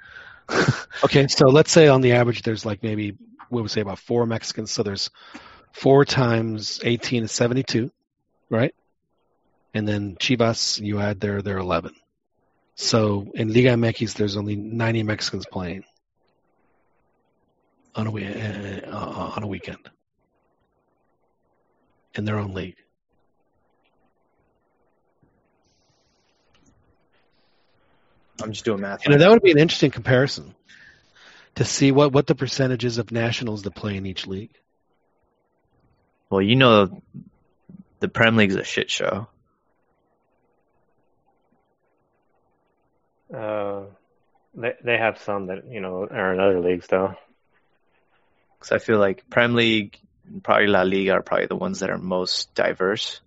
Okay, 1.04 1.28
so 1.28 1.48
let's 1.50 1.72
say 1.72 1.88
on 1.88 2.02
the 2.02 2.14
average 2.14 2.42
there's 2.42 2.66
like 2.66 2.82
maybe 2.82 3.16
we 3.52 3.62
would 3.62 3.70
say 3.70 3.82
about 3.82 4.00
four 4.00 4.26
Mexicans. 4.26 4.72
So 4.72 4.82
there's 4.82 5.12
four 5.72 6.06
times 6.06 6.80
18 6.84 7.24
is 7.26 7.32
72, 7.32 7.92
right? 8.50 8.74
And 9.74 9.88
then 9.88 10.16
Chivas, 10.16 10.80
you 10.80 11.00
add 11.00 11.20
there, 11.20 11.42
they're 11.42 11.58
11. 11.58 11.94
So 12.76 13.28
in 13.36 13.54
Liga 13.54 13.70
MX, 13.70 14.14
there's 14.14 14.38
only 14.38 14.56
90 14.56 15.04
Mexicans 15.04 15.46
playing 15.46 15.84
on 17.96 18.08
a 18.08 18.12
uh, 18.12 18.92
uh, 18.92 19.32
on 19.36 19.44
a 19.44 19.48
weekend 19.48 19.90
in 22.14 22.26
their 22.26 22.38
own 22.38 22.54
league. 22.54 22.76
I'm 28.42 28.52
just 28.52 28.66
doing 28.66 28.82
math. 28.82 29.06
You 29.06 29.12
know, 29.12 29.18
that 29.20 29.30
would 29.30 29.42
be 29.42 29.52
an 29.52 29.58
interesting 29.58 29.92
comparison 29.92 30.56
to 31.56 31.64
see 31.64 31.92
what, 31.94 32.12
what 32.12 32.28
the 32.28 32.36
percentages 32.36 32.98
of 32.98 33.12
nationals 33.12 33.64
that 33.64 33.74
play 33.74 33.96
in 33.96 34.06
each 34.06 34.28
league. 34.28 34.54
well, 36.30 36.42
you 36.42 36.58
know, 36.58 37.02
the 38.02 38.10
Prem 38.10 38.36
League's 38.36 38.56
a 38.56 38.64
shit 38.64 38.92
show. 38.92 39.28
Uh, 43.34 43.84
they 44.54 44.74
they 44.84 44.98
have 44.98 45.18
some 45.20 45.48
that 45.48 45.64
you 45.70 45.82
know 45.82 46.08
are 46.10 46.34
in 46.34 46.40
other 46.40 46.60
leagues 46.60 46.88
though. 46.88 47.16
Because 48.66 48.82
I 48.82 48.84
feel 48.84 48.98
like 48.98 49.30
Prem 49.30 49.54
League, 49.54 50.00
and 50.28 50.44
probably 50.44 50.66
La 50.68 50.82
Liga 50.82 51.12
are 51.12 51.22
probably 51.22 51.46
the 51.46 51.56
ones 51.56 51.82
that 51.82 51.92
are 51.92 52.00
most 52.00 52.54
diverse 52.56 53.22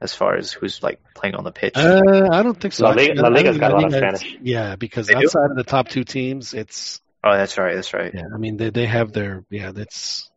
as 0.00 0.14
far 0.14 0.36
as 0.36 0.52
who's 0.52 0.82
like 0.82 1.00
playing 1.14 1.34
on 1.34 1.44
the 1.44 1.52
pitch. 1.52 1.76
Uh, 1.76 2.28
I 2.32 2.42
don't 2.42 2.58
think 2.58 2.72
so. 2.72 2.84
La 2.84 2.90
Liga- 2.90 3.02
Actually, 3.12 3.22
La 3.22 3.28
I 3.28 3.32
Liga's 3.32 3.50
think- 3.50 3.60
got 3.60 3.72
a 3.72 3.74
I 3.74 3.78
lot 3.78 3.84
of 3.86 3.92
Spanish. 3.92 4.36
Yeah, 4.40 4.76
because 4.76 5.06
They 5.08 5.14
do? 5.14 5.20
outside 5.20 5.50
of 5.50 5.56
the 5.56 5.64
top 5.64 5.88
two 5.88 6.04
teams, 6.04 6.54
it's 6.54 7.00
oh, 7.22 7.36
that's 7.36 7.58
right. 7.58 7.74
That's 7.74 7.92
right. 7.92 8.10
yeah. 8.14 8.22
I 8.34 8.38
mean, 8.38 8.56
they 8.56 8.70
they 8.70 8.86
have 8.86 9.12
their 9.12 9.44
yeah. 9.50 9.72
That's 9.72 10.30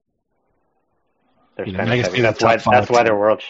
They're 1.55 1.65
You 1.67 1.73
know, 1.73 1.83
Spanish 1.85 2.05
I 2.05 2.09
guess 2.11 2.21
That's 2.21 2.43
why 2.43 2.57
that's 2.57 2.89
why 2.89 2.97
team. 2.97 3.05
they're 3.05 3.15
world. 3.17 3.41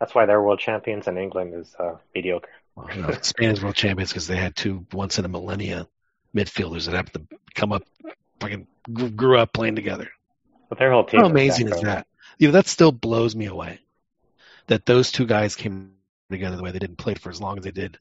That's 0.00 0.14
why 0.14 0.26
they're 0.26 0.42
world 0.42 0.58
champions, 0.60 1.06
and 1.08 1.18
England 1.18 1.54
is 1.54 1.74
uh, 1.78 1.96
mediocre. 2.14 2.50
well, 2.76 2.88
you 2.94 3.00
know, 3.02 3.10
Spain 3.22 3.50
is 3.50 3.62
world 3.62 3.74
champions 3.74 4.10
because 4.10 4.26
they 4.26 4.36
had 4.36 4.54
two 4.54 4.86
once 4.92 5.18
in 5.18 5.24
a 5.24 5.28
millennia 5.28 5.88
midfielders 6.36 6.84
that 6.86 6.94
have 6.94 7.10
to 7.12 7.22
come 7.54 7.72
up, 7.72 7.82
fucking 8.40 8.66
grew 8.92 9.38
up 9.38 9.52
playing 9.52 9.76
together. 9.76 10.08
But 10.68 10.78
their 10.78 10.90
whole 10.92 11.04
team. 11.04 11.20
How 11.20 11.26
amazing 11.26 11.68
is 11.68 11.80
that? 11.82 12.06
You 12.38 12.48
know, 12.48 12.52
that 12.52 12.66
still 12.66 12.92
blows 12.92 13.34
me 13.34 13.46
away. 13.46 13.80
That 14.66 14.84
those 14.86 15.10
two 15.12 15.26
guys 15.26 15.56
came 15.56 15.92
together 16.30 16.56
the 16.56 16.62
way 16.62 16.70
they 16.72 16.78
didn't 16.78 16.98
play 16.98 17.14
for 17.14 17.30
as 17.30 17.40
long 17.40 17.56
as 17.58 17.64
they 17.64 17.70
did 17.70 17.98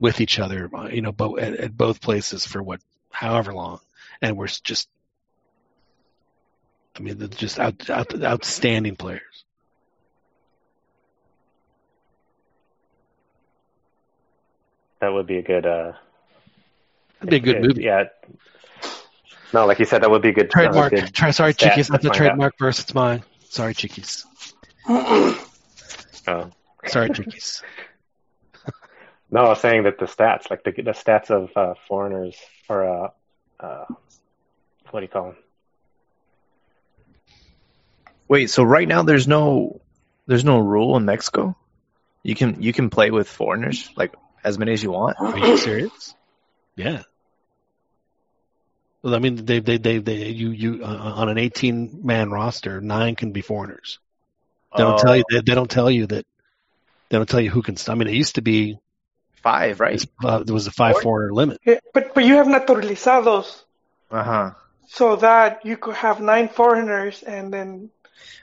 with 0.00 0.20
each 0.20 0.38
other. 0.38 0.68
uh, 0.74 0.88
You 0.88 1.00
know, 1.02 1.12
both 1.12 1.38
at, 1.38 1.54
at 1.54 1.76
both 1.76 2.00
places 2.00 2.44
for 2.44 2.62
what, 2.62 2.80
however 3.10 3.54
long, 3.54 3.80
and 4.20 4.36
we're 4.36 4.48
just. 4.48 4.88
I 6.96 7.00
mean, 7.00 7.18
they're 7.18 7.28
just 7.28 7.60
out, 7.60 7.88
out, 7.88 8.20
outstanding 8.20 8.96
players. 8.96 9.44
That 15.00 15.12
would 15.12 15.26
be 15.26 15.38
a 15.38 15.42
good. 15.42 15.64
Uh, 15.66 15.92
That'd 17.20 17.30
be 17.30 17.36
a 17.36 17.40
good 17.40 17.56
it- 17.56 17.62
movie. 17.62 17.82
Yeah. 17.84 18.04
No, 19.52 19.66
like 19.66 19.78
you 19.78 19.84
said, 19.86 20.02
that 20.02 20.10
would 20.10 20.22
be 20.22 20.28
a 20.30 20.32
good. 20.32 20.50
Trademark. 20.50 20.92
Good 20.92 21.14
Tra- 21.14 21.32
sorry, 21.32 21.52
stat 21.54 21.72
Chiquis. 21.72 21.86
to 21.86 21.92
That's 21.92 22.04
a 22.04 22.08
find 22.08 22.20
out. 22.20 22.26
trademark 22.26 22.58
verse. 22.58 22.80
It's 22.80 22.94
mine. 22.94 23.22
Sorry, 23.48 23.74
Chiquis. 23.74 24.24
Oh. 24.88 26.50
Sorry, 26.86 27.10
Chiquis. 27.10 27.62
No, 29.30 29.42
I 29.42 29.48
was 29.50 29.60
saying 29.60 29.82
that 29.82 29.98
the 29.98 30.06
stats, 30.06 30.48
like 30.50 30.64
the 30.64 30.70
the 30.72 30.92
stats 30.92 31.30
of 31.30 31.50
uh, 31.54 31.74
foreigners, 31.86 32.34
or 32.66 32.82
uh, 32.84 33.08
uh, 33.60 33.84
what 34.90 35.00
do 35.00 35.04
you 35.04 35.08
call 35.08 35.24
them? 35.24 35.36
Wait, 38.26 38.48
so 38.48 38.62
right 38.62 38.88
now 38.88 39.02
there's 39.02 39.28
no 39.28 39.82
there's 40.26 40.46
no 40.46 40.58
rule 40.58 40.96
in 40.96 41.04
Mexico. 41.04 41.56
You 42.22 42.34
can 42.34 42.62
you 42.62 42.72
can 42.72 42.88
play 42.88 43.10
with 43.10 43.28
foreigners 43.28 43.90
like 43.96 44.14
as 44.42 44.58
many 44.58 44.72
as 44.72 44.82
you 44.82 44.92
want. 44.92 45.18
Are 45.20 45.36
you 45.38 45.58
serious? 45.58 46.14
Yeah. 46.74 47.02
Well, 49.02 49.14
I 49.14 49.18
mean, 49.18 49.44
they, 49.44 49.60
they, 49.60 49.78
they, 49.78 49.98
they 49.98 50.28
you, 50.30 50.50
you, 50.50 50.84
uh, 50.84 51.12
on 51.16 51.28
an 51.28 51.38
18 51.38 52.00
man 52.04 52.30
roster, 52.30 52.80
nine 52.80 53.14
can 53.16 53.32
be 53.32 53.40
foreigners. 53.42 53.98
They 54.76 54.84
don't 54.84 54.96
Oh, 54.96 54.98
tell 54.98 55.16
you, 55.16 55.24
they, 55.30 55.40
they 55.40 55.54
don't 55.54 55.70
tell 55.70 55.90
you 55.90 56.06
that, 56.08 56.26
they 57.10 57.18
don't 57.18 57.28
tell 57.28 57.40
you 57.40 57.50
who 57.50 57.62
can, 57.62 57.76
I 57.88 57.94
mean, 57.94 58.08
it 58.08 58.14
used 58.14 58.36
to 58.36 58.42
be, 58.42 58.78
five, 59.42 59.80
right? 59.80 60.04
uh, 60.24 60.42
there 60.44 60.54
was 60.54 60.66
a 60.66 60.72
five 60.72 60.96
foreigner 60.96 61.32
limit. 61.32 61.58
Yeah, 61.64 61.78
but 61.94 62.14
but 62.14 62.24
you 62.24 62.34
have 62.36 62.46
naturalizados, 62.48 63.64
Uh 64.10 64.22
huh. 64.22 64.54
so 64.86 65.16
that 65.16 65.64
you 65.64 65.76
could 65.76 65.94
have 65.94 66.20
nine 66.20 66.48
foreigners 66.48 67.22
and 67.22 67.52
then 67.52 67.90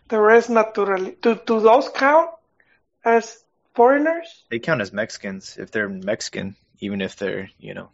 the 0.10 0.20
rest 0.20 0.50
natural. 0.50 1.12
Do 1.22 1.36
do 1.46 1.60
those 1.60 1.90
count 1.90 2.30
as 3.06 3.44
foreigners? 3.76 4.46
They 4.50 4.60
count 4.60 4.82
as 4.82 4.92
Mexicans 4.92 5.58
if 5.58 5.72
they're 5.72 5.88
Mexican, 5.90 6.56
even 6.80 7.02
if 7.02 7.16
they're 7.16 7.50
you 7.60 7.74
know 7.76 7.90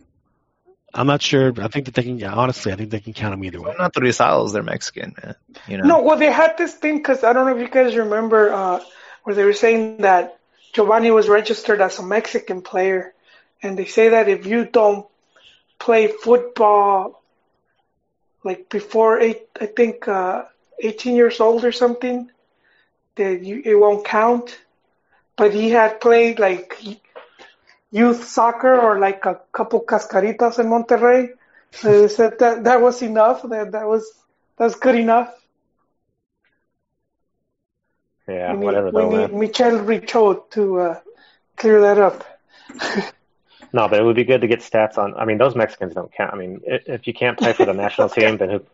I'm 0.94 1.08
not 1.08 1.22
sure. 1.22 1.54
I 1.62 1.68
think 1.68 1.86
that 1.86 1.94
they 1.94 2.04
can, 2.04 2.20
yeah, 2.20 2.34
honestly, 2.34 2.72
I 2.72 2.76
think 2.76 2.90
they 2.90 3.00
can 3.00 3.14
count 3.14 3.32
them 3.34 3.44
either 3.44 3.62
way. 3.62 3.74
naturalizados. 3.80 4.52
They're 4.52 4.64
Mexican, 4.64 5.16
man. 5.22 5.36
You 5.68 5.78
know. 5.78 5.84
No, 5.86 6.02
well 6.04 6.18
they 6.18 6.32
had 6.32 6.58
this 6.58 6.74
thing 6.74 6.98
because 6.98 7.24
I 7.24 7.34
don't 7.34 7.46
know 7.46 7.56
if 7.56 7.62
you 7.62 7.70
guys 7.70 7.96
remember 7.96 8.52
uh, 8.52 8.84
where 9.24 9.36
they 9.36 9.46
were 9.46 9.54
saying 9.54 9.98
that 10.00 10.40
Giovanni 10.74 11.12
was 11.12 11.30
registered 11.30 11.82
as 11.82 12.00
a 12.00 12.04
Mexican 12.04 12.62
player, 12.62 13.14
and 13.62 13.78
they 13.78 13.86
say 13.86 14.10
that 14.10 14.28
if 14.28 14.46
you 14.46 14.66
don't 14.66 15.06
play 15.80 16.08
football 16.08 17.22
like 18.44 18.70
before 18.70 19.20
eight, 19.20 19.48
I 19.60 19.68
think 19.68 20.08
uh, 20.08 20.46
18 20.80 21.16
years 21.16 21.40
old 21.40 21.64
or 21.64 21.72
something, 21.72 22.30
that 23.16 23.42
you 23.42 23.62
it 23.64 23.76
won't 23.76 24.06
count. 24.06 24.58
But 25.38 25.54
he 25.54 25.70
had 25.70 26.02
played 26.02 26.40
like 26.40 26.78
youth 27.92 28.28
soccer 28.28 28.74
or 28.80 29.00
like 29.00 29.26
a 29.26 29.40
couple 29.52 29.82
cascaritas 29.82 30.60
in 30.60 30.68
Monterrey. 30.68 31.34
So 31.72 32.02
they 32.02 32.08
said 32.08 32.40
that 32.40 32.64
that 32.66 32.82
was 32.82 33.02
enough. 33.02 33.44
That 33.44 33.72
that 33.74 33.88
was 33.88 34.12
that's 34.58 34.76
good 34.76 34.96
enough. 34.96 35.34
Yeah, 38.28 38.54
we 38.54 38.60
need, 38.60 38.66
whatever 38.66 38.88
we 38.88 39.02
though, 39.02 39.10
need 39.10 39.32
man. 39.32 39.40
Michel 39.40 39.80
Richaud 39.80 40.50
to 40.52 40.80
uh, 40.80 41.00
clear 41.58 41.82
that 41.82 41.98
up. 41.98 42.26
No, 43.74 43.88
but 43.88 44.00
it 44.00 44.04
would 44.04 44.16
be 44.16 44.26
good 44.26 44.42
to 44.42 44.48
get 44.48 44.60
stats 44.60 44.98
on. 44.98 45.16
I 45.16 45.26
mean, 45.26 45.38
those 45.38 45.56
Mexicans 45.56 45.94
don't 45.94 46.12
count. 46.12 46.34
I 46.34 46.38
mean, 46.38 46.62
if 46.66 47.08
you 47.08 47.14
can't 47.14 47.38
play 47.38 47.54
for 47.54 47.66
the 47.66 47.74
national 47.74 48.10
team, 48.18 48.38
then 48.38 48.50
who? 48.50 48.66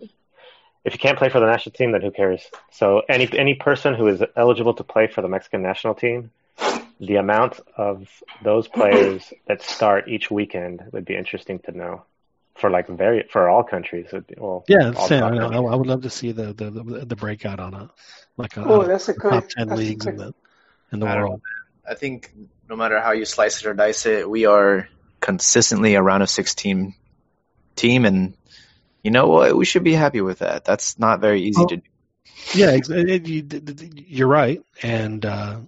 If 0.83 0.93
you 0.93 0.99
can't 0.99 1.17
play 1.17 1.29
for 1.29 1.39
the 1.39 1.45
national 1.45 1.73
team, 1.73 1.91
then 1.91 2.01
who 2.01 2.11
cares? 2.11 2.41
So 2.71 3.03
any 3.07 3.29
any 3.37 3.55
person 3.55 3.93
who 3.93 4.07
is 4.07 4.23
eligible 4.35 4.73
to 4.75 4.83
play 4.83 5.07
for 5.07 5.21
the 5.21 5.27
Mexican 5.27 5.61
national 5.61 5.95
team, 5.95 6.31
the 6.99 7.15
amount 7.15 7.59
of 7.75 8.07
those 8.43 8.67
players 8.67 9.31
that 9.47 9.61
start 9.61 10.07
each 10.07 10.31
weekend 10.31 10.81
would 10.91 11.05
be 11.05 11.15
interesting 11.15 11.59
to 11.59 11.71
know. 11.71 12.03
For 12.55 12.71
like 12.71 12.87
very 12.87 13.27
for 13.29 13.47
all 13.49 13.63
countries, 13.63 14.07
be- 14.11 14.33
well, 14.35 14.65
Yeah, 14.67 14.91
all 14.95 15.07
Sam, 15.07 15.23
I, 15.23 15.37
I. 15.37 15.57
I 15.57 15.75
would 15.75 15.85
love 15.85 16.01
to 16.01 16.09
see 16.09 16.31
the, 16.31 16.53
the, 16.53 16.71
the, 16.71 17.05
the 17.05 17.15
breakout 17.15 17.59
on 17.59 17.75
a, 17.75 17.91
like 18.35 18.57
a, 18.57 18.63
Oh, 18.65 18.81
a 18.81 18.87
that's 18.87 19.09
a 19.09 19.13
good. 19.13 19.29
top 19.29 19.47
10 19.47 19.67
that's 19.67 19.79
a 19.79 19.83
leagues 19.83 20.05
in 20.07 20.17
the, 20.17 20.33
in 20.91 20.99
the 20.99 21.05
I 21.05 21.17
world. 21.17 21.41
I 21.87 21.93
think 21.93 22.33
no 22.67 22.75
matter 22.75 22.99
how 22.99 23.11
you 23.11 23.25
slice 23.25 23.61
it 23.61 23.67
or 23.67 23.75
dice 23.75 24.07
it, 24.07 24.27
we 24.27 24.47
are 24.47 24.89
consistently 25.19 25.93
a 25.93 26.01
round 26.01 26.23
of 26.23 26.29
16 26.31 26.95
team, 27.75 28.05
and 28.05 28.33
you 29.03 29.11
know 29.11 29.27
what? 29.27 29.55
We 29.55 29.65
should 29.65 29.83
be 29.83 29.93
happy 29.93 30.21
with 30.21 30.39
that. 30.39 30.65
That's 30.65 30.97
not 30.97 31.21
very 31.21 31.43
easy 31.43 31.59
Well, 31.59 31.67
to 31.67 31.77
do. 31.77 31.81
Yeah, 32.55 32.77
you're 34.07 34.27
right, 34.27 34.61
and 34.81 35.25
uh, 35.25 35.59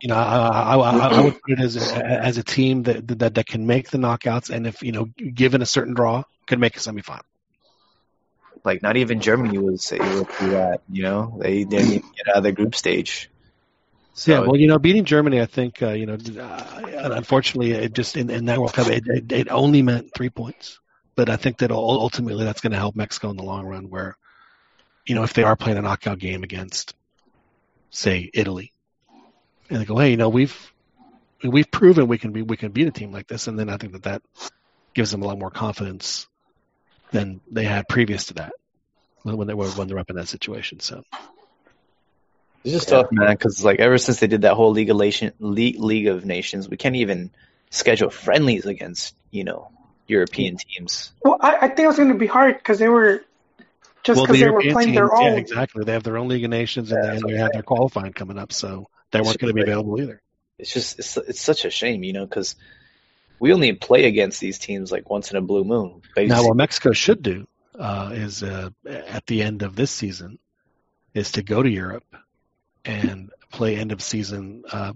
you 0.00 0.08
know, 0.08 0.16
I, 0.16 0.74
I, 0.74 0.76
I, 0.76 1.08
I 1.08 1.20
would 1.24 1.40
put 1.40 1.52
it 1.52 1.60
as 1.60 1.76
a, 1.76 2.04
as 2.04 2.38
a 2.38 2.42
team 2.42 2.84
that, 2.84 3.06
that 3.18 3.34
that 3.34 3.46
can 3.46 3.66
make 3.66 3.90
the 3.90 3.98
knockouts, 3.98 4.50
and 4.50 4.66
if 4.66 4.82
you 4.82 4.92
know, 4.92 5.04
given 5.04 5.62
a 5.62 5.66
certain 5.66 5.94
draw, 5.94 6.24
could 6.46 6.58
make 6.58 6.76
a 6.76 6.80
semifinal. 6.80 7.22
Like 8.64 8.82
not 8.82 8.96
even 8.96 9.20
Germany 9.20 9.58
was 9.58 9.92
able 9.92 10.24
to 10.24 10.32
do 10.40 10.50
that. 10.50 10.82
You 10.90 11.02
know, 11.02 11.38
they 11.40 11.64
didn't 11.64 11.86
even 11.86 12.10
get 12.16 12.28
out 12.28 12.36
of 12.38 12.42
the 12.42 12.52
group 12.52 12.74
stage. 12.74 13.30
So 14.14 14.32
yeah, 14.32 14.40
well, 14.40 14.56
you 14.56 14.66
know, 14.66 14.78
beating 14.78 15.04
Germany, 15.04 15.42
I 15.42 15.46
think, 15.46 15.82
uh, 15.82 15.90
you 15.90 16.06
know, 16.06 16.14
uh, 16.14 17.10
unfortunately, 17.12 17.72
it 17.72 17.92
just 17.92 18.16
in, 18.16 18.30
in 18.30 18.46
that 18.46 18.58
World 18.58 18.72
Cup, 18.72 18.88
it, 18.88 19.06
it, 19.06 19.30
it 19.30 19.48
only 19.50 19.82
meant 19.82 20.14
three 20.14 20.30
points. 20.30 20.80
But 21.14 21.28
I 21.28 21.36
think 21.36 21.58
that 21.58 21.70
ultimately 21.70 22.44
that's 22.44 22.62
going 22.62 22.72
to 22.72 22.78
help 22.78 22.96
Mexico 22.96 23.30
in 23.30 23.36
the 23.36 23.42
long 23.42 23.66
run, 23.66 23.90
where, 23.90 24.16
you 25.06 25.14
know, 25.14 25.22
if 25.22 25.34
they 25.34 25.42
are 25.42 25.54
playing 25.54 25.78
a 25.78 25.82
knockout 25.82 26.18
game 26.18 26.42
against, 26.42 26.94
say, 27.90 28.30
Italy, 28.32 28.72
and 29.70 29.80
they 29.80 29.84
go, 29.84 29.96
hey, 29.98 30.10
you 30.10 30.16
know, 30.16 30.28
we've 30.28 30.72
we've 31.42 31.70
proven 31.70 32.08
we 32.08 32.18
can 32.18 32.32
be 32.32 32.42
we 32.42 32.56
can 32.56 32.72
beat 32.72 32.88
a 32.88 32.92
team 32.92 33.12
like 33.12 33.26
this, 33.26 33.46
and 33.46 33.58
then 33.58 33.68
I 33.68 33.76
think 33.76 33.92
that 33.92 34.04
that 34.04 34.22
gives 34.94 35.10
them 35.10 35.22
a 35.22 35.26
lot 35.26 35.38
more 35.38 35.50
confidence 35.50 36.26
than 37.12 37.40
they 37.50 37.64
had 37.64 37.88
previous 37.88 38.26
to 38.26 38.34
that 38.34 38.52
when 39.22 39.36
when 39.36 39.46
they 39.48 39.54
were 39.54 39.68
when 39.68 39.88
they're 39.88 39.98
up 39.98 40.10
in 40.10 40.16
that 40.16 40.28
situation. 40.28 40.80
So 40.80 41.02
It's 42.64 42.72
just 42.74 42.88
Yeah. 42.88 43.02
tough, 43.02 43.12
man, 43.12 43.32
because 43.32 43.64
like 43.64 43.78
ever 43.80 43.98
since 43.98 44.20
they 44.20 44.26
did 44.26 44.42
that 44.42 44.54
whole 44.54 44.70
League 44.72 44.90
of 44.90 44.96
Nation, 44.96 45.32
League, 45.38 45.78
League 45.78 46.08
of 46.08 46.24
Nations, 46.24 46.68
we 46.68 46.76
can't 46.76 46.96
even 46.96 47.30
schedule 47.70 48.10
friendlies 48.10 48.66
against 48.66 49.14
you 49.30 49.44
know 49.44 49.70
European 50.08 50.56
teams. 50.56 51.12
Well, 51.22 51.38
I, 51.40 51.56
I 51.56 51.68
think 51.68 51.80
it 51.80 51.86
was 51.86 51.96
going 51.96 52.08
to 52.08 52.14
be 52.14 52.26
hard 52.26 52.56
because 52.58 52.78
they 52.78 52.88
were 52.88 53.24
just 54.04 54.16
well, 54.16 54.26
because 54.26 54.38
the 54.38 54.44
they 54.46 54.50
were 54.50 54.62
European 54.62 54.74
playing 54.74 54.94
their 54.94 55.08
teams, 55.08 55.20
yeah, 55.20 55.28
own. 55.32 55.38
exactly. 55.38 55.84
They 55.84 55.92
have 55.92 56.02
their 56.02 56.16
own 56.16 56.28
League 56.28 56.44
of 56.44 56.50
Nations, 56.50 56.90
and, 56.92 57.02
Yeah, 57.02 57.06
they, 57.06 57.12
that's 57.12 57.22
and 57.22 57.34
they 57.34 57.38
have 57.38 57.52
their 57.52 57.62
qualifying 57.62 58.12
coming 58.12 58.38
up, 58.38 58.52
so 58.52 58.86
they 59.10 59.20
weren't 59.20 59.38
going 59.38 59.50
to 59.50 59.54
be 59.54 59.62
available 59.62 60.00
either. 60.00 60.20
It's 60.58 60.72
just 60.72 60.98
it's 60.98 61.16
it's 61.16 61.40
such 61.40 61.64
a 61.64 61.70
shame, 61.70 62.02
you 62.02 62.12
know, 62.12 62.26
because 62.26 62.56
we 63.38 63.52
only 63.52 63.72
play 63.74 64.04
against 64.04 64.40
these 64.40 64.58
teams 64.58 64.90
like 64.90 65.10
once 65.10 65.30
in 65.30 65.36
a 65.36 65.42
blue 65.42 65.64
moon. 65.64 66.02
Now, 66.16 66.46
what 66.46 66.56
Mexico 66.56 66.92
should 66.92 67.22
do 67.22 67.46
uh, 67.78 68.10
is 68.14 68.42
uh, 68.42 68.70
at 68.88 69.26
the 69.26 69.42
end 69.42 69.62
of 69.62 69.76
this 69.76 69.90
season 69.90 70.38
is 71.12 71.32
to 71.32 71.42
go 71.42 71.62
to 71.62 71.68
Europe 71.68 72.04
and 72.84 73.30
play 73.50 73.76
end 73.76 73.92
of 73.92 74.02
season 74.02 74.64
uh, 74.70 74.92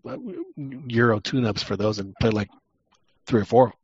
Euro 0.56 1.18
tune-ups 1.20 1.62
for 1.62 1.76
those 1.76 1.98
and 1.98 2.14
play 2.20 2.30
like 2.30 2.48
three 3.26 3.40
or 3.40 3.44
four 3.44 3.74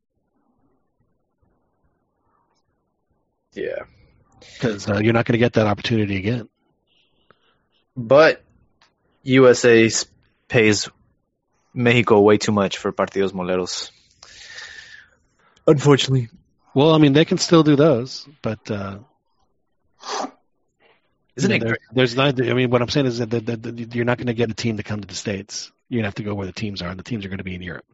yeah, 3.57 3.85
because 4.55 4.89
uh, 4.89 4.99
you're 4.99 5.13
not 5.13 5.25
going 5.25 5.33
to 5.33 5.39
get 5.39 5.55
that 5.55 5.67
opportunity 5.67 6.17
again. 6.17 6.49
but 7.97 8.43
USA 9.23 9.89
pays 10.49 10.89
Mexico 11.75 12.21
way 12.21 12.39
too 12.39 12.53
much 12.53 12.79
for 12.79 12.93
partidos 12.93 13.33
moleros. 13.33 13.91
Unfortunately, 15.67 16.29
Well, 16.75 16.95
I 16.95 16.99
mean, 16.99 17.13
they 17.13 17.25
can 17.25 17.39
still 17.39 17.63
do 17.63 17.75
those, 17.75 18.27
but 18.43 18.71
uh, 18.71 18.99
isn't 21.37 21.51
you 21.51 21.57
it 21.57 21.59
know, 21.63 21.69
great? 21.69 21.81
there's, 21.93 22.15
there's 22.15 22.17
not. 22.17 22.49
I 22.49 22.55
mean, 22.55 22.71
what 22.71 22.83
I'm 22.83 22.89
saying 22.89 23.07
is 23.07 23.19
that, 23.19 23.31
that, 23.31 23.47
that, 23.47 23.63
that 23.63 23.95
you're 23.95 24.05
not 24.05 24.19
going 24.19 24.29
to 24.29 24.35
get 24.35 24.51
a 24.51 24.55
team 24.55 24.77
to 24.77 24.83
come 24.83 25.01
to 25.01 25.09
the 25.09 25.15
states. 25.15 25.73
You're 25.89 25.99
going 25.99 26.05
to 26.05 26.09
have 26.09 26.15
to 26.17 26.23
go 26.23 26.35
where 26.35 26.47
the 26.47 26.53
teams 26.53 26.83
are, 26.83 26.89
and 26.89 26.99
the 26.99 27.03
teams 27.03 27.25
are 27.25 27.29
going 27.29 27.39
to 27.39 27.45
be 27.45 27.55
in 27.55 27.63
Europe. 27.63 27.85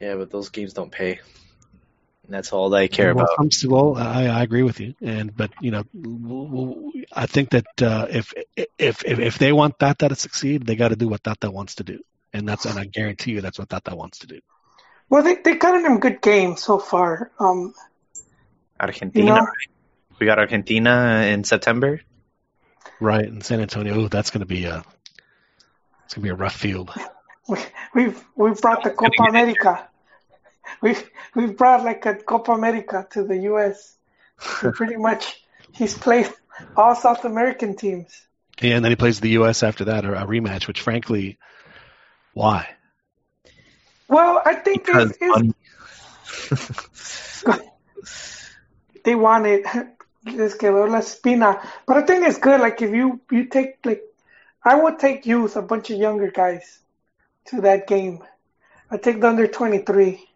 Yeah, 0.00 0.16
but 0.16 0.30
those 0.30 0.48
games 0.50 0.72
don't 0.72 0.90
pay. 0.92 1.20
And 2.28 2.34
that's 2.34 2.52
all 2.52 2.68
they 2.68 2.88
care 2.88 3.14
well, 3.14 3.24
about. 3.24 3.64
well, 3.64 3.96
I, 3.96 4.26
I 4.26 4.42
agree 4.42 4.62
with 4.62 4.80
you, 4.80 4.94
and 5.00 5.34
but 5.34 5.50
you 5.62 5.70
know, 5.70 6.92
I 7.10 7.24
think 7.24 7.48
that 7.50 7.82
uh, 7.82 8.06
if, 8.10 8.34
if 8.54 9.02
if 9.02 9.18
if 9.18 9.38
they 9.38 9.50
want 9.50 9.78
Tata 9.78 10.10
to 10.10 10.14
succeed, 10.14 10.66
they 10.66 10.76
got 10.76 10.88
to 10.88 10.96
do 10.96 11.08
what 11.08 11.24
Tata 11.24 11.50
wants 11.50 11.76
to 11.76 11.84
do, 11.84 12.00
and 12.34 12.46
that's 12.46 12.66
and 12.66 12.78
I 12.78 12.84
guarantee 12.84 13.30
you 13.30 13.40
that's 13.40 13.58
what 13.58 13.70
Tata 13.70 13.96
wants 13.96 14.18
to 14.18 14.26
do. 14.26 14.40
Well, 15.08 15.22
they 15.22 15.36
they 15.36 15.54
got 15.54 15.80
them 15.80 16.00
good 16.00 16.20
games 16.20 16.62
so 16.62 16.78
far. 16.78 17.30
Um, 17.40 17.72
Argentina. 18.78 19.24
You 19.24 19.32
know- 19.32 19.40
right? 19.40 19.68
We 20.20 20.26
got 20.26 20.38
Argentina 20.38 21.24
in 21.32 21.44
September. 21.44 22.02
Right 23.00 23.24
in 23.24 23.40
San 23.40 23.60
Antonio, 23.60 24.00
ooh, 24.00 24.08
that's 24.10 24.30
going 24.30 24.40
to 24.40 24.46
be 24.46 24.66
a 24.66 24.84
it's 26.04 26.12
going 26.12 26.22
to 26.22 26.28
be 26.28 26.28
a 26.28 26.34
rough 26.34 26.56
field. 26.56 26.90
we, 27.48 27.58
we've 27.94 28.22
we've 28.36 28.60
brought 28.60 28.84
the 28.84 28.90
Copa 28.90 29.22
America. 29.30 29.87
We've 30.80 31.10
we've 31.34 31.56
brought 31.56 31.84
like 31.84 32.06
a 32.06 32.14
Copa 32.14 32.52
America 32.52 33.06
to 33.12 33.24
the 33.24 33.36
U.S. 33.52 33.96
So 34.38 34.72
pretty 34.76 34.96
much, 34.96 35.42
he's 35.72 35.96
played 35.96 36.30
all 36.76 36.94
South 36.94 37.24
American 37.24 37.76
teams. 37.76 38.22
Yeah, 38.60 38.76
And 38.76 38.84
then 38.84 38.92
he 38.92 38.96
plays 38.96 39.20
the 39.20 39.30
U.S. 39.30 39.62
after 39.62 39.86
that, 39.86 40.04
a, 40.04 40.22
a 40.22 40.26
rematch. 40.26 40.66
Which, 40.66 40.80
frankly, 40.80 41.38
why? 42.34 42.68
Well, 44.08 44.42
I 44.44 44.54
think 44.54 44.86
Because 44.86 45.16
it's, 45.20 45.54
it's, 46.50 48.54
they 49.04 49.14
wanted 49.26 49.64
les 50.24 50.56
quedó 50.56 50.88
la 50.88 50.98
espina. 50.98 51.60
But 51.86 51.98
I 51.98 52.02
think 52.02 52.26
it's 52.26 52.38
good. 52.38 52.60
Like 52.60 52.82
if 52.82 52.90
you 52.90 53.20
you 53.30 53.46
take 53.46 53.78
like, 53.84 54.02
I 54.64 54.74
would 54.74 54.98
take 54.98 55.26
youth, 55.26 55.56
a 55.56 55.62
bunch 55.62 55.90
of 55.90 55.98
younger 55.98 56.30
guys, 56.30 56.78
to 57.46 57.60
that 57.62 57.86
game. 57.86 58.22
I 58.90 58.96
take 58.96 59.20
the 59.20 59.28
under 59.28 59.46
twenty 59.46 59.78
three. 59.78 60.27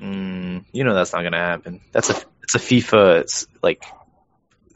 Mm, 0.00 0.64
you 0.72 0.84
know 0.84 0.94
that's 0.94 1.12
not 1.12 1.22
gonna 1.22 1.38
happen. 1.38 1.80
That's 1.92 2.10
a 2.10 2.14
it's 2.42 2.54
a 2.54 2.58
FIFA 2.58 3.20
it's 3.20 3.46
like 3.62 3.82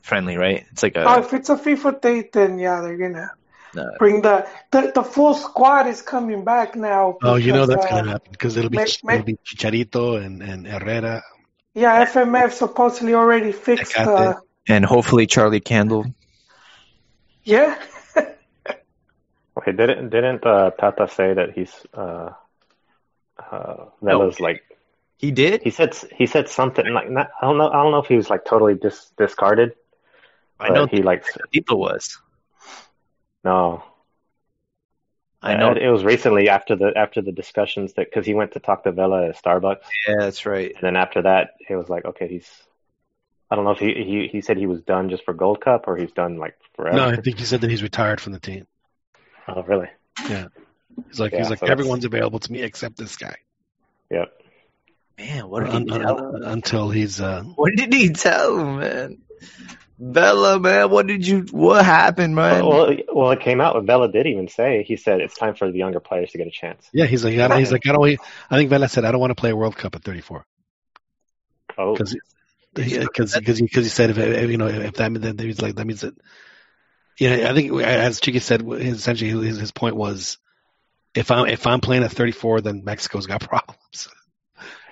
friendly, 0.02 0.36
right? 0.36 0.64
It's 0.72 0.82
like 0.82 0.96
a 0.96 1.04
Oh, 1.06 1.20
if 1.20 1.32
it's 1.32 1.48
a 1.50 1.56
FIFA 1.56 2.00
date, 2.00 2.32
then 2.32 2.58
yeah, 2.58 2.80
they're 2.80 2.96
gonna 2.96 3.30
no, 3.74 3.84
bring 3.98 4.22
the 4.22 4.46
the, 4.70 4.92
the 4.94 5.02
full 5.02 5.34
squad 5.34 5.86
is 5.86 6.02
coming 6.02 6.44
back 6.44 6.74
now. 6.74 7.18
Oh, 7.22 7.36
you 7.36 7.52
know 7.52 7.66
that's 7.66 7.84
uh, 7.86 7.88
going 7.88 8.04
to 8.04 8.10
happen 8.10 8.32
because 8.32 8.56
it'll 8.56 8.70
be 8.70 8.78
Ma- 8.78 8.84
Ma- 9.04 9.12
it'll 9.14 9.24
be 9.24 9.36
Chicharito 9.46 10.22
and, 10.24 10.42
and 10.42 10.66
Herrera. 10.66 11.22
Yeah, 11.74 12.04
FMF 12.04 12.52
supposedly 12.52 13.14
already 13.14 13.52
fixed. 13.52 13.96
Uh, 13.96 14.34
and 14.68 14.84
hopefully 14.84 15.26
Charlie 15.26 15.60
Candle. 15.60 16.04
yeah, 17.44 17.78
Okay, 19.58 19.72
didn't 19.72 20.10
didn't 20.10 20.44
uh, 20.46 20.70
Tata 20.70 21.08
say 21.08 21.34
that 21.34 21.52
he's 21.54 21.72
uh, 21.94 22.30
uh, 23.38 23.84
Vela's 24.02 24.40
like 24.40 24.62
He 25.22 25.30
did. 25.30 25.62
he 25.62 25.70
said 25.70 25.94
he 26.14 26.26
said 26.26 26.48
something 26.48 26.84
like 26.92 27.08
not, 27.08 27.30
I 27.40 27.46
don't 27.46 27.56
know 27.56 27.70
I 27.70 27.80
don't 27.82 27.92
know 27.92 28.00
if 28.00 28.06
he 28.08 28.16
was 28.16 28.28
like 28.28 28.44
totally 28.44 28.74
dis, 28.74 29.10
discarded. 29.16 29.72
I 30.60 30.68
know 30.70 30.86
he 30.86 31.00
like 31.02 31.24
Tito 31.52 31.76
was. 31.76 32.18
no. 33.44 33.84
I 35.44 35.56
know. 35.56 35.70
Uh, 35.70 35.74
it 35.74 35.88
was 35.88 36.04
recently 36.04 36.48
after 36.48 36.76
the 36.76 36.92
after 36.96 37.20
the 37.20 37.32
discussions 37.32 37.94
that 37.94 38.06
because 38.10 38.24
he 38.26 38.34
went 38.34 38.52
to 38.52 38.60
talk 38.60 38.84
to 38.84 38.92
Vela 38.92 39.28
at 39.28 39.42
Starbucks, 39.42 39.82
Yeah, 40.06 40.14
that's 40.20 40.46
right. 40.46 40.72
and 40.72 40.82
then 40.82 40.96
after 40.96 41.22
that 41.22 41.54
it 41.68 41.74
was 41.74 41.88
like 41.88 42.04
okay 42.04 42.28
he's 42.28 42.48
I 43.50 43.56
don't 43.56 43.64
know 43.64 43.72
if 43.72 43.78
he 43.80 43.92
he 43.94 44.28
he 44.30 44.40
said 44.40 44.56
he 44.56 44.66
was 44.66 44.82
done 44.82 45.08
just 45.10 45.24
for 45.24 45.34
Gold 45.34 45.60
Cup 45.60 45.88
or 45.88 45.96
he's 45.96 46.12
done 46.12 46.36
like 46.36 46.56
forever. 46.74 46.96
No, 46.96 47.08
I 47.08 47.16
think 47.16 47.38
he 47.38 47.44
said 47.44 47.60
that 47.62 47.70
he's 47.70 47.82
retired 47.82 48.20
from 48.20 48.32
the 48.32 48.40
team. 48.40 48.66
Oh 49.48 49.62
really? 49.62 49.88
Yeah. 50.28 50.46
He's 51.08 51.18
like 51.18 51.32
Yeah, 51.32 51.38
he's 51.38 51.50
like 51.50 51.58
so 51.58 51.66
that's- 51.66 51.72
everyone's 51.72 52.04
available 52.04 52.38
to 52.38 52.52
me 52.52 52.62
except 52.62 52.96
this 52.96 53.16
guy 53.16 53.36
Yep. 54.10 54.32
Man, 55.18 55.48
what 55.48 55.64
did 55.64 55.74
Un- 55.74 55.86
he 55.86 55.92
un- 55.92 56.00
tell 56.00 56.34
him? 56.34 56.42
until 56.44 56.90
he's 56.90 57.20
uh, 57.20 57.42
What 57.42 57.72
did 57.76 57.92
he 57.92 58.10
tell 58.10 58.58
him, 58.58 58.78
man? 58.80 59.18
Vela, 59.98 60.58
man, 60.58 60.90
what 60.90 61.06
did 61.06 61.24
you? 61.24 61.46
What 61.52 61.84
happened, 61.84 62.34
man? 62.34 62.66
Well, 62.66 62.86
well, 62.88 62.96
well, 63.12 63.30
it 63.30 63.40
came 63.40 63.60
out. 63.60 63.80
Vela 63.84 64.10
did 64.10 64.26
even 64.26 64.48
say 64.48 64.82
he 64.82 64.96
said 64.96 65.20
it's 65.20 65.36
time 65.36 65.54
for 65.54 65.70
the 65.70 65.78
younger 65.78 66.00
players 66.00 66.32
to 66.32 66.38
get 66.38 66.46
a 66.48 66.50
chance. 66.50 66.88
yeah 66.92 67.04
he's 67.04 67.24
like 67.24 67.38
I 67.38 67.58
he's 67.58 67.70
like 67.70 67.86
I 67.86 67.92
don't 67.92 68.18
I 68.50 68.56
think 68.56 68.70
Vela 68.70 68.88
said 68.88 69.04
I 69.04 69.12
don't 69.12 69.20
want 69.20 69.30
to 69.30 69.36
play 69.36 69.50
a 69.50 69.56
World 69.56 69.76
Cup 69.76 69.94
at 69.94 70.02
34 70.02 70.44
Oh, 71.78 71.92
because 71.92 72.16
because 72.74 73.34
because 73.34 73.58
he, 73.58 73.68
cause 73.68 73.84
he 73.84 73.90
said 73.90 74.10
if, 74.10 74.18
if 74.18 74.50
you 74.50 74.56
know 74.58 74.66
if 74.66 74.94
that 74.94 75.14
then 75.14 75.38
he's 75.38 75.62
like 75.62 75.76
that 75.76 75.86
means 75.86 76.00
that 76.00 76.14
you 77.20 77.30
know 77.30 77.50
I 77.50 77.54
think 77.54 77.72
as 77.82 78.20
Chiquis 78.20 78.44
said 78.44 78.62
essentially 78.72 79.30
his, 79.46 79.58
his 79.58 79.72
point 79.72 79.94
was 79.94 80.38
if 81.14 81.30
I'm 81.30 81.46
if 81.46 81.66
I'm 81.66 81.80
playing 81.80 82.02
at 82.02 82.10
34 82.10 82.62
then 82.62 82.82
Mexico's 82.84 83.26
got 83.26 83.40
problems 83.48 84.08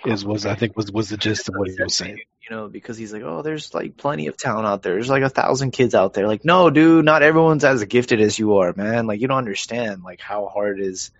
is 0.06 0.24
was 0.24 0.46
I 0.46 0.54
think 0.54 0.76
was 0.76 0.90
was 0.90 1.08
the 1.08 1.16
gist 1.16 1.48
of 1.48 1.54
what 1.56 1.68
he 1.68 1.76
was 1.80 1.96
saying 1.96 2.18
you 2.50 2.56
know, 2.56 2.68
because 2.68 2.98
he's 2.98 3.12
like, 3.12 3.22
oh, 3.22 3.42
there's 3.42 3.72
like 3.72 3.96
plenty 3.96 4.26
of 4.26 4.36
talent 4.36 4.66
out 4.66 4.82
there. 4.82 4.94
There's 4.94 5.08
like 5.08 5.22
a 5.22 5.28
thousand 5.28 5.70
kids 5.70 5.94
out 5.94 6.14
there. 6.14 6.26
Like, 6.26 6.44
no, 6.44 6.68
dude, 6.68 7.04
not 7.04 7.22
everyone's 7.22 7.64
as 7.64 7.84
gifted 7.84 8.20
as 8.20 8.38
you 8.38 8.56
are, 8.56 8.72
man. 8.76 9.06
Like, 9.06 9.20
you 9.20 9.28
don't 9.28 9.38
understand 9.38 10.02
like 10.02 10.20
how 10.20 10.46
hard 10.46 10.80
it 10.80 10.86
is 10.86 11.12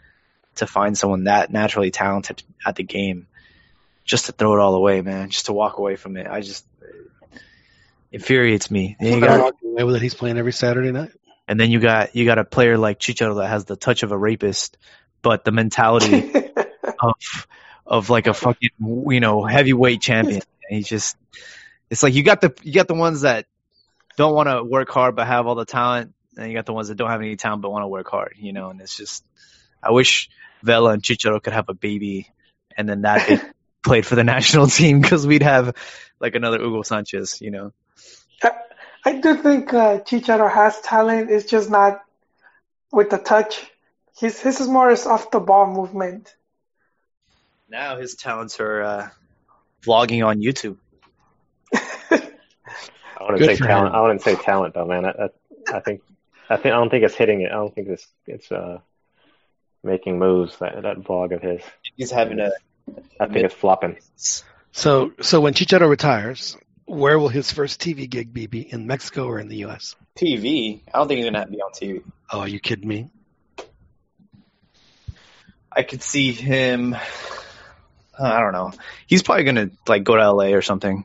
to 0.57 0.66
find 0.66 0.99
someone 0.99 1.24
that 1.24 1.53
naturally 1.53 1.93
talented 1.93 2.43
at 2.66 2.74
the 2.74 2.83
game, 2.83 3.28
just 4.05 4.26
to 4.26 4.33
throw 4.33 4.55
it 4.55 4.61
all 4.61 4.74
away, 4.74 5.03
man. 5.03 5.31
Just 5.31 5.47
to 5.47 5.53
walk 5.53 5.78
away 5.78 5.95
from 5.95 6.16
it. 6.16 6.26
I 6.26 6.41
just 6.41 6.66
it 7.31 7.41
infuriates 8.11 8.68
me. 8.68 8.97
And, 8.99 9.09
you 9.09 9.14
He's 9.14 9.22
not 9.22 9.39
got, 9.39 9.55
away 9.64 9.85
with 9.85 9.97
it 9.97 10.03
he's 10.03 10.14
playing 10.14 10.37
every 10.37 10.53
Saturday 10.53 10.91
night 10.91 11.12
and 11.47 11.61
then 11.61 11.70
you 11.70 11.78
got 11.78 12.16
you 12.16 12.24
got 12.24 12.39
a 12.39 12.45
player 12.45 12.76
like 12.76 12.99
Chicharo 12.99 13.37
that 13.37 13.49
has 13.49 13.64
the 13.64 13.76
touch 13.76 14.03
of 14.03 14.11
a 14.11 14.18
rapist, 14.18 14.78
but 15.22 15.45
the 15.45 15.53
mentality 15.53 16.33
of 17.01 17.47
of 17.91 18.09
like 18.09 18.28
a 18.28 18.34
fucking 18.34 18.70
you 18.78 19.20
know 19.20 19.45
heavyweight 19.45 20.01
champion. 20.01 20.43
And 20.68 20.76
he's 20.76 20.88
just 20.88 21.16
it's 21.91 22.03
like 22.03 22.14
you 22.14 22.22
got 22.22 22.41
the 22.41 22.55
you 22.62 22.72
got 22.72 22.88
the 22.88 22.95
ones 22.95 23.22
that 23.22 23.47
don't 24.16 24.34
want 24.34 24.49
to 24.49 24.62
work 24.62 24.88
hard 24.88 25.16
but 25.16 25.26
have 25.26 25.47
all 25.47 25.57
the 25.57 25.64
talent, 25.64 26.14
and 26.38 26.49
you 26.49 26.57
got 26.57 26.66
the 26.66 26.72
ones 26.72 26.88
that 26.88 26.95
don't 26.95 27.11
have 27.11 27.20
any 27.20 27.36
talent 27.36 27.62
but 27.62 27.70
want 27.70 27.82
to 27.82 27.88
work 27.88 28.09
hard. 28.09 28.36
You 28.38 28.53
know, 28.53 28.70
and 28.70 28.80
it's 28.80 28.97
just 28.97 29.24
I 29.82 29.91
wish 29.91 30.30
Vela 30.62 30.93
and 30.93 31.03
Chicharo 31.03 31.43
could 31.43 31.53
have 31.53 31.68
a 31.68 31.74
baby, 31.74 32.30
and 32.76 32.88
then 32.88 33.03
that 33.03 33.53
played 33.82 34.07
for 34.07 34.14
the 34.14 34.24
national 34.24 34.68
team 34.68 35.01
because 35.01 35.26
we'd 35.26 35.43
have 35.43 35.74
like 36.20 36.36
another 36.36 36.59
Hugo 36.59 36.82
Sanchez. 36.82 37.41
You 37.41 37.51
know, 37.51 37.72
I 39.05 39.14
do 39.14 39.36
think 39.36 39.72
uh, 39.72 40.01
Chicharo 40.01 40.53
has 40.53 40.80
talent. 40.80 41.30
It's 41.30 41.51
just 41.51 41.70
not 41.70 42.03
with 42.93 43.11
the 43.11 43.18
touch. 43.18 43.66
His 44.18 44.38
his 44.38 44.61
is 44.61 44.68
more 44.68 44.91
his 44.91 45.07
off 45.07 45.30
the 45.30 45.41
ball 45.41 45.66
movement. 45.66 46.34
Now 47.71 47.97
his 47.97 48.14
talents 48.14 48.61
are 48.61 48.83
uh, 48.83 49.09
vlogging 49.83 50.27
on 50.27 50.41
YouTube. 50.41 50.77
I 51.73 53.25
wouldn't 53.25 53.39
Good 53.41 53.59
say 53.59 53.66
talent. 53.66 53.89
him. 53.89 53.95
I 53.95 54.01
wouldn't 54.03 54.23
say 54.23 54.35
talent 54.35 54.75
though, 54.75 54.87
man. 54.87 55.05
I, 55.05 55.11
I, 55.11 55.77
I 55.77 55.81
think 55.81 56.03
I 56.49 56.57
think 56.57 56.66
I 56.75 56.79
don't 56.79 56.91
think 56.91 57.05
it's 57.05 57.14
hitting 57.14 57.43
it. 57.43 57.51
I 57.51 57.55
don't 57.55 57.75
think 57.75 57.89
it's 57.89 58.07
it's 58.27 58.51
uh 58.51 58.79
making 59.85 60.18
moves. 60.18 60.57
That 60.59 60.83
that 60.83 60.97
vlog 60.99 61.35
of 61.35 61.43
his. 61.43 61.61
He's 61.97 62.11
having 62.11 62.41
a 62.41 62.51
I 63.21 63.27
think 63.27 63.45
it's 63.45 63.55
flopping. 63.55 63.99
so 64.73 65.12
so 65.21 65.41
when 65.41 65.55
Chicharo 65.55 65.89
retires 65.89 66.57
where 66.87 67.18
will 67.18 67.29
his 67.29 67.53
first 67.53 67.81
TV 67.81 68.11
gig 68.11 68.33
be 68.33 68.47
be 68.47 68.61
in 68.61 68.87
Mexico 68.87 69.27
or 69.27 69.39
in 69.39 69.49
the 69.49 69.59
U.S. 69.59 69.95
TV. 70.16 70.81
I 70.93 70.99
don't 70.99 71.07
think 71.09 71.18
he's 71.18 71.31
gonna 71.31 71.47
be 71.47 71.61
on 71.61 71.71
TV. 71.73 72.03
Oh, 72.33 72.41
are 72.41 72.49
you 72.49 72.59
kidding 72.59 72.89
me? 72.89 73.11
I 75.71 75.85
could 75.85 76.03
see 76.03 76.33
him. 76.33 76.97
I 78.21 78.41
don't 78.41 78.53
know. 78.53 78.73
He's 79.07 79.23
probably 79.23 79.45
gonna 79.45 79.71
like 79.89 80.05
go 80.05 80.16
to 80.16 80.33
LA 80.33 80.49
or 80.49 80.62
something. 80.62 81.05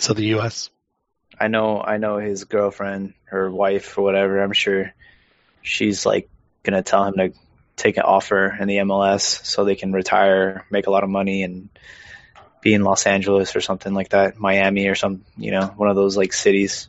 So 0.00 0.14
the 0.14 0.26
U.S. 0.26 0.70
I 1.40 1.48
know, 1.48 1.80
I 1.80 1.98
know 1.98 2.18
his 2.18 2.44
girlfriend, 2.44 3.14
her 3.24 3.50
wife, 3.50 3.96
or 3.96 4.02
whatever. 4.02 4.40
I'm 4.42 4.52
sure 4.52 4.92
she's 5.62 6.04
like 6.04 6.28
gonna 6.62 6.82
tell 6.82 7.04
him 7.04 7.14
to 7.14 7.32
take 7.76 7.96
an 7.96 8.02
offer 8.02 8.56
in 8.60 8.66
the 8.66 8.78
MLS 8.78 9.44
so 9.44 9.64
they 9.64 9.76
can 9.76 9.92
retire, 9.92 10.64
make 10.70 10.86
a 10.86 10.90
lot 10.90 11.04
of 11.04 11.10
money, 11.10 11.44
and 11.44 11.68
be 12.60 12.74
in 12.74 12.82
Los 12.82 13.06
Angeles 13.06 13.54
or 13.54 13.60
something 13.60 13.94
like 13.94 14.10
that, 14.10 14.38
Miami 14.38 14.88
or 14.88 14.96
some, 14.96 15.24
you 15.36 15.52
know, 15.52 15.66
one 15.66 15.88
of 15.88 15.96
those 15.96 16.16
like 16.16 16.32
cities. 16.32 16.88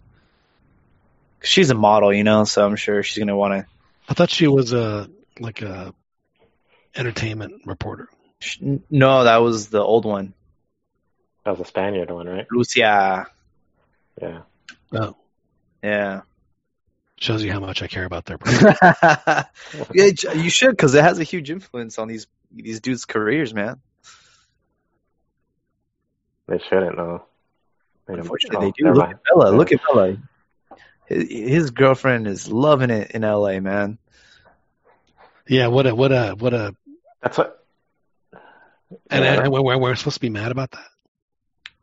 She's 1.41 1.69
a 1.69 1.75
model, 1.75 2.11
you 2.11 2.23
know, 2.23 2.43
so 2.43 2.65
I'm 2.65 2.75
sure 2.75 3.03
she's 3.03 3.19
gonna 3.19 3.37
want 3.37 3.53
to. 3.53 3.65
I 4.07 4.13
thought 4.15 4.31
she 4.31 4.47
was 4.47 4.73
a 4.73 5.07
like 5.39 5.61
a 5.61 5.93
entertainment 6.95 7.61
reporter. 7.65 8.09
No, 8.89 9.23
that 9.25 9.37
was 9.37 9.67
the 9.69 9.81
old 9.81 10.05
one, 10.05 10.33
That 11.45 11.51
was 11.51 11.59
a 11.61 11.65
Spaniard 11.65 12.09
one, 12.11 12.27
right? 12.27 12.47
Lucia. 12.51 13.27
Yeah. 14.21 14.41
Oh, 14.93 15.15
Yeah. 15.83 16.21
shows 17.17 17.43
you 17.43 17.51
how 17.51 17.59
much 17.59 17.81
I 17.83 17.87
care 17.87 18.05
about 18.05 18.25
their. 18.25 18.37
brand. 18.37 18.75
yeah, 19.93 20.11
you 20.35 20.49
should 20.49 20.71
because 20.71 20.93
it 20.95 21.03
has 21.03 21.19
a 21.19 21.23
huge 21.23 21.49
influence 21.51 21.97
on 21.99 22.07
these 22.07 22.27
these 22.51 22.79
dudes' 22.79 23.05
careers, 23.05 23.53
man. 23.53 23.79
They 26.47 26.59
shouldn't 26.69 26.95
though. 26.95 27.23
They 28.07 28.13
don't- 28.13 28.21
Unfortunately, 28.21 28.57
oh, 28.57 28.61
they 28.61 28.71
do. 28.71 28.91
Look 28.93 29.09
at 29.09 29.19
Vela. 29.33 29.51
Yeah. 29.51 29.57
Look 29.57 29.71
at 29.71 29.79
Vela. 29.83 30.17
His, 31.05 31.29
his 31.29 31.71
girlfriend 31.71 32.27
is 32.27 32.51
loving 32.51 32.89
it 32.89 33.11
in 33.11 33.21
LA, 33.23 33.59
man. 33.59 33.97
yeah, 35.47 35.67
what 35.67 35.85
a 35.87 35.93
what 35.93 36.11
a 36.11 36.35
what 36.37 36.53
a 36.53 36.75
That's 37.21 37.37
what. 37.37 37.63
and, 38.31 39.23
Yeah. 39.23 39.43
and 39.43 39.51
we're, 39.51 39.77
we're 39.77 39.95
supposed 39.95 40.15
to 40.15 40.21
be 40.21 40.29
mad 40.29 40.51
about 40.51 40.71
that. 40.71 40.87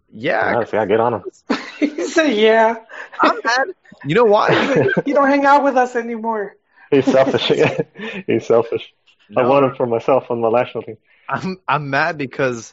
Yeah, 0.08 0.54
Honestly, 0.56 0.78
I 0.78 0.86
get 0.86 1.00
on 1.00 1.14
him. 1.14 1.22
he 1.78 2.04
said, 2.06 2.28
"Yeah, 2.28 2.76
I'm 3.20 3.38
mad. 3.44 3.66
You 4.04 4.14
know 4.14 4.24
why? 4.24 4.88
you 5.04 5.14
don't 5.14 5.28
hang 5.28 5.44
out 5.44 5.64
with 5.64 5.76
us 5.76 5.96
anymore." 5.96 6.56
He's 6.90 7.04
selfish. 7.04 7.50
He's 8.26 8.46
selfish. 8.46 8.94
I 9.36 9.42
want 9.46 9.64
him 9.66 9.74
for 9.74 9.86
myself 9.86 10.30
on 10.30 10.40
the 10.40 10.48
national 10.50 10.84
team. 10.84 10.96
I'm 11.28 11.58
I'm 11.66 11.90
mad 11.90 12.16
because 12.16 12.72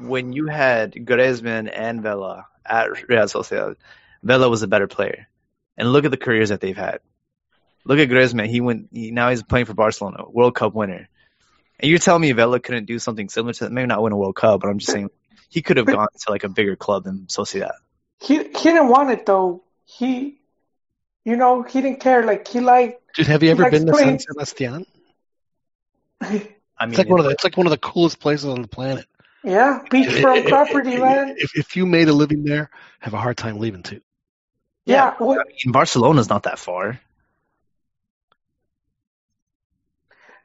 when 0.00 0.32
you 0.32 0.48
had 0.48 0.92
Griezmann 0.92 1.70
and 1.72 2.02
Vela 2.02 2.46
at 2.66 3.08
Real 3.08 3.22
Sociedad, 3.24 3.76
Vela 4.22 4.48
was 4.48 4.62
a 4.62 4.68
better 4.68 4.88
player. 4.88 5.28
And 5.78 5.92
look 5.92 6.04
at 6.04 6.10
the 6.10 6.16
careers 6.16 6.50
that 6.50 6.60
they've 6.60 6.76
had. 6.76 6.98
Look 7.84 8.00
at 8.00 8.08
Griezmann. 8.10 8.48
He 8.48 8.60
went. 8.60 8.88
He, 8.92 9.12
now 9.12 9.30
he's 9.30 9.42
playing 9.42 9.66
for 9.66 9.74
Barcelona, 9.74 10.24
World 10.28 10.54
Cup 10.56 10.74
winner. 10.74 11.08
And 11.80 11.88
you're 11.88 11.98
telling 11.98 12.20
me 12.20 12.32
Vela 12.32 12.60
couldn't 12.60 12.84
do 12.84 12.98
something 12.98 13.28
similar 13.30 13.54
to 13.54 13.64
that? 13.64 13.72
Maybe 13.72 13.86
not 13.86 14.02
win 14.02 14.12
a 14.12 14.16
World 14.16 14.36
Cup, 14.36 14.60
but 14.60 14.68
I'm 14.68 14.78
just 14.78 14.92
saying 14.92 15.08
he 15.48 15.62
could 15.62 15.78
have 15.78 15.86
gone 15.86 16.08
to 16.26 16.30
like 16.30 16.44
a 16.44 16.48
bigger 16.48 16.76
club 16.76 17.04
than 17.04 17.26
Sociedad. 17.26 17.72
He 18.20 18.36
he 18.36 18.42
didn't 18.42 18.88
want 18.88 19.10
it 19.10 19.24
though. 19.24 19.64
He, 19.86 20.38
you 21.24 21.36
know, 21.36 21.62
he 21.62 21.80
didn't 21.80 22.00
care. 22.00 22.22
Like 22.22 22.46
he 22.46 22.60
liked. 22.60 23.02
Dude, 23.14 23.26
have 23.26 23.42
you 23.42 23.50
ever 23.50 23.62
likes 23.62 23.78
been 23.78 23.86
to 23.86 23.94
San 23.94 24.18
Sebastian? 24.18 24.86
I 26.20 26.86
mean, 26.86 26.90
It's 26.90 26.98
like 26.98 27.08
one 27.08 27.20
of 27.20 27.24
the 27.24 27.32
it's 27.32 27.44
like 27.44 27.56
one 27.56 27.66
of 27.66 27.70
the 27.70 27.78
coolest 27.78 28.20
places 28.20 28.44
on 28.44 28.60
the 28.60 28.68
planet. 28.68 29.06
Yeah, 29.42 29.82
beachfront 29.90 30.48
property, 30.48 30.98
man. 30.98 31.36
If 31.38 31.56
if 31.56 31.76
you 31.76 31.86
made 31.86 32.08
a 32.08 32.12
living 32.12 32.44
there, 32.44 32.68
have 32.98 33.14
a 33.14 33.18
hard 33.18 33.38
time 33.38 33.58
leaving 33.58 33.82
too. 33.82 34.02
Yeah, 34.84 35.14
what, 35.18 35.40
I 35.40 35.44
mean, 35.44 35.72
Barcelona's 35.72 36.28
not 36.28 36.42
that 36.42 36.58
far. 36.58 37.00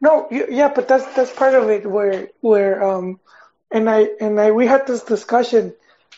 No, 0.06 0.28
yeah, 0.32 0.70
but 0.76 0.88
that's 0.88 1.06
that's 1.16 1.34
part 1.34 1.56
of 1.56 1.70
it 1.70 1.86
where 1.96 2.30
where 2.42 2.74
um 2.92 3.20
and 3.72 3.90
I 3.90 4.00
and 4.22 4.40
I 4.40 4.52
we 4.52 4.68
had 4.68 4.88
this 4.88 5.04
discussion, 5.04 5.74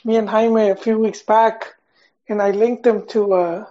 me 0.06 0.18
and 0.18 0.30
Jaime 0.30 0.70
a 0.70 0.76
few 0.76 0.98
weeks 1.00 1.22
back, 1.24 1.76
and 2.30 2.42
I 2.42 2.52
linked 2.52 2.86
him 2.86 3.08
to 3.14 3.34
uh 3.34 3.66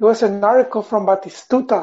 it 0.00 0.04
was 0.04 0.22
an 0.22 0.44
article 0.44 0.82
from 0.82 1.06
Batistuta, 1.06 1.82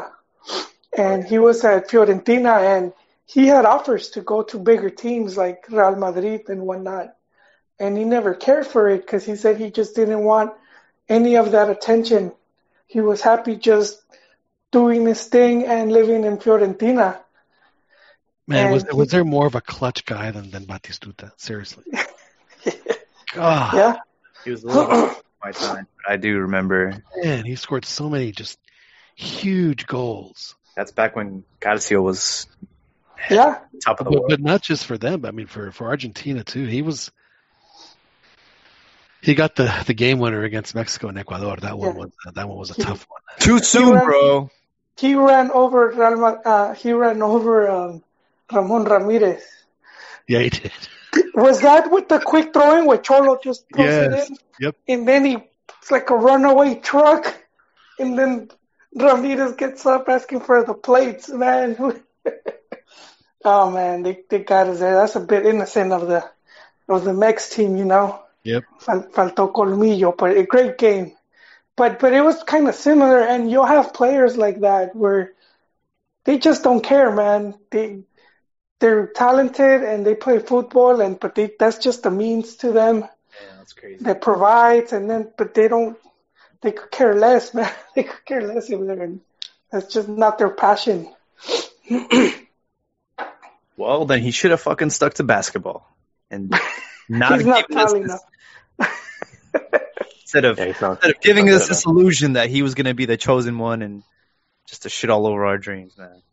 and 0.98 1.26
he 1.26 1.40
was 1.40 1.64
at 1.66 1.90
Fiorentina 1.90 2.56
and 2.76 2.94
he 3.26 3.48
had 3.48 3.66
offers 3.66 4.10
to 4.12 4.22
go 4.22 4.44
to 4.44 4.58
bigger 4.60 4.90
teams 4.90 5.38
like 5.38 5.66
Real 5.70 5.96
Madrid 5.96 6.50
and 6.50 6.62
whatnot, 6.68 7.16
and 7.80 7.98
he 7.98 8.06
never 8.06 8.34
cared 8.36 8.68
for 8.68 8.90
it 8.90 9.02
because 9.02 9.26
he 9.26 9.36
said 9.36 9.58
he 9.58 9.72
just 9.72 9.96
didn't 9.96 10.24
want 10.24 10.54
any 11.10 11.38
of 11.38 11.52
that 11.52 11.70
attention. 11.70 12.32
He 12.88 13.02
was 13.02 13.22
happy 13.22 13.56
just 13.56 14.02
doing 14.72 15.06
his 15.06 15.26
thing 15.28 15.66
and 15.66 15.92
living 15.92 16.24
in 16.26 16.38
Fiorentina. 16.38 17.20
Man, 18.48 18.72
was 18.72 18.84
And 18.84 18.98
was 18.98 19.12
he- 19.12 19.18
there 19.18 19.26
more 19.26 19.46
of 19.48 19.56
a 19.56 19.62
clutch 19.62 20.06
guy 20.06 20.32
than 20.32 20.50
than 20.52 20.66
Batistuta? 20.66 21.32
Seriously. 21.38 21.84
God, 23.34 23.74
Yeah. 23.74 23.96
He 24.46 24.52
was 24.52 24.64
a 24.64 24.68
little 24.68 24.86
bit 24.88 24.94
of 25.18 25.24
my 25.44 25.52
time, 25.52 25.88
but 26.04 26.12
I 26.14 26.18
do 26.18 26.38
remember. 26.40 27.04
man, 27.24 27.44
he 27.46 27.56
scored 27.56 27.84
so 27.86 28.10
many 28.10 28.32
just 28.32 28.58
huge 29.16 29.86
goals. 29.86 30.56
That's 30.76 30.92
back 30.92 31.16
when 31.16 31.44
Garcia 31.60 32.02
was 32.02 32.48
Yeah. 33.30 33.60
top 33.84 34.00
of 34.00 34.06
the 34.06 34.12
But, 34.12 34.20
world. 34.20 34.26
but 34.30 34.40
not 34.40 34.62
just 34.62 34.86
for 34.86 34.98
them. 34.98 35.26
I 35.26 35.32
mean, 35.32 35.48
for 35.48 35.72
for 35.72 35.88
Argentina 35.88 36.44
too. 36.44 36.66
He 36.66 36.82
was. 36.82 37.12
He 39.22 39.34
got 39.36 39.56
the, 39.56 39.74
the 39.88 39.94
game 39.96 40.20
winner 40.20 40.44
against 40.44 40.76
Mexico 40.76 41.08
and 41.10 41.18
Ecuador. 41.18 41.58
That 41.58 41.78
one 41.78 41.90
Yeah. 41.96 42.02
was 42.04 42.12
that 42.36 42.48
one 42.48 42.58
was 42.58 42.70
a 42.72 42.76
He- 42.76 42.84
tough 42.84 43.06
one. 43.10 43.22
Too 43.40 43.60
soon, 43.60 44.00
bro. 44.00 44.50
He 44.98 45.16
ran 45.16 45.52
over 45.52 45.92
uh, 46.46 46.74
he 46.76 46.94
ran 46.94 47.22
over 47.22 47.70
um, 47.70 48.04
Ramon 48.52 48.84
Ramirez. 48.86 49.44
Yeah, 50.28 50.40
he 50.40 50.50
did. 50.50 50.72
Was 51.34 51.62
that 51.62 51.92
with 51.92 52.10
the 52.10 52.20
quick 52.20 52.54
throwing 52.54 52.86
where 52.86 52.98
Cholo 52.98 53.40
just 53.42 53.66
throws 53.74 53.88
Yes. 53.88 54.24
it 54.24 54.30
in? 54.32 54.38
Yep. 54.60 54.76
And 54.88 55.08
then 55.08 55.26
he 55.26 55.38
it's 55.80 55.92
like 55.92 56.10
a 56.10 56.16
runaway 56.16 56.76
truck 56.76 57.34
and 58.00 58.18
then 58.18 58.50
Ramirez 58.96 59.54
gets 59.54 59.86
up 59.86 60.08
asking 60.10 60.42
for 60.42 60.64
the 60.64 60.74
plates, 60.74 61.30
man. 61.30 61.78
oh 63.46 63.72
man, 63.72 64.04
they 64.04 64.20
they 64.30 64.40
got 64.40 64.68
us 64.68 64.80
there. 64.80 64.96
That's 64.96 65.16
a 65.16 65.20
bit 65.20 65.46
innocent 65.46 65.92
of 65.92 66.08
the 66.08 66.30
of 66.90 67.04
the 67.04 67.14
Mex 67.14 67.50
team, 67.50 67.78
you 67.78 67.86
know. 67.86 68.22
Yep. 68.44 68.64
Fal- 68.80 69.08
faltó 69.14 69.52
colmillo, 69.54 70.16
but 70.18 70.38
a 70.38 70.44
great 70.46 70.78
game. 70.78 71.14
But 71.76 72.00
but 72.00 72.14
it 72.14 72.22
was 72.22 72.42
kind 72.44 72.68
of 72.68 72.76
similar, 72.76 73.20
and 73.20 73.52
you'll 73.52 73.66
have 73.66 73.94
players 73.94 74.38
like 74.38 74.62
that 74.62 74.96
where 74.96 75.34
they 76.26 76.38
just 76.40 76.64
don't 76.64 76.84
care, 76.84 77.12
man. 77.12 77.56
They 77.72 78.04
they're 78.80 79.08
talented 79.08 79.84
and 79.84 80.06
they 80.06 80.16
play 80.16 80.40
football, 80.40 81.02
and 81.02 81.20
but 81.20 81.36
they, 81.36 81.52
that's 81.60 81.78
just 81.80 82.06
a 82.06 82.12
means 82.12 82.56
to 82.58 82.72
them 82.72 83.02
Yeah, 83.02 83.56
that's 83.58 83.74
crazy. 83.74 84.04
that 84.04 84.22
provides, 84.22 84.94
and 84.94 85.10
then 85.10 85.32
but 85.38 85.54
they 85.54 85.68
don't 85.68 85.98
they 86.62 86.72
could 86.72 86.92
care 86.92 87.16
less, 87.16 87.54
man. 87.56 87.72
They 87.96 88.04
could 88.04 88.26
care 88.26 88.42
less 88.42 88.70
if 88.70 88.80
they're 88.80 89.04
in, 89.04 89.22
that's 89.72 89.94
just 89.94 90.08
not 90.08 90.38
their 90.38 90.50
passion. 90.52 91.10
Well, 93.78 94.06
then 94.06 94.22
he 94.22 94.32
should 94.32 94.50
have 94.52 94.62
fucking 94.62 94.90
stuck 94.90 95.14
to 95.16 95.24
basketball 95.24 95.88
and 96.32 96.50
not 97.10 97.38
He's 97.38 97.46
not 97.46 97.70
given 97.70 97.84
us 97.84 97.92
tall 97.92 98.02
enough. 98.02 98.22
instead 100.22 100.46
of 100.46 100.58
Yeah, 100.58 100.66
he's 100.66 100.82
not. 100.82 100.92
instead 100.94 101.12
of 101.12 101.22
giving 101.22 101.50
us 101.52 101.68
good 101.68 101.70
this 101.76 101.86
illusion 101.86 102.34
that 102.34 102.50
he 102.50 102.64
was 102.64 102.74
gonna 102.74 102.96
be 102.96 103.06
the 103.06 103.18
chosen 103.18 103.60
one 103.60 103.84
and 103.84 104.04
just 104.68 104.82
to 104.84 104.90
shit 104.90 105.12
all 105.12 105.28
over 105.28 105.46
our 105.46 105.60
dreams, 105.60 105.96
man. 105.96 106.24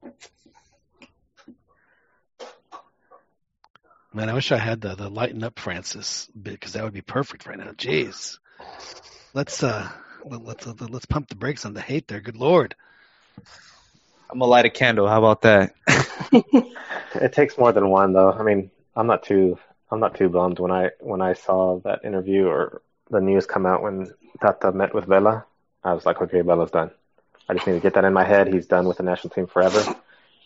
Man, 4.15 4.31
I 4.31 4.35
wish 4.35 4.53
I 4.53 4.59
had 4.59 4.81
the 4.81 4.95
the 4.95 5.11
lighten 5.11 5.43
up 5.43 5.59
Francis 5.59 6.29
bit 6.41 6.53
because 6.55 6.75
that 6.75 6.85
would 6.85 6.93
be 6.93 7.01
perfect 7.03 7.47
right 7.47 7.59
now. 7.59 7.73
Jeez, 7.73 8.39
let's 9.35 9.63
uh 9.63 9.89
let- 10.25 10.45
let's 10.45 10.67
let's 10.67 11.07
pump 11.07 11.29
the 11.29 11.35
brakes 11.35 11.65
on 11.67 11.75
the 11.75 11.81
hate 11.81 12.07
there. 12.07 12.21
Good 12.21 12.37
lord. 12.37 12.77
I'm 14.31 14.39
gonna 14.39 14.51
light 14.51 14.67
a 14.67 14.71
candle. 14.71 15.09
How 15.09 15.19
about 15.19 15.43
that? 15.43 15.75
It 17.15 17.33
takes 17.33 17.57
more 17.57 17.71
than 17.73 17.89
one, 17.91 18.13
though. 18.13 18.33
I 18.33 18.43
mean, 18.43 18.71
I'm 18.97 19.07
not 19.07 19.23
too 19.23 19.59
I'm 19.91 20.01
not 20.01 20.17
too 20.17 20.29
bummed 20.29 20.59
when 20.59 20.71
I 20.73 20.91
when 21.01 21.21
I 21.21 21.35
saw 21.35 21.81
that 21.81 22.05
interview 22.05 22.47
or 22.47 22.83
the 23.11 23.21
news 23.21 23.47
come 23.47 23.67
out 23.67 23.83
when 23.83 24.13
Tata 24.41 24.73
met 24.73 24.95
with 24.95 25.07
Vela. 25.07 25.45
I 25.83 25.93
was 25.93 26.07
like, 26.07 26.21
okay, 26.23 26.41
Vela's 26.41 26.71
done. 26.71 26.91
I 27.49 27.55
just 27.55 27.67
need 27.67 27.75
to 27.75 27.81
get 27.81 27.95
that 27.95 28.05
in 28.05 28.13
my 28.13 28.25
head. 28.25 28.53
He's 28.53 28.67
done 28.67 28.87
with 28.89 28.97
the 28.97 29.03
national 29.03 29.31
team 29.35 29.47
forever, 29.47 29.95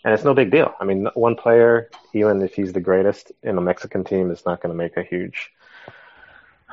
and 0.04 0.14
it's 0.14 0.24
no 0.24 0.34
big 0.34 0.50
deal. 0.50 0.74
I 0.80 0.84
mean, 0.84 1.08
one 1.14 1.34
player, 1.34 1.90
even 2.14 2.42
if 2.42 2.54
he's 2.54 2.72
the 2.72 2.80
greatest 2.80 3.32
in 3.42 3.58
a 3.58 3.60
Mexican 3.60 4.04
team, 4.04 4.30
is 4.30 4.44
not 4.46 4.62
going 4.62 4.72
to 4.72 4.76
make 4.76 4.96
a 4.96 5.02
huge 5.02 5.52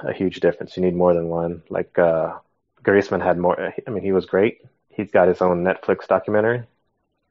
a 0.03 0.13
huge 0.13 0.39
difference. 0.39 0.75
You 0.75 0.83
need 0.83 0.95
more 0.95 1.13
than 1.13 1.27
one. 1.27 1.63
Like 1.69 1.97
uh, 1.97 2.37
Griezmann 2.83 3.23
had 3.23 3.37
more. 3.37 3.73
I 3.87 3.89
mean, 3.89 4.03
he 4.03 4.11
was 4.11 4.25
great. 4.25 4.61
He's 4.89 5.11
got 5.11 5.27
his 5.27 5.41
own 5.41 5.63
Netflix 5.63 6.07
documentary. 6.07 6.63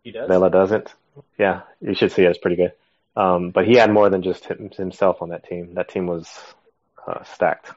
He 0.02 0.10
does. 0.10 0.28
Vela 0.28 0.50
doesn't. 0.50 0.94
Yeah, 1.38 1.62
you 1.80 1.94
should 1.94 2.12
see 2.12 2.22
it. 2.22 2.30
It's 2.30 2.38
pretty 2.38 2.56
good. 2.56 2.72
Um, 3.16 3.50
but 3.50 3.66
he 3.66 3.76
had 3.76 3.90
more 3.90 4.10
than 4.10 4.22
just 4.22 4.44
him, 4.44 4.70
himself 4.76 5.22
on 5.22 5.28
that 5.30 5.44
team. 5.48 5.74
That 5.74 5.88
team 5.88 6.06
was 6.06 6.28
uh, 7.06 7.22
stacked. 7.22 7.70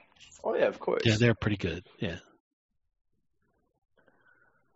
Oh 0.43 0.55
yeah, 0.55 0.67
of 0.67 0.79
course. 0.79 1.03
Yeah, 1.05 1.17
they're 1.19 1.35
pretty 1.35 1.57
good. 1.57 1.83
Yeah. 1.99 2.17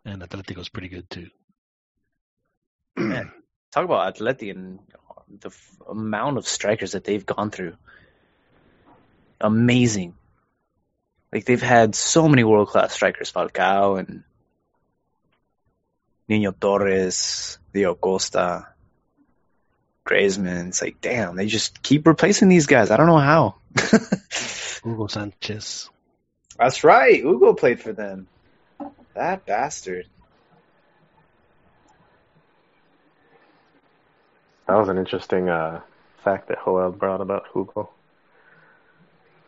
And 0.04 0.22
Atletico's 0.22 0.68
pretty 0.68 0.88
good 0.88 1.08
too. 1.10 1.28
Man, 2.96 3.32
talk 3.70 3.84
about 3.84 4.14
Atleti 4.14 4.50
and 4.50 4.78
the 5.40 5.48
f- 5.48 5.76
amount 5.88 6.38
of 6.38 6.46
strikers 6.46 6.92
that 6.92 7.04
they've 7.04 7.24
gone 7.24 7.50
through. 7.50 7.74
Amazing. 9.40 10.14
Like 11.32 11.46
they've 11.46 11.62
had 11.62 11.94
so 11.94 12.28
many 12.28 12.44
world 12.44 12.68
class 12.68 12.92
strikers, 12.92 13.32
Falcao 13.32 13.98
and 13.98 14.22
Nino 16.28 16.52
Torres, 16.52 17.58
Diego 17.72 17.94
Costa, 17.94 18.68
Griezmann. 20.04 20.68
It's 20.68 20.82
like, 20.82 21.00
damn, 21.00 21.36
they 21.36 21.46
just 21.46 21.82
keep 21.82 22.06
replacing 22.06 22.48
these 22.48 22.66
guys. 22.66 22.90
I 22.90 22.96
don't 22.96 23.06
know 23.06 23.18
how. 23.18 23.56
Hugo 24.84 25.06
Sanchez. 25.06 25.88
That's 26.58 26.84
right. 26.84 27.16
Hugo 27.16 27.54
played 27.54 27.80
for 27.80 27.92
them. 27.92 28.26
That 29.14 29.46
bastard. 29.46 30.06
That 34.72 34.78
was 34.78 34.88
an 34.88 34.96
interesting 34.96 35.50
uh, 35.50 35.82
fact 36.24 36.48
that 36.48 36.56
Joel 36.64 36.92
brought 36.92 37.20
about 37.20 37.44
Hugo. 37.52 37.90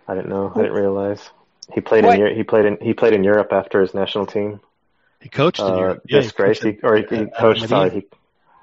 I 0.06 0.14
didn't 0.14 0.28
know. 0.28 0.52
I 0.54 0.58
didn't 0.58 0.74
realize 0.74 1.30
he 1.72 1.80
played 1.80 2.04
What? 2.04 2.16
in 2.16 2.26
Eu- 2.26 2.34
he 2.34 2.42
played 2.42 2.66
in 2.66 2.76
he 2.78 2.92
played 2.92 3.14
in 3.14 3.24
Europe 3.24 3.50
after 3.50 3.80
his 3.80 3.94
national 3.94 4.26
team. 4.26 4.60
He 5.20 5.30
coached 5.30 5.60
in 5.60 5.68
Uh, 5.68 5.78
Europe. 5.78 6.02
Yeah, 6.06 6.18
he 6.18 6.24
disgrace. 6.24 6.60
coached 6.60 6.76
He, 6.76 6.86
or 6.86 6.96
he, 6.96 7.02
he 7.08 7.22
at 7.22 7.38
coached. 7.38 7.66
Sorry. 7.70 7.88
He, 7.88 8.06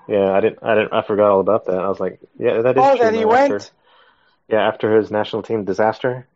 yeah, 0.08 0.34
I 0.34 0.40
didn't. 0.40 0.60
I 0.62 0.76
didn't. 0.76 0.94
I 0.94 1.02
forgot 1.02 1.32
all 1.32 1.40
about 1.40 1.66
that. 1.66 1.80
I 1.80 1.88
was 1.90 2.00
like, 2.00 2.20
yeah, 2.38 2.62
that 2.62 2.78
is 2.78 2.84
Oh, 2.84 2.96
true. 2.96 3.06
that 3.06 3.14
he 3.16 3.26
man. 3.26 3.50
went. 3.50 3.72
Yeah, 4.48 4.68
after 4.68 4.96
his 4.96 5.10
national 5.10 5.42
team 5.42 5.66
disaster, 5.66 6.28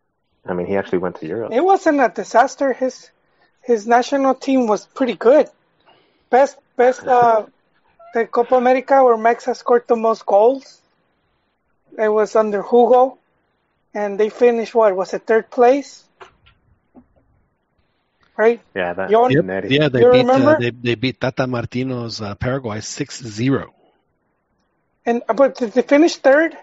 I 0.43 0.53
mean, 0.55 0.65
he 0.65 0.76
actually 0.76 0.97
went 1.05 1.17
to 1.17 1.28
Europe. 1.28 1.53
It 1.53 1.63
wasn't 1.63 2.01
a 2.01 2.09
disaster. 2.09 2.73
His 2.73 3.11
his 3.61 3.86
national 3.86 4.34
team 4.34 4.65
was 4.65 4.88
pretty 4.88 5.13
good. 5.15 5.49
Best 6.32 6.57
best 6.78 7.05
uh 7.07 7.45
the 8.16 8.26
Copa 8.26 8.55
America 8.55 9.03
where 9.03 9.18
Mexa 9.18 9.53
scored 9.55 9.84
the 9.88 9.97
most 9.97 10.26
goals. 10.26 10.80
It 11.99 12.07
was 12.07 12.36
under 12.36 12.63
Hugo, 12.63 13.18
and 13.93 14.18
they 14.18 14.30
finished 14.30 14.74
what 14.74 14.95
was 14.95 15.13
it 15.13 15.28
third 15.28 15.51
place? 15.51 16.03
Right? 18.38 18.61
Yeah, 18.74 18.93
that. 18.93 19.11
You 19.11 19.28
Yep. 19.30 19.43
Neri. 19.43 19.68
Yeah, 19.76 19.89
they 19.89 20.03
You 20.03 20.11
beat 20.11 20.30
uh, 20.30 20.55
they, 20.59 20.72
they 20.72 20.95
beat 20.95 21.20
Tata 21.20 21.45
Martino's 21.47 22.22
uh, 22.22 22.36
Paraguay 22.36 22.80
6-0. 22.80 23.72
And 25.05 25.22
but 25.36 25.57
did 25.57 25.72
they 25.74 25.84
finish 25.84 26.16
third? 26.16 26.57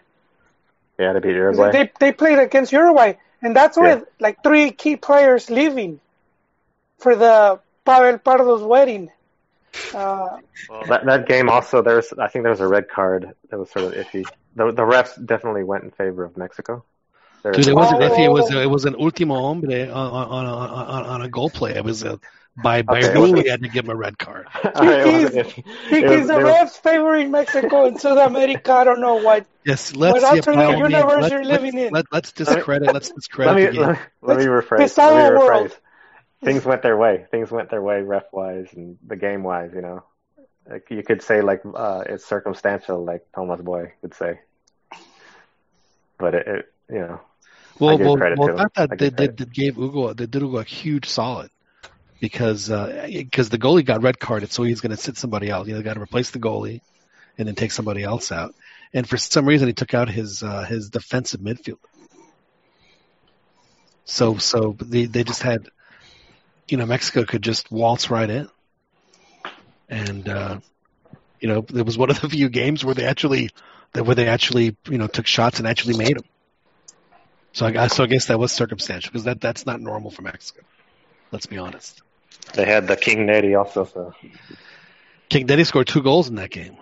Yeah, 0.98 1.12
they 1.12 1.20
beat 1.20 1.36
Uruguay. 1.36 1.70
They 1.72 1.84
they 2.00 2.12
played 2.12 2.38
against 2.38 2.72
Uruguay, 2.72 3.14
and 3.42 3.55
that's 3.57 3.76
Yeah. 3.76 3.96
with 3.96 4.09
like 4.20 4.42
three 4.42 4.72
key 4.72 4.96
players 4.96 5.48
leaving 5.48 6.00
for 6.98 7.14
the 7.14 7.61
Pavel 7.84 8.18
Pardo's 8.18 8.62
wedding. 8.62 9.11
Uh, 9.95 10.39
That 10.89 11.05
that 11.07 11.27
game 11.27 11.49
also 11.49 11.83
there 11.83 11.97
was 11.97 12.12
I 12.18 12.29
think 12.29 12.43
there 12.45 12.51
was 12.51 12.61
a 12.61 12.68
red 12.68 12.89
card 12.89 13.33
that 13.51 13.59
was 13.59 13.70
sort 13.70 13.87
of 13.87 13.93
iffy. 14.07 14.25
The 14.57 14.66
the 14.73 14.83
refs 14.83 15.14
definitely 15.25 15.64
went 15.64 15.85
in 15.85 15.91
favor 15.91 16.25
of 16.25 16.37
Mexico. 16.37 16.85
There 17.43 17.53
Dude, 17.53 17.68
it 17.68 17.75
wasn't 17.75 18.03
Oh. 18.03 18.09
iffy. 18.11 18.25
It 18.25 18.31
was 18.33 18.51
it 18.53 18.70
was 18.70 18.85
an 18.85 18.97
ultimo 18.99 19.35
hombre 19.35 19.89
on 19.91 19.91
on, 19.91 20.47
on, 20.47 20.47
on, 20.47 21.05
on 21.07 21.23
a 21.23 21.29
goal 21.29 21.51
play. 21.51 21.75
It 21.75 21.85
was 21.85 22.03
a, 22.05 22.20
by 22.62 22.83
by 22.83 22.99
Okay, 23.01 23.14
rule 23.14 23.33
we 23.33 23.49
had 23.49 23.62
to 23.62 23.68
give 23.68 23.87
him 23.87 23.91
a 23.91 23.97
red 23.97 24.18
card. 24.18 24.47
All 24.64 24.70
right, 24.85 25.07
He's- 25.07 25.33
because 25.91 26.18
was- 26.20 26.29
the 26.29 26.35
they 26.37 26.45
were- 26.45 26.51
refs 26.51 26.79
favoring 26.81 27.31
Mexico 27.31 27.87
and 27.87 27.99
South 28.01 28.18
America, 28.18 28.73
I 28.73 28.85
don't 28.85 29.01
know 29.01 29.16
what. 29.16 29.47
Yes, 29.64 29.95
let's 29.97 30.12
What 30.12 30.23
yeah, 30.23 30.31
by 30.31 30.37
alternate 30.37 30.64
all 30.66 30.73
means, 30.81 30.91
universe 30.93 31.23
let- 31.23 31.31
you're 31.33 31.45
let- 31.45 31.62
living 31.62 31.79
in? 31.81 31.93
Let, 31.93 32.05
let's 32.12 32.33
discredit. 32.33 32.93
Let's 32.93 33.11
discredit 33.11 33.55
let 33.55 33.57
me 33.57 33.66
the 33.66 33.73
game. 33.73 33.81
let, 33.81 33.91
me- 33.93 33.99
let 34.23 34.39
me 34.39 34.49
Let's 34.49 34.66
rephrase. 34.66 34.79
piss 34.79 34.99
Let 34.99 35.14
me 35.14 35.20
our 35.23 35.33
rephrase. 35.33 35.77
Things 36.43 36.64
went 36.64 36.82
their 36.82 36.97
way. 36.97 37.26
Things 37.30 37.51
went 37.51 37.70
their 37.70 37.82
way, 37.82 38.03
ref 38.03 38.24
wise 38.32 38.68
and 38.74 38.99
the 39.07 39.16
game 39.16 39.43
wise. 39.43 39.70
You 39.74 39.82
know, 39.82 40.05
like 40.68 40.86
you 40.90 41.03
could 41.03 41.22
say 41.22 41.40
like 41.40 41.62
uh, 41.64 42.05
it's 42.07 42.24
circumstantial, 42.24 43.05
like 43.05 43.26
Thomas 43.34 43.61
Boy 43.61 43.93
would 44.03 44.14
say. 44.14 44.40
But 46.18 46.34
it, 46.34 46.47
it 46.47 46.72
you 46.90 46.99
know, 47.01 47.20
Well, 47.78 47.99
well, 47.99 48.16
credit 48.16 48.38
well, 48.38 48.57
not 48.57 48.74
that 48.74 48.99
they, 48.99 49.11
they, 49.11 49.28
they 49.28 49.45
gave 49.45 49.76
Hugo 49.76 50.12
they 50.12 50.26
did 50.26 50.43
Hugo 50.43 50.59
a 50.59 50.64
huge 50.64 51.09
solid 51.09 51.51
because 52.20 52.68
because 52.68 53.49
the 53.49 53.59
goalie 53.59 53.84
got 53.84 54.03
red 54.03 54.18
carded, 54.18 54.53
so 54.53 54.62
he's 54.62 54.80
going 54.80 54.95
to 54.95 54.97
sit 54.97 55.16
somebody 55.16 55.49
else. 55.49 55.68
You 55.68 55.74
know, 55.74 55.82
got 55.82 55.95
to 55.95 56.01
replace 56.03 56.30
the 56.30 56.38
goalie 56.38 56.80
and 57.38 57.49
then 57.49 57.55
take 57.55 57.72
somebody 57.72 58.03
else 58.03 58.32
out. 58.32 58.55
And 58.95 59.09
for 59.09 59.16
some 59.16 59.47
reason, 59.47 59.68
he 59.68 59.74
took 59.74 59.95
out 59.95 60.09
his 60.09 60.43
uh, 60.43 60.64
his 60.64 60.90
defensive 60.90 61.40
midfielder. 61.40 61.78
So 64.05 64.36
so 64.38 64.76
they 64.80 65.07
they 65.07 65.24
just 65.24 65.43
had, 65.43 65.68
you 66.68 66.76
know, 66.76 66.86
Mexico 66.86 67.24
could 67.24 67.42
just 67.42 67.70
waltz 67.70 68.10
right 68.10 68.28
in, 68.28 68.48
and 69.88 70.28
uh, 70.28 70.60
you 71.40 71.48
know, 71.48 71.64
it 71.74 71.84
was 71.84 71.98
one 71.98 72.10
of 72.10 72.20
the 72.20 72.28
few 72.36 72.48
games 72.48 72.84
where 72.84 72.94
they 72.94 73.04
actually 73.04 73.50
that 73.92 74.04
where 74.04 74.14
they 74.14 74.28
actually 74.28 74.76
you 74.88 74.98
know 74.98 75.06
took 75.06 75.26
shots 75.26 75.58
and 75.58 75.68
actually 75.68 75.96
made 75.96 76.16
them. 76.16 76.24
So 77.52 77.66
I, 77.66 77.70
guess- 77.72 77.94
so 77.96 78.04
I 78.04 78.06
guess 78.06 78.26
that 78.26 78.38
was 78.38 78.52
circumstantial 78.52 79.10
because 79.10 79.24
that 79.24 79.40
that's 79.40 79.66
not 79.66 79.80
normal 79.80 80.10
for 80.10 80.22
Mexico. 80.22 80.62
Let's 81.30 81.46
be 81.46 81.58
honest. 81.58 82.02
they 82.54 82.64
had 82.64 82.86
the 82.88 82.96
King 82.96 83.26
Neri 83.26 83.54
also. 83.54 83.84
So 83.84 84.14
King 85.28 85.46
Neri 85.46 85.64
scored 85.64 85.86
two 85.86 86.02
goals 86.02 86.28
in 86.28 86.36
that 86.36 86.50
game. 86.50 86.76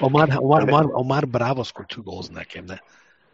Omar 0.00 0.28
Omar, 0.32 0.62
Omar, 0.62 0.94
Omar 0.94 1.22
Bravo 1.26 1.62
scored 1.62 1.88
two 1.90 2.02
goals 2.02 2.28
in 2.28 2.34
that 2.36 2.48
game. 2.48 2.68
That, 2.68 2.80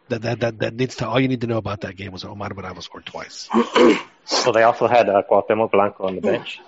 that 0.09 0.21
that 0.21 0.39
that 0.39 0.59
that 0.59 0.73
needs 0.73 0.95
to 0.97 1.07
all 1.07 1.19
you 1.19 1.27
need 1.27 1.41
to 1.41 1.47
know 1.47 1.57
about 1.57 1.81
that 1.81 1.95
game 1.95 2.11
was 2.11 2.23
Omar 2.23 2.49
Bravo 2.49 2.79
scored 2.81 3.05
twice. 3.05 3.49
so 4.25 4.51
they 4.51 4.63
also 4.63 4.87
had 4.87 5.09
uh, 5.09 5.23
Cuauhtemoc 5.29 5.71
Blanco 5.71 6.05
on 6.05 6.15
the 6.15 6.21
bench, 6.21 6.59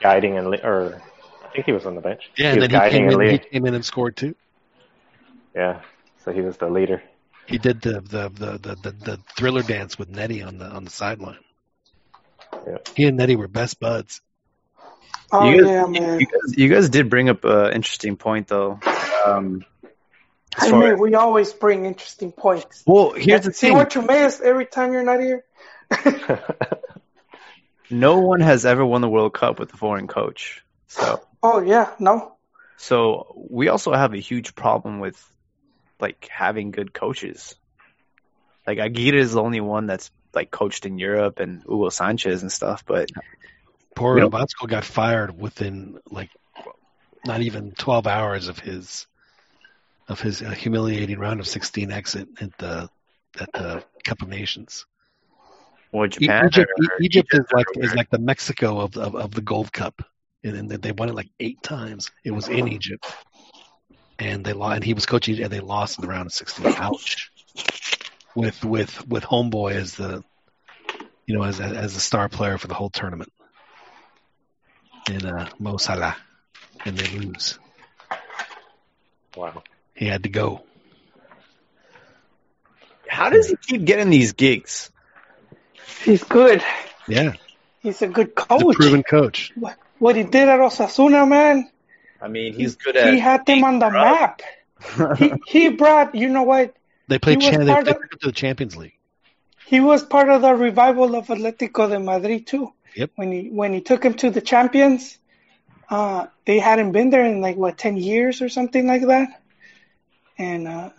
guiding 0.00 0.38
and 0.38 0.50
le- 0.50 0.58
or 0.58 1.02
I 1.44 1.48
think 1.48 1.66
he 1.66 1.72
was 1.72 1.86
on 1.86 1.94
the 1.94 2.00
bench. 2.00 2.30
Yeah, 2.36 2.52
he 2.52 2.60
and 2.60 2.62
then 2.62 2.82
he 2.82 2.90
came 2.90 3.08
and 3.08 3.22
in. 3.22 3.30
He 3.30 3.38
came 3.38 3.66
in 3.66 3.74
and 3.74 3.84
scored 3.84 4.16
too. 4.16 4.34
Yeah, 5.54 5.80
so 6.24 6.32
he 6.32 6.40
was 6.40 6.56
the 6.56 6.68
leader. 6.68 7.02
He 7.46 7.58
did 7.58 7.80
the 7.80 8.00
the 8.00 8.28
the 8.28 8.58
the, 8.58 8.74
the, 8.74 8.90
the 8.92 9.20
thriller 9.36 9.62
dance 9.62 9.98
with 9.98 10.08
Neri 10.08 10.42
on 10.42 10.58
the 10.58 10.66
on 10.66 10.84
the 10.84 10.90
sideline. 10.90 11.38
Yeah. 12.66 12.78
He 12.94 13.04
and 13.04 13.16
Neri 13.16 13.36
were 13.36 13.48
best 13.48 13.78
buds. 13.78 14.20
Oh 15.32 15.50
you, 15.50 15.62
guys, 15.62 15.70
yeah, 15.70 15.86
man. 15.86 16.20
you 16.20 16.26
guys, 16.26 16.58
you 16.58 16.68
guys 16.68 16.88
did 16.88 17.10
bring 17.10 17.28
up 17.28 17.44
an 17.44 17.72
interesting 17.72 18.16
point 18.16 18.48
though. 18.48 18.78
Um, 19.24 19.64
as 19.75 19.75
I 20.58 20.72
mean, 20.72 20.82
as- 20.92 21.00
we 21.00 21.14
always 21.14 21.52
bring 21.52 21.86
interesting 21.86 22.32
points. 22.32 22.82
well, 22.86 23.12
here's 23.12 23.44
the 23.44 23.52
See 23.52 23.68
thing: 23.68 23.76
what 23.76 23.94
you 23.94 24.02
miss 24.02 24.40
every 24.40 24.66
time 24.66 24.92
you're 24.92 25.02
not 25.04 25.20
here. 25.20 25.44
no 27.90 28.18
one 28.20 28.40
has 28.40 28.66
ever 28.66 28.84
won 28.84 29.00
the 29.00 29.08
World 29.08 29.34
Cup 29.34 29.58
with 29.58 29.72
a 29.72 29.76
foreign 29.76 30.08
coach. 30.08 30.64
So, 30.88 31.22
oh 31.42 31.60
yeah, 31.60 31.92
no. 31.98 32.32
so 32.76 33.34
we 33.50 33.68
also 33.68 33.92
have 33.92 34.14
a 34.14 34.18
huge 34.18 34.54
problem 34.54 35.00
with 35.00 35.16
like 36.00 36.28
having 36.30 36.70
good 36.70 36.92
coaches. 36.92 37.54
Like 38.66 38.78
Aguirre 38.78 39.18
is 39.20 39.32
the 39.32 39.42
only 39.42 39.60
one 39.60 39.86
that's 39.86 40.10
like 40.34 40.50
coached 40.50 40.86
in 40.86 40.98
Europe 40.98 41.38
and 41.38 41.62
Hugo 41.62 41.88
Sanchez 41.88 42.42
and 42.42 42.50
stuff, 42.52 42.84
but 42.86 43.10
Poor 43.94 44.14
We 44.14 44.20
Robatsko 44.20 44.68
got 44.68 44.84
fired 44.84 45.40
within 45.40 45.98
like 46.10 46.30
not 47.24 47.40
even 47.40 47.72
12 47.72 48.06
hours 48.06 48.48
of 48.48 48.58
his 48.58 49.06
of 50.08 50.20
his 50.20 50.40
humiliating 50.40 51.18
round 51.18 51.40
of 51.40 51.48
16 51.48 51.90
exit 51.90 52.28
at 52.40 52.56
the 52.58 52.88
at 53.40 53.52
the 53.52 53.84
Cup 54.04 54.22
of 54.22 54.28
Nations. 54.28 54.86
E- 55.92 56.08
Japan 56.08 56.46
Egypt, 56.46 56.70
or 56.78 56.84
E- 56.84 57.04
Egypt 57.04 57.34
is 57.34 57.44
like 57.52 57.66
is 57.76 57.94
like 57.94 58.10
the 58.10 58.18
Mexico 58.18 58.80
of 58.80 58.96
of, 58.96 59.14
of 59.14 59.30
the 59.32 59.42
Gold 59.42 59.72
Cup, 59.72 60.02
and, 60.44 60.56
and 60.56 60.82
they 60.82 60.92
won 60.92 61.08
it 61.08 61.14
like 61.14 61.30
eight 61.40 61.62
times. 61.62 62.10
It 62.24 62.30
was 62.30 62.48
in 62.48 62.68
Egypt, 62.68 63.04
and 64.18 64.44
they 64.44 64.52
lost. 64.52 64.76
And 64.76 64.84
he 64.84 64.94
was 64.94 65.06
coaching, 65.06 65.42
and 65.42 65.52
they 65.52 65.60
lost 65.60 65.98
in 65.98 66.02
the 66.02 66.08
round 66.08 66.26
of 66.26 66.32
16. 66.32 66.66
Ouch! 66.66 67.30
With 68.34 68.64
with 68.64 69.06
with 69.06 69.24
Homeboy 69.24 69.72
as 69.72 69.94
the 69.94 70.22
you 71.26 71.36
know 71.36 71.44
as 71.44 71.60
as 71.60 71.94
the 71.94 72.00
star 72.00 72.28
player 72.28 72.58
for 72.58 72.68
the 72.68 72.74
whole 72.74 72.90
tournament, 72.90 73.32
and 75.10 75.26
uh, 75.26 75.48
Mo 75.58 75.76
Salah, 75.76 76.16
and 76.84 76.96
they 76.96 77.18
lose. 77.18 77.58
wow. 79.36 79.62
He 79.96 80.06
had 80.06 80.22
to 80.24 80.28
go. 80.28 80.62
How 83.08 83.30
does 83.30 83.48
he 83.48 83.56
keep 83.56 83.84
getting 83.84 84.10
these 84.10 84.32
gigs? 84.32 84.90
He's 86.04 86.22
good. 86.24 86.62
Yeah, 87.08 87.34
He's 87.80 88.02
a 88.02 88.08
good 88.08 88.32
he's 88.36 88.44
a 88.44 88.58
coach. 88.58 88.76
proven 88.76 89.02
coach. 89.02 89.52
What, 89.54 89.76
what 89.98 90.16
he 90.16 90.24
did 90.24 90.48
at 90.48 90.58
Osasuna, 90.58 91.26
man. 91.28 91.70
I 92.20 92.28
mean, 92.28 92.52
he's 92.54 92.74
good 92.76 92.96
at. 92.96 93.12
He 93.14 93.20
had 93.20 93.46
them 93.46 93.62
on 93.64 93.78
the 93.78 93.90
map. 93.90 94.42
He 95.18 95.32
he 95.46 95.68
brought. 95.68 96.14
You 96.14 96.28
know 96.28 96.42
what? 96.42 96.74
They 97.08 97.18
played. 97.18 97.40
Cha- 97.40 97.50
they, 97.58 97.64
they 97.64 97.72
of- 97.72 97.84
took 97.84 98.04
it 98.04 98.20
to 98.20 98.26
the 98.26 98.32
Champions 98.32 98.76
League. 98.76 98.94
He 99.66 99.80
was 99.80 100.02
part 100.04 100.28
of 100.28 100.42
the 100.42 100.54
revival 100.54 101.14
of 101.16 101.26
Atletico 101.28 101.88
de 101.88 101.98
Madrid 102.00 102.46
too. 102.46 102.72
Yep. 102.96 103.10
When 103.16 103.30
he 103.32 103.48
when 103.50 103.72
he 103.72 103.80
took 103.82 104.04
him 104.04 104.14
to 104.14 104.30
the 104.30 104.40
champions, 104.40 105.18
uh, 105.88 106.26
they 106.44 106.58
hadn't 106.58 106.92
been 106.92 107.10
there 107.10 107.24
in 107.24 107.40
like 107.40 107.56
what 107.56 107.78
ten 107.78 107.96
years 107.96 108.42
or 108.42 108.48
something 108.48 108.86
like 108.86 109.02
that, 109.06 109.28
and 110.38 110.66
uh, 110.68 110.90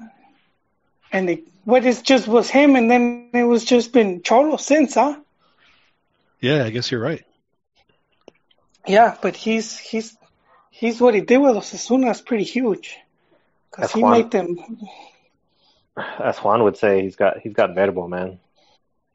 and 1.12 1.28
they 1.30 1.44
what 1.66 1.86
it 1.86 2.04
just 2.04 2.28
was 2.28 2.50
him, 2.50 2.76
and 2.76 2.90
then 2.90 3.30
it 3.34 3.44
was 3.44 3.64
just 3.66 3.92
been 3.94 4.22
Cholo 4.24 4.30
since, 4.58 4.68
huh? 4.96 5.16
Yeah, 6.42 6.64
I 6.66 6.70
guess 6.70 6.92
you're 6.92 7.02
right. 7.02 7.24
Yeah, 8.88 9.16
but 9.22 9.36
he's 9.36 9.78
he's 9.78 10.18
he's 10.72 11.00
what 11.02 11.14
he 11.14 11.22
did 11.22 11.38
with 11.38 11.56
Osasuna 11.56 12.12
is 12.12 12.22
pretty 12.22 12.44
huge, 12.44 12.98
Because 13.72 13.92
he 13.92 14.02
Juan. 14.02 14.12
made 14.12 14.32
them. 14.32 14.58
As 16.20 16.38
Juan 16.38 16.64
would 16.64 16.78
say, 16.78 17.02
he's 17.04 17.16
got 17.16 17.40
he's 17.40 17.54
got 17.54 17.76
verbo, 17.76 18.08
man. 18.08 18.40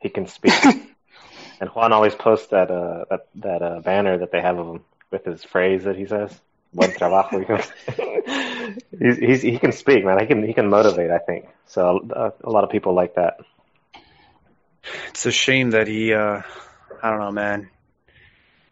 He 0.01 0.09
can 0.09 0.27
speak. 0.27 0.55
and 1.61 1.71
Juan 1.71 1.93
always 1.93 2.15
posts 2.15 2.49
that 2.49 2.71
uh 2.71 3.05
that 3.11 3.27
that 3.37 3.63
uh, 3.63 3.81
banner 3.81 4.19
that 4.19 4.31
they 4.33 4.41
have 4.41 4.59
of 4.59 4.67
him 4.69 4.85
with 5.11 5.25
his 5.25 5.45
phrase 5.45 5.85
that 5.85 5.97
he 5.97 6.07
says. 6.07 6.41
Buen 6.73 6.91
trabajo. 6.93 7.39
He, 7.39 8.99
he's, 9.05 9.19
he's, 9.19 9.43
he 9.43 9.59
can 9.59 9.73
speak, 9.73 10.05
man. 10.05 10.19
He 10.21 10.27
can 10.27 10.43
he 10.43 10.55
can 10.55 10.69
motivate. 10.69 11.11
I 11.11 11.19
think 11.19 11.47
so. 11.67 12.09
Uh, 12.11 12.31
a 12.43 12.51
lot 12.51 12.65
of 12.65 12.71
people 12.71 12.95
like 12.95 13.15
that. 13.17 13.39
It's 15.11 15.27
a 15.27 15.31
shame 15.31 15.71
that 15.71 15.87
he, 15.87 16.13
uh, 16.13 16.43
I 17.03 17.11
don't 17.11 17.21
know, 17.21 17.31
man. 17.31 17.69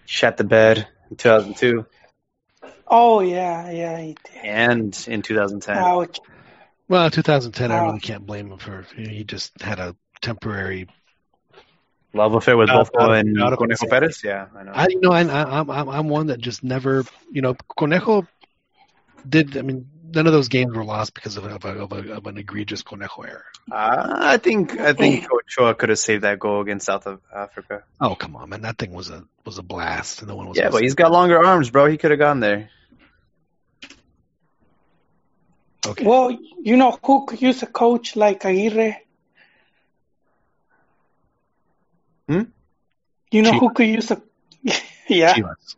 Shot 0.06 0.36
the 0.36 0.44
bed 0.44 0.88
in 1.10 1.16
2002 1.16 1.86
Oh 2.90 3.20
yeah, 3.20 3.70
yeah, 3.70 4.00
he 4.00 4.16
did. 4.24 4.44
and 4.44 5.04
in 5.08 5.22
2010. 5.22 5.76
Ouch. 5.76 6.18
Well, 6.88 7.08
2010, 7.08 7.70
I 7.70 7.84
really 7.86 8.00
can't 8.00 8.26
blame 8.26 8.50
him 8.50 8.58
for. 8.58 8.84
He 8.96 9.22
just 9.22 9.62
had 9.62 9.78
a 9.78 9.94
temporary. 10.20 10.88
Love 12.12 12.34
affair 12.34 12.56
with 12.56 12.70
Out- 12.70 12.92
Bofo 12.92 13.02
out- 13.02 13.12
and 13.18 13.40
out 13.40 13.52
of 13.52 13.58
Conejo. 13.58 13.88
Perez. 13.88 14.22
Yeah, 14.24 14.46
I 14.56 14.62
know. 14.64 14.72
I 14.74 14.86
you 14.88 15.00
know, 15.00 15.12
I, 15.12 15.22
I, 15.22 15.60
I'm 15.60 15.70
I'm 15.70 15.88
I'm 15.88 16.08
one 16.08 16.26
that 16.28 16.40
just 16.40 16.64
never, 16.64 17.04
you 17.30 17.40
know, 17.42 17.54
Conejo 17.54 18.26
did. 19.28 19.56
I 19.56 19.62
mean, 19.62 19.88
none 20.12 20.26
of 20.26 20.32
those 20.32 20.48
games 20.48 20.74
were 20.74 20.84
lost 20.84 21.14
because 21.14 21.36
of 21.36 21.44
of, 21.44 21.64
a, 21.64 21.68
of, 21.68 21.92
a, 21.92 22.14
of 22.14 22.26
an 22.26 22.36
egregious 22.36 22.82
Conejo 22.82 23.22
error. 23.22 23.44
Uh, 23.70 24.16
I 24.16 24.36
think 24.38 24.78
I 24.80 24.92
think 24.92 25.28
Ochoa 25.30 25.74
could 25.74 25.90
have 25.90 25.98
saved 25.98 26.24
that 26.24 26.40
goal 26.40 26.60
against 26.62 26.86
South 26.86 27.06
of 27.06 27.20
Africa. 27.34 27.84
Oh 28.00 28.16
come 28.16 28.34
on, 28.34 28.48
man, 28.48 28.62
that 28.62 28.78
thing 28.78 28.92
was 28.92 29.10
a 29.10 29.24
was 29.44 29.58
a 29.58 29.62
blast, 29.62 30.20
and 30.20 30.28
no 30.28 30.36
one 30.36 30.48
was. 30.48 30.58
Yeah, 30.58 30.70
but 30.70 30.82
he's 30.82 30.94
got 30.94 31.12
longer 31.12 31.44
arms, 31.44 31.70
bro. 31.70 31.86
He 31.86 31.96
could 31.96 32.10
have 32.10 32.18
gone 32.20 32.40
there. 32.40 32.70
okay. 35.86 36.04
Well, 36.04 36.36
you 36.60 36.76
know 36.76 36.98
who 37.04 37.26
could 37.26 37.40
use 37.40 37.62
a 37.62 37.66
coach 37.66 38.16
like 38.16 38.44
Aguirre? 38.44 38.96
Hmm? 42.30 42.42
You 43.32 43.42
know 43.42 43.52
Chivas. 43.52 43.60
who 43.60 43.72
could 43.74 43.86
use 43.88 44.10
a? 44.10 44.22
yeah, 45.08 45.34
Chivas. 45.34 45.76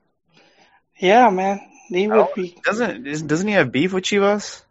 yeah, 0.98 1.30
man. 1.30 1.60
He 1.88 2.06
would 2.08 2.18
Oh. 2.18 2.28
be. 2.34 2.56
Doesn't 2.64 3.26
doesn't 3.26 3.48
he 3.48 3.54
have 3.54 3.72
beef 3.72 3.92
with 3.92 4.04
Chivas? 4.04 4.62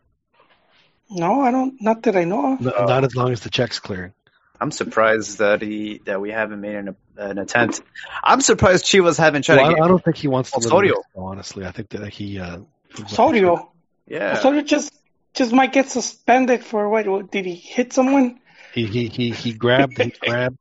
No, 1.09 1.41
I 1.41 1.51
don't. 1.51 1.82
Not 1.82 2.03
that 2.03 2.15
I 2.15 2.23
know 2.23 2.53
of. 2.53 2.61
No, 2.61 2.71
Not 2.86 3.03
as 3.03 3.15
long 3.15 3.32
as 3.32 3.41
the 3.41 3.49
check's 3.49 3.79
cleared. 3.79 4.13
I'm 4.59 4.71
surprised 4.71 5.39
that 5.39 5.61
he 5.61 6.01
that 6.05 6.21
we 6.21 6.29
haven't 6.32 6.61
made 6.61 6.75
an 6.75 6.95
an 7.17 7.38
attempt. 7.39 7.82
I'm 8.23 8.41
surprised 8.41 8.86
Chivas 8.86 9.17
haven't 9.17 9.43
tried 9.43 9.57
Well, 9.57 9.65
to 9.65 9.71
I, 9.71 9.75
get. 9.75 9.84
I 9.84 9.88
don't 9.88 10.03
think 10.03 10.17
he 10.17 10.27
wants 10.27 10.51
to 10.51 10.57
live 10.59 10.65
in 10.65 10.71
Osorio. 10.71 10.93
Mexico, 10.95 11.25
honestly. 11.25 11.65
I 11.65 11.71
think 11.71 11.89
that 11.89 12.07
he. 12.09 12.39
Uh, 12.39 12.59
Osorio. 13.03 13.71
Yeah, 14.07 14.34
Osorio 14.38 14.61
just 14.61 14.93
just 15.34 15.51
might 15.51 15.73
get 15.73 15.89
suspended 15.89 16.63
for 16.63 16.89
what? 16.89 17.07
what 17.07 17.32
did 17.32 17.45
he 17.45 17.55
hit 17.55 17.91
someone? 17.93 18.39
He 18.73 18.86
he 18.86 19.07
he 19.07 19.32
he 19.32 19.53
grabbed 19.53 19.97
he 19.97 20.11
grabbed 20.21 20.57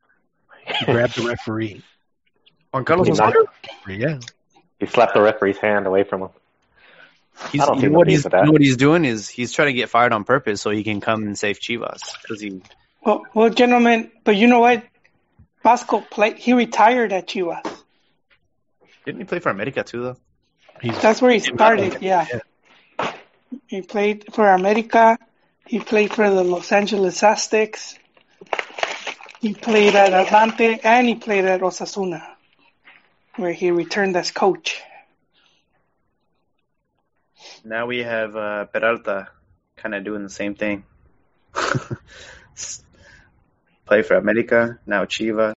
he 0.79 0.85
grabbed 0.87 1.17
the 1.17 1.27
referee. 1.29 1.83
Juan 2.73 2.85
Carlos 2.85 3.07
He 3.09 3.13
knocked- 3.13 3.37
Osorio. 3.37 3.99
Yeah. 3.99 4.19
He 4.79 4.87
slapped 4.87 5.15
the 5.15 5.21
referee's 5.21 5.59
hand 5.59 5.87
away 5.87 6.05
from 6.05 6.23
him. 6.23 6.29
He's, 7.53 7.61
I 7.63 7.67
don't 7.67 7.77
you 7.77 7.81
see 7.83 7.87
know 7.87 7.93
no 7.93 7.99
what 7.99 8.09
he's 8.09 8.23
that. 8.25 8.49
what 8.53 8.61
he's 8.61 8.77
doing 8.77 9.05
is 9.05 9.29
he's 9.29 9.53
trying 9.53 9.69
to 9.69 9.73
get 9.73 9.89
fired 9.89 10.13
on 10.13 10.25
purpose 10.25 10.61
so 10.61 10.71
he 10.71 10.85
can 10.85 11.01
come 11.01 11.23
and 11.23 11.39
save 11.39 11.59
Chivas 11.59 12.01
because 12.23 12.41
he 12.41 12.61
Well, 13.05 13.25
well, 13.35 13.49
gentlemen, 13.51 14.11
but 14.25 14.37
you 14.37 14.47
know 14.47 14.61
what? 14.61 14.85
Vasco 15.63 16.01
played. 16.01 16.37
He 16.39 16.53
retired 16.53 17.13
at 17.13 17.27
Chivas. 17.29 17.63
didn't 19.07 19.21
he 19.21 19.25
play 19.25 19.39
for 19.39 19.51
America 19.51 19.83
too 19.85 20.03
though. 20.03 20.17
He's 20.83 21.01
That's 21.01 21.21
where 21.23 21.31
he 21.31 21.39
started. 21.41 21.99
Yeah. 22.01 22.27
He 23.67 23.83
played 23.83 24.33
for 24.33 24.49
America. 24.49 25.19
He 25.67 25.79
played 25.81 26.13
for 26.13 26.29
the 26.31 26.43
Los 26.45 26.73
Angeles 26.73 27.23
Aztecs. 27.23 27.99
He 29.41 29.55
played 29.55 29.95
at 29.95 30.13
Atlante 30.13 30.81
and 30.85 31.09
he 31.09 31.15
played 31.15 31.47
at 31.47 31.63
Osasuna, 31.63 32.23
where 33.37 33.53
he 33.53 33.71
returned 33.71 34.15
as 34.17 34.31
coach. 34.31 34.83
Now 37.65 37.87
we 37.87 38.01
have 38.01 38.37
uh, 38.37 38.67
Peralta 38.67 39.29
kind 39.77 39.95
of 39.95 40.05
doing 40.05 40.25
the 40.25 40.31
same 40.31 40.55
thing. 40.55 40.85
Play 43.87 44.03
for 44.03 44.17
America 44.17 44.79
now 44.87 45.07
Chivas. 45.07 45.49